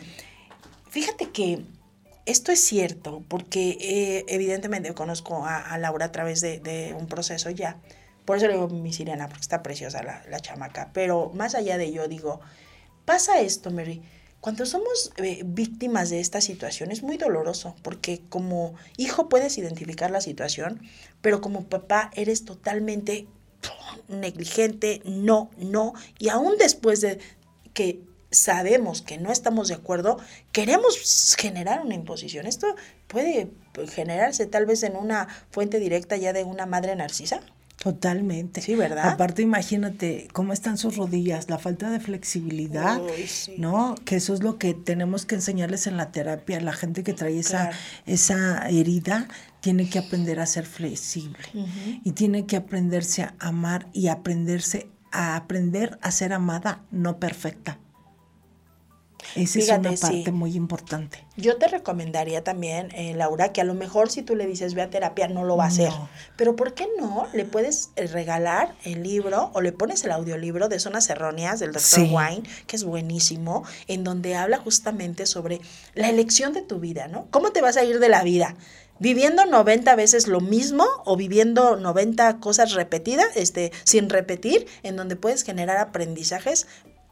Fíjate 0.90 1.30
que 1.30 1.64
esto 2.26 2.52
es 2.52 2.60
cierto, 2.62 3.22
porque 3.26 3.78
eh, 3.80 4.26
evidentemente 4.28 4.92
conozco 4.92 5.46
a, 5.46 5.78
Laura 5.78 6.04
a 6.04 6.12
través 6.12 6.42
de, 6.42 6.60
de 6.60 6.92
un 6.92 7.06
proceso 7.06 7.48
ya. 7.48 7.78
Por 8.26 8.36
eso 8.36 8.48
le 8.48 8.52
digo 8.52 8.68
mi 8.68 8.92
sirena, 8.92 9.28
porque 9.28 9.40
está 9.40 9.62
preciosa 9.62 10.02
la, 10.02 10.22
la 10.28 10.40
chamaca. 10.40 10.90
Pero 10.92 11.30
más 11.32 11.54
allá 11.54 11.78
de 11.78 11.86
ello, 11.86 12.06
digo, 12.06 12.40
pasa 13.06 13.40
esto, 13.40 13.70
Mary. 13.70 14.02
Cuando 14.40 14.64
somos 14.64 15.12
eh, 15.16 15.42
víctimas 15.44 16.10
de 16.10 16.20
esta 16.20 16.40
situación 16.40 16.92
es 16.92 17.02
muy 17.02 17.16
doloroso, 17.16 17.74
porque 17.82 18.22
como 18.28 18.74
hijo 18.96 19.28
puedes 19.28 19.58
identificar 19.58 20.10
la 20.10 20.20
situación, 20.20 20.80
pero 21.20 21.40
como 21.40 21.64
papá 21.64 22.10
eres 22.14 22.44
totalmente 22.44 23.26
negligente, 24.08 25.02
no, 25.04 25.50
no, 25.56 25.94
y 26.18 26.28
aún 26.28 26.56
después 26.58 27.00
de 27.00 27.18
que 27.74 28.00
sabemos 28.30 29.02
que 29.02 29.18
no 29.18 29.32
estamos 29.32 29.68
de 29.68 29.74
acuerdo, 29.74 30.18
queremos 30.52 31.34
generar 31.38 31.80
una 31.80 31.94
imposición. 31.94 32.46
Esto 32.46 32.74
puede 33.06 33.50
generarse 33.88 34.46
tal 34.46 34.66
vez 34.66 34.82
en 34.82 34.96
una 34.96 35.28
fuente 35.50 35.78
directa 35.78 36.16
ya 36.16 36.32
de 36.32 36.44
una 36.44 36.66
madre 36.66 36.94
narcisa. 36.96 37.40
Totalmente. 37.78 38.62
Sí, 38.62 38.74
¿verdad? 38.74 39.10
Aparte, 39.10 39.42
imagínate 39.42 40.28
cómo 40.32 40.52
están 40.52 40.78
sus 40.78 40.96
rodillas, 40.96 41.48
la 41.50 41.58
falta 41.58 41.90
de 41.90 42.00
flexibilidad, 42.00 43.00
Uy, 43.02 43.26
sí. 43.26 43.54
¿no? 43.58 43.94
Que 44.04 44.16
eso 44.16 44.34
es 44.34 44.42
lo 44.42 44.58
que 44.58 44.74
tenemos 44.74 45.26
que 45.26 45.34
enseñarles 45.36 45.86
en 45.86 45.96
la 45.96 46.10
terapia. 46.10 46.60
La 46.60 46.72
gente 46.72 47.02
que 47.04 47.12
trae 47.12 47.38
esa, 47.38 47.68
Claro. 47.68 47.76
esa 48.06 48.68
herida 48.68 49.28
tiene 49.60 49.88
que 49.90 49.98
aprender 49.98 50.40
a 50.40 50.46
ser 50.46 50.64
flexible 50.66 51.38
y 52.02 52.12
tiene 52.12 52.46
que 52.46 52.56
aprenderse 52.56 53.22
a 53.24 53.34
amar 53.40 53.88
y 53.92 54.08
aprenderse 54.08 54.88
a 55.12 55.36
aprender 55.36 55.98
a 56.02 56.10
ser 56.10 56.32
amada, 56.32 56.82
no 56.90 57.18
perfecta. 57.18 57.78
Esa 59.34 59.58
es 59.58 59.68
una 59.68 59.92
parte 59.92 60.32
muy 60.32 60.54
importante. 60.54 61.24
Yo 61.36 61.56
te 61.56 61.68
recomendaría 61.68 62.42
también, 62.44 62.88
eh, 62.94 63.14
Laura, 63.14 63.52
que 63.52 63.60
a 63.60 63.64
lo 63.64 63.74
mejor 63.74 64.10
si 64.10 64.22
tú 64.22 64.36
le 64.36 64.46
dices 64.46 64.74
ve 64.74 64.82
a 64.82 64.90
terapia 64.90 65.28
no 65.28 65.44
lo 65.44 65.56
va 65.56 65.64
a 65.64 65.68
hacer. 65.68 65.92
Pero 66.36 66.56
¿por 66.56 66.74
qué 66.74 66.88
no? 66.98 67.26
Le 67.32 67.44
puedes 67.44 67.90
eh, 67.96 68.06
regalar 68.06 68.74
el 68.84 69.02
libro 69.02 69.50
o 69.54 69.60
le 69.60 69.72
pones 69.72 70.04
el 70.04 70.12
audiolibro 70.12 70.68
de 70.68 70.78
Zonas 70.78 71.10
Erróneas 71.10 71.60
del 71.60 71.72
Dr. 71.72 72.04
Wine, 72.04 72.42
que 72.66 72.76
es 72.76 72.84
buenísimo, 72.84 73.64
en 73.88 74.04
donde 74.04 74.34
habla 74.34 74.58
justamente 74.58 75.26
sobre 75.26 75.60
la 75.94 76.08
elección 76.08 76.52
de 76.52 76.62
tu 76.62 76.78
vida, 76.78 77.08
¿no? 77.08 77.26
¿Cómo 77.30 77.50
te 77.50 77.60
vas 77.60 77.76
a 77.76 77.84
ir 77.84 77.98
de 77.98 78.08
la 78.08 78.22
vida? 78.22 78.54
viviendo 78.98 79.44
90 79.44 79.94
veces 79.96 80.26
lo 80.26 80.40
mismo 80.40 80.86
o 81.04 81.16
viviendo 81.16 81.76
90 81.76 82.38
cosas 82.40 82.72
repetidas, 82.72 83.36
este, 83.36 83.72
sin 83.84 84.08
repetir, 84.08 84.66
en 84.82 84.96
donde 84.96 85.16
puedes 85.16 85.42
generar 85.42 85.78
aprendizajes 85.78 86.66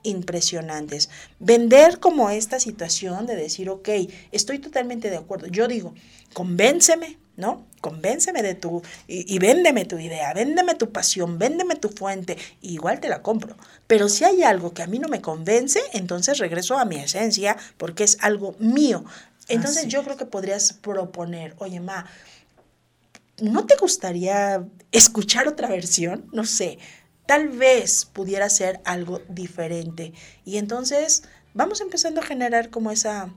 impresionantes. 0.04 1.10
Vender 1.40 1.98
como 1.98 2.30
esta 2.30 2.60
situación 2.60 3.26
de 3.26 3.34
decir, 3.34 3.68
ok, 3.68 3.88
estoy 4.30 4.60
totalmente 4.60 5.10
de 5.10 5.16
acuerdo. 5.16 5.48
Yo 5.48 5.66
digo, 5.66 5.94
convénceme, 6.32 7.18
¿no? 7.36 7.66
Convénceme 7.80 8.42
de 8.42 8.54
tu, 8.54 8.82
y, 9.08 9.34
y, 9.34 9.38
véndeme 9.38 9.84
tu 9.84 9.98
idea, 9.98 10.32
véndeme 10.32 10.74
tu 10.74 10.92
pasión, 10.92 11.38
véndeme 11.38 11.74
tu 11.74 11.88
fuente, 11.88 12.38
igual 12.62 13.00
te 13.00 13.08
la 13.08 13.22
compro. 13.22 13.56
Pero 13.86 14.08
si 14.08 14.24
hay 14.24 14.42
algo 14.42 14.72
que 14.72 14.82
a 14.82 14.86
mí 14.86 14.98
no 14.98 15.08
me 15.08 15.20
convence, 15.20 15.80
entonces 15.92 16.38
regreso 16.38 16.78
a 16.78 16.84
mi 16.84 16.96
esencia 16.96 17.56
porque 17.76 18.04
es 18.04 18.18
algo 18.20 18.54
mío. 18.58 19.04
Entonces 19.48 19.88
yo 19.88 20.02
creo 20.04 20.16
que 20.16 20.24
podrías 20.24 20.72
proponer, 20.72 21.54
oye, 21.58 21.80
Ma, 21.80 22.06
¿no 23.40 23.66
te 23.66 23.76
gustaría 23.76 24.64
escuchar 24.92 25.48
otra 25.48 25.68
versión? 25.68 26.26
No 26.32 26.44
sé, 26.44 26.78
tal 27.26 27.48
vez 27.48 28.04
pudiera 28.04 28.48
ser 28.48 28.80
algo 28.84 29.20
diferente. 29.28 30.12
Y 30.44 30.58
entonces 30.58 31.24
vamos 31.54 31.80
empezando 31.80 32.20
a 32.20 32.24
generar 32.24 32.70
como 32.70 32.90
esa 32.90 33.30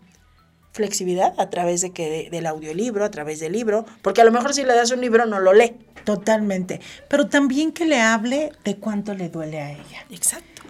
flexibilidad 0.71 1.33
a 1.39 1.49
través 1.49 1.81
de 1.81 1.91
que 1.91 2.29
del 2.29 2.45
audiolibro, 2.45 3.03
a 3.03 3.11
través 3.11 3.39
del 3.39 3.53
libro, 3.53 3.85
porque 4.01 4.21
a 4.21 4.25
lo 4.25 4.31
mejor 4.31 4.53
si 4.53 4.63
le 4.63 4.75
das 4.75 4.91
un 4.91 5.01
libro 5.01 5.25
no 5.25 5.39
lo 5.39 5.53
lee. 5.53 5.75
Totalmente, 6.03 6.79
pero 7.09 7.27
también 7.27 7.73
que 7.73 7.85
le 7.85 7.99
hable 7.99 8.51
de 8.63 8.77
cuánto 8.77 9.13
le 9.13 9.29
duele 9.29 9.59
a 9.59 9.71
ella. 9.71 10.05
Exacto. 10.09 10.61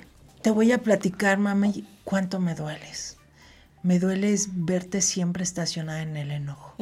Te 0.41 0.49
voy 0.49 0.72
a 0.72 0.80
platicar, 0.80 1.38
mami, 1.38 1.86
cuánto 2.03 2.39
me 2.39 2.55
dueles 2.55 3.18
me 3.88 3.99
duele 3.99 4.36
verte 4.51 5.01
siempre 5.01 5.43
estacionada 5.43 6.01
en 6.01 6.18
el 6.18 6.32
enojo. 6.32 6.76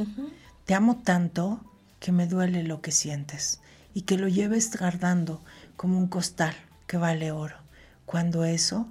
Te 0.65 0.73
amo 0.73 1.03
tanto 1.03 1.61
que 1.99 2.11
me 2.11 2.25
duele 2.25 2.63
lo 2.63 2.81
que 2.81 2.91
sientes 2.91 3.59
y 3.93 4.01
que 4.01 4.17
lo 4.17 4.27
lleves 4.27 4.75
guardando 4.75 5.39
como 5.76 5.97
un 5.97 6.07
costal 6.07 6.55
que 6.88 6.97
vale 6.97 7.32
oro, 7.32 7.57
cuando 8.05 8.45
eso 8.45 8.88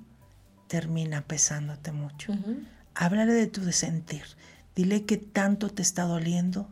termina 0.69 1.23
pesándote 1.23 1.93
mucho. 1.93 2.33
Háblale 2.95 3.33
de 3.33 3.47
tu 3.47 3.71
sentir, 3.73 4.25
dile 4.75 5.05
que 5.05 5.17
tanto 5.17 5.71
te 5.71 5.83
está 5.83 6.05
doliendo 6.05 6.69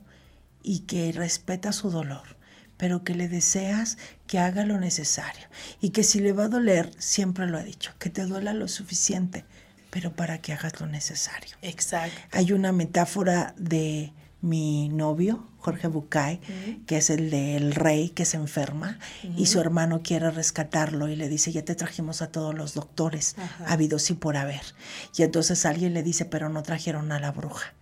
y 0.62 0.80
que 0.80 1.12
respeta 1.12 1.72
su 1.72 1.90
dolor, 1.90 2.36
pero 2.76 3.04
que 3.04 3.14
le 3.14 3.28
deseas 3.28 3.98
que 4.26 4.38
haga 4.38 4.64
lo 4.64 4.78
necesario 4.78 5.46
y 5.80 5.90
que 5.90 6.02
si 6.02 6.20
le 6.20 6.32
va 6.32 6.44
a 6.44 6.48
doler, 6.48 6.90
siempre 6.98 7.46
lo 7.46 7.58
ha 7.58 7.62
dicho, 7.62 7.92
que 7.98 8.10
te 8.10 8.24
duela 8.24 8.54
lo 8.54 8.68
suficiente 8.68 9.44
pero 9.92 10.10
para 10.16 10.38
que 10.38 10.54
hagas 10.54 10.80
lo 10.80 10.86
necesario. 10.86 11.54
Exacto. 11.60 12.18
Hay 12.30 12.52
una 12.52 12.72
metáfora 12.72 13.54
de 13.58 14.14
mi 14.42 14.88
novio, 14.88 15.46
Jorge 15.58 15.86
Bucay, 15.86 16.40
que 16.86 16.98
es 16.98 17.08
el 17.10 17.30
del 17.30 17.74
rey 17.74 18.10
que 18.10 18.24
se 18.24 18.36
enferma 18.36 18.98
y 19.36 19.46
su 19.46 19.60
hermano 19.60 20.02
quiere 20.02 20.30
rescatarlo 20.32 21.08
y 21.08 21.14
le 21.14 21.28
dice, 21.28 21.52
ya 21.52 21.64
te 21.64 21.76
trajimos 21.76 22.20
a 22.20 22.26
todos 22.26 22.52
los 22.52 22.74
doctores, 22.74 23.36
habidos 23.66 24.10
y 24.10 24.14
por 24.14 24.36
haber. 24.36 24.62
Y 25.16 25.22
entonces 25.22 25.64
alguien 25.64 25.94
le 25.94 26.02
dice, 26.02 26.24
pero 26.24 26.48
no 26.48 26.64
trajeron 26.64 27.12
a 27.12 27.20
la 27.20 27.30
bruja. 27.30 27.72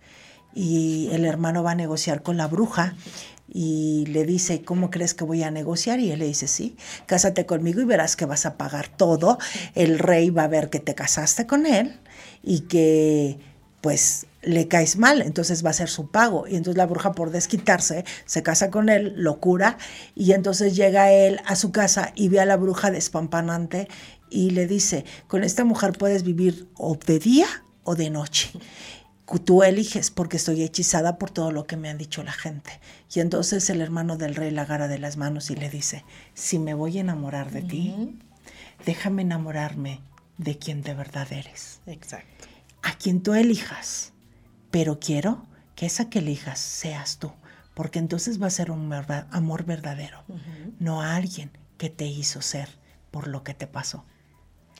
Y 0.53 1.09
el 1.11 1.25
hermano 1.25 1.63
va 1.63 1.71
a 1.71 1.75
negociar 1.75 2.21
con 2.21 2.37
la 2.37 2.47
bruja 2.47 2.95
y 3.53 4.05
le 4.07 4.25
dice, 4.25 4.63
¿cómo 4.63 4.91
crees 4.91 5.13
que 5.13 5.23
voy 5.23 5.43
a 5.43 5.49
negociar? 5.49 5.99
Y 5.99 6.11
él 6.11 6.19
le 6.19 6.27
dice, 6.27 6.47
sí, 6.47 6.77
cásate 7.07 7.45
conmigo 7.45 7.81
y 7.81 7.85
verás 7.85 8.15
que 8.15 8.25
vas 8.25 8.45
a 8.45 8.57
pagar 8.57 8.87
todo. 8.87 9.39
El 9.73 9.97
rey 9.97 10.29
va 10.29 10.43
a 10.43 10.47
ver 10.47 10.69
que 10.69 10.79
te 10.79 10.93
casaste 10.93 11.47
con 11.47 11.65
él 11.65 11.99
y 12.43 12.61
que 12.61 13.39
pues 13.81 14.27
le 14.41 14.67
caes 14.67 14.97
mal, 14.97 15.21
entonces 15.21 15.65
va 15.65 15.71
a 15.71 15.73
ser 15.73 15.89
su 15.89 16.09
pago. 16.09 16.47
Y 16.47 16.55
entonces 16.55 16.77
la 16.77 16.85
bruja 16.85 17.11
por 17.11 17.31
desquitarse 17.31 18.05
se 18.25 18.43
casa 18.43 18.71
con 18.71 18.89
él, 18.89 19.13
lo 19.17 19.39
cura 19.39 19.77
y 20.15 20.31
entonces 20.31 20.75
llega 20.75 21.11
él 21.11 21.39
a 21.45 21.55
su 21.55 21.71
casa 21.71 22.11
y 22.15 22.29
ve 22.29 22.39
a 22.39 22.45
la 22.45 22.57
bruja 22.57 22.91
despampanante 22.91 23.87
y 24.29 24.51
le 24.51 24.67
dice, 24.67 25.05
con 25.27 25.43
esta 25.43 25.65
mujer 25.65 25.93
puedes 25.93 26.23
vivir 26.23 26.67
o 26.77 26.95
de 26.95 27.19
día 27.19 27.47
o 27.83 27.95
de 27.95 28.09
noche 28.09 28.51
tú 29.39 29.63
eliges 29.63 30.11
porque 30.11 30.37
estoy 30.37 30.63
hechizada 30.63 31.17
por 31.17 31.31
todo 31.31 31.51
lo 31.51 31.65
que 31.65 31.77
me 31.77 31.89
han 31.89 31.97
dicho 31.97 32.23
la 32.23 32.31
gente. 32.31 32.79
Y 33.13 33.19
entonces 33.19 33.69
el 33.69 33.81
hermano 33.81 34.17
del 34.17 34.35
rey 34.35 34.51
la 34.51 34.63
agarra 34.63 34.87
de 34.87 34.99
las 34.99 35.17
manos 35.17 35.49
y 35.49 35.55
le 35.55 35.69
dice, 35.69 36.03
si 36.33 36.59
me 36.59 36.73
voy 36.73 36.97
a 36.97 37.01
enamorar 37.01 37.51
de 37.51 37.61
ti, 37.61 38.19
déjame 38.85 39.21
enamorarme 39.21 40.01
de 40.37 40.57
quien 40.57 40.81
de 40.81 40.93
verdad 40.93 41.31
eres. 41.31 41.79
Exacto. 41.85 42.50
A 42.81 42.93
quien 42.93 43.21
tú 43.21 43.33
elijas. 43.33 44.13
Pero 44.71 44.99
quiero 44.99 45.45
que 45.75 45.85
esa 45.85 46.09
que 46.09 46.19
elijas 46.19 46.59
seas 46.59 47.17
tú, 47.17 47.31
porque 47.73 47.99
entonces 47.99 48.41
va 48.41 48.47
a 48.47 48.51
ser 48.51 48.71
un 48.71 48.91
amor 49.31 49.65
verdadero, 49.65 50.23
no 50.79 51.01
a 51.01 51.15
alguien 51.15 51.51
que 51.77 51.89
te 51.89 52.05
hizo 52.05 52.41
ser 52.41 52.69
por 53.09 53.27
lo 53.27 53.43
que 53.43 53.53
te 53.53 53.67
pasó. 53.67 54.05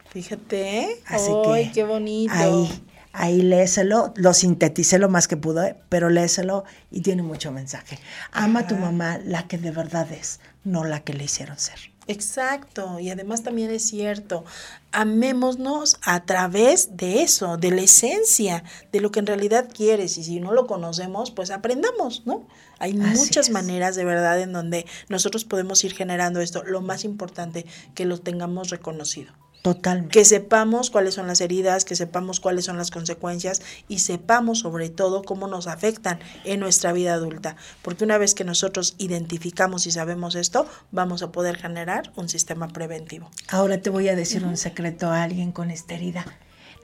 Fíjate, 0.10 1.02
Así 1.06 1.32
¡ay, 1.48 1.72
qué 1.74 1.84
bonito! 1.84 2.34
Ahí 2.34 2.70
Ahí 3.14 3.42
léeselo, 3.42 4.14
lo 4.16 4.34
sinteticé 4.34 4.98
lo 4.98 5.10
más 5.10 5.28
que 5.28 5.36
pude, 5.36 5.76
pero 5.90 6.10
léeselo 6.10 6.64
y 6.90 7.02
tiene 7.02 7.24
mucho 7.24 7.52
mensaje. 7.52 8.00
Ama 8.32 8.62
a 8.62 8.68
tu 8.68 8.76
mamá 8.76 9.20
la 9.24 9.48
que 9.48 9.58
de 9.58 9.72
verdad 9.72 10.10
es, 10.12 10.40
no 10.64 10.86
la 10.86 11.02
que 11.02 11.14
le 11.14 11.26
hicieron 11.26 11.60
ser. 11.60 11.91
Exacto, 12.08 13.00
y 13.00 13.12
además 13.12 13.44
también 13.44 13.70
es 13.70 13.84
cierto, 13.84 14.44
amémonos 14.92 15.98
a 16.02 16.26
través 16.26 16.98
de 16.98 17.22
eso, 17.22 17.58
de 17.58 17.70
la 17.72 17.82
esencia, 17.82 18.64
de 18.92 19.02
lo 19.02 19.12
que 19.12 19.20
en 19.20 19.28
realidad 19.28 19.70
quieres, 19.72 20.18
y 20.18 20.24
si 20.24 20.40
no 20.40 20.52
lo 20.52 20.66
conocemos, 20.66 21.30
pues 21.30 21.52
aprendamos, 21.52 22.24
¿no? 22.26 22.48
Hay 22.80 22.94
muchas 22.94 23.52
maneras 23.52 23.96
de 23.96 24.06
verdad 24.06 24.42
en 24.42 24.52
donde 24.52 24.88
nosotros 25.10 25.46
podemos 25.46 25.84
ir 25.84 25.94
generando 25.94 26.42
esto, 26.42 26.64
lo 26.64 26.82
más 26.82 27.06
importante, 27.06 27.68
que 27.94 28.06
lo 28.06 28.18
tengamos 28.18 28.72
reconocido. 28.72 29.32
Totalmente. 29.62 30.12
Que 30.12 30.26
sepamos 30.26 30.90
cuáles 30.90 31.14
son 31.14 31.28
las 31.28 31.40
heridas, 31.40 31.86
que 31.86 31.96
sepamos 31.96 32.40
cuáles 32.40 32.66
son 32.66 32.78
las 32.78 32.90
consecuencias 32.90 33.62
y 33.88 34.00
sepamos 34.00 34.60
sobre 34.60 34.90
todo 34.90 35.22
cómo 35.22 35.48
nos 35.48 35.68
afectan 35.68 36.20
en 36.46 36.60
nuestra 36.60 36.94
vida 36.94 37.14
adulta. 37.14 37.56
Porque 37.84 38.04
una 38.04 38.18
vez 38.18 38.34
que 38.34 38.44
nosotros 38.44 38.96
identificamos 38.98 39.86
y 39.86 39.92
sabemos 39.92 40.34
esto, 40.36 40.68
vamos 40.92 41.22
a 41.22 41.32
poder 41.32 41.58
generar 41.58 42.12
un 42.16 42.28
sistema 42.28 42.70
preventivo. 42.70 43.30
Ahora 43.50 43.80
te 43.80 43.92
voy 43.92 44.10
a 44.10 44.16
decir 44.16 44.46
un 44.46 44.58
secreto 44.58 45.12
a 45.12 45.22
alguien 45.22 45.52
con 45.52 45.70
esta 45.70 45.94
herida. 45.94 46.26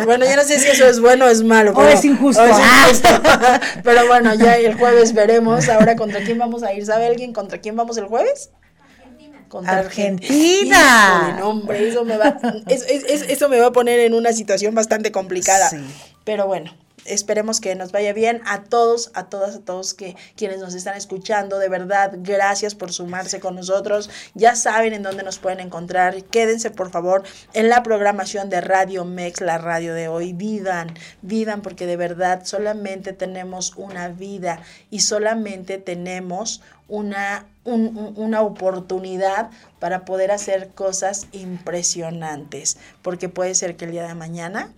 bueno, 0.04 0.26
yo 0.26 0.36
no 0.36 0.42
sé 0.42 0.58
si 0.58 0.68
eso 0.68 0.86
es 0.88 1.00
bueno 1.00 1.26
o 1.26 1.28
es 1.28 1.42
malo. 1.42 1.72
O 1.72 1.86
es 1.86 2.04
injusto. 2.04 2.42
pero 3.82 4.06
bueno, 4.06 4.34
ya 4.34 4.56
el 4.56 4.74
jueves 4.74 5.12
veremos 5.12 5.68
ahora 5.68 5.96
contra 5.96 6.20
quién 6.20 6.38
vamos 6.38 6.62
a 6.62 6.72
ir. 6.72 6.84
¿Sabe 6.86 7.06
alguien 7.06 7.32
contra 7.32 7.58
quién 7.58 7.76
vamos 7.76 7.96
el 7.96 8.06
jueves? 8.06 8.50
Argentina. 8.80 9.44
contra 9.48 9.78
Argentina. 9.78 11.16
Argentina. 11.16 11.46
hombre, 11.46 11.88
eso 11.88 12.04
me 12.04 12.16
va, 12.16 12.36
eso 12.68 13.48
me 13.48 13.60
va 13.60 13.66
a 13.66 13.72
poner 13.72 14.00
en 14.00 14.14
una 14.14 14.32
situación 14.32 14.74
bastante 14.74 15.12
complicada. 15.12 15.68
Sí. 15.68 15.78
Pero 16.24 16.46
bueno, 16.46 16.72
esperemos 17.08 17.60
que 17.60 17.74
nos 17.74 17.92
vaya 17.92 18.12
bien 18.12 18.40
a 18.46 18.64
todos, 18.64 19.10
a 19.14 19.26
todas, 19.28 19.56
a 19.56 19.60
todos 19.60 19.94
que 19.94 20.16
quienes 20.36 20.58
nos 20.58 20.74
están 20.74 20.96
escuchando. 20.96 21.58
De 21.58 21.68
verdad, 21.68 22.12
gracias 22.16 22.74
por 22.74 22.92
sumarse 22.92 23.40
con 23.40 23.56
nosotros. 23.56 24.10
Ya 24.34 24.56
saben 24.56 24.92
en 24.92 25.02
dónde 25.02 25.22
nos 25.22 25.38
pueden 25.38 25.60
encontrar. 25.60 26.22
Quédense, 26.24 26.70
por 26.70 26.90
favor, 26.90 27.22
en 27.52 27.68
la 27.68 27.82
programación 27.82 28.50
de 28.50 28.60
Radio 28.60 29.04
Mex, 29.04 29.40
la 29.40 29.58
radio 29.58 29.94
de 29.94 30.08
hoy. 30.08 30.32
Vivan, 30.32 30.94
vivan, 31.22 31.62
porque 31.62 31.86
de 31.86 31.96
verdad 31.96 32.42
solamente 32.44 33.12
tenemos 33.12 33.74
una 33.76 34.08
vida 34.08 34.60
y 34.90 35.00
solamente 35.00 35.78
tenemos 35.78 36.62
una, 36.88 37.46
una 37.64 38.42
oportunidad 38.42 39.50
para 39.78 40.04
poder 40.04 40.30
hacer 40.30 40.70
cosas 40.70 41.26
impresionantes, 41.32 42.78
porque 43.02 43.28
puede 43.28 43.54
ser 43.54 43.76
que 43.76 43.86
el 43.86 43.90
día 43.92 44.06
de 44.06 44.14
mañana 44.14 44.72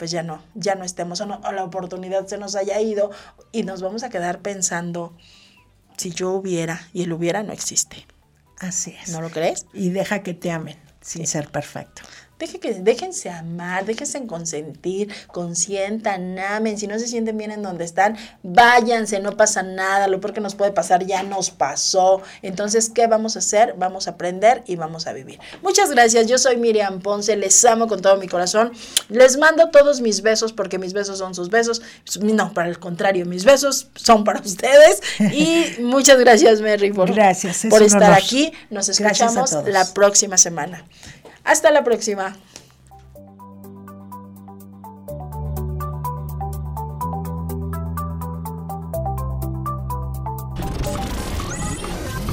pues 0.00 0.10
ya 0.10 0.22
no, 0.22 0.42
ya 0.54 0.76
no 0.76 0.84
estemos, 0.84 1.20
o, 1.20 1.26
la 1.26 1.62
oportunidad 1.62 2.26
se 2.26 2.38
nos 2.38 2.56
haya 2.56 2.80
ido 2.80 3.10
y 3.52 3.64
nos 3.64 3.82
vamos 3.82 4.02
a 4.02 4.08
quedar 4.08 4.40
pensando, 4.40 5.14
si 5.98 6.10
yo 6.10 6.30
hubiera, 6.30 6.88
y 6.94 7.02
el 7.02 7.12
hubiera 7.12 7.42
no 7.42 7.52
existe. 7.52 8.06
Así 8.58 8.96
es. 9.02 9.10
¿No 9.10 9.20
lo 9.20 9.28
crees? 9.28 9.66
Y 9.74 9.90
deja 9.90 10.22
que 10.22 10.32
te 10.32 10.50
amen 10.52 10.78
sin 11.02 11.26
ser 11.26 11.50
perfecto. 11.50 12.00
Deje 12.40 12.58
que, 12.58 12.72
déjense 12.72 13.28
amar, 13.28 13.84
déjense 13.84 14.26
consentir, 14.26 15.12
consientan, 15.26 16.38
amen. 16.38 16.78
Si 16.78 16.86
no 16.86 16.98
se 16.98 17.06
sienten 17.06 17.36
bien 17.36 17.50
en 17.50 17.62
donde 17.62 17.84
están, 17.84 18.16
váyanse, 18.42 19.20
no 19.20 19.36
pasa 19.36 19.62
nada. 19.62 20.08
Lo 20.08 20.20
peor 20.22 20.32
que 20.32 20.40
nos 20.40 20.54
puede 20.54 20.72
pasar 20.72 21.04
ya 21.04 21.22
nos 21.22 21.50
pasó. 21.50 22.22
Entonces, 22.40 22.88
¿qué 22.88 23.06
vamos 23.06 23.36
a 23.36 23.40
hacer? 23.40 23.74
Vamos 23.76 24.08
a 24.08 24.12
aprender 24.12 24.62
y 24.66 24.76
vamos 24.76 25.06
a 25.06 25.12
vivir. 25.12 25.38
Muchas 25.60 25.90
gracias. 25.90 26.28
Yo 26.28 26.38
soy 26.38 26.56
Miriam 26.56 27.02
Ponce. 27.02 27.36
Les 27.36 27.62
amo 27.66 27.88
con 27.88 28.00
todo 28.00 28.16
mi 28.16 28.26
corazón. 28.26 28.72
Les 29.10 29.36
mando 29.36 29.68
todos 29.68 30.00
mis 30.00 30.22
besos 30.22 30.54
porque 30.54 30.78
mis 30.78 30.94
besos 30.94 31.18
son 31.18 31.34
sus 31.34 31.50
besos. 31.50 31.82
No, 32.22 32.54
para 32.54 32.70
el 32.70 32.78
contrario, 32.78 33.26
mis 33.26 33.44
besos 33.44 33.88
son 33.96 34.24
para 34.24 34.40
ustedes. 34.40 35.02
Y 35.30 35.82
muchas 35.82 36.18
gracias, 36.18 36.62
Mary, 36.62 36.90
por, 36.90 37.12
gracias, 37.12 37.66
por 37.68 37.82
estar 37.82 38.14
aquí. 38.14 38.50
Nos 38.70 38.88
escuchamos 38.88 39.52
la 39.66 39.84
próxima 39.92 40.38
semana. 40.38 40.86
Hasta 41.44 41.70
la 41.70 41.84
próxima. 41.84 42.34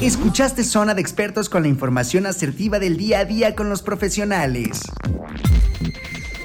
Escuchaste 0.01 0.63
Zona 0.63 0.93
de 0.93 1.01
Expertos 1.01 1.49
con 1.49 1.63
la 1.63 1.69
información 1.69 2.27
asertiva 2.27 2.77
del 2.77 2.97
día 2.97 3.21
a 3.21 3.25
día 3.25 3.55
con 3.55 3.67
los 3.67 3.81
profesionales. 3.81 4.83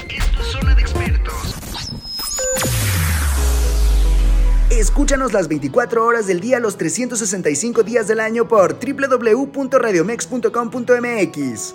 Esto 0.09 0.41
es 0.41 0.47
Zona 0.47 0.75
de 0.75 0.81
Expertos. 0.81 1.55
Escúchanos 4.71 5.35
las 5.35 5.49
24 5.49 6.03
horas 6.05 6.27
del 6.27 6.41
día, 6.41 6.61
los 6.61 6.79
365 6.79 7.83
días 7.83 8.09
del 8.09 8.21
año 8.21 8.49
por 8.49 8.79
www.radiomex.com.mx. 8.81 11.75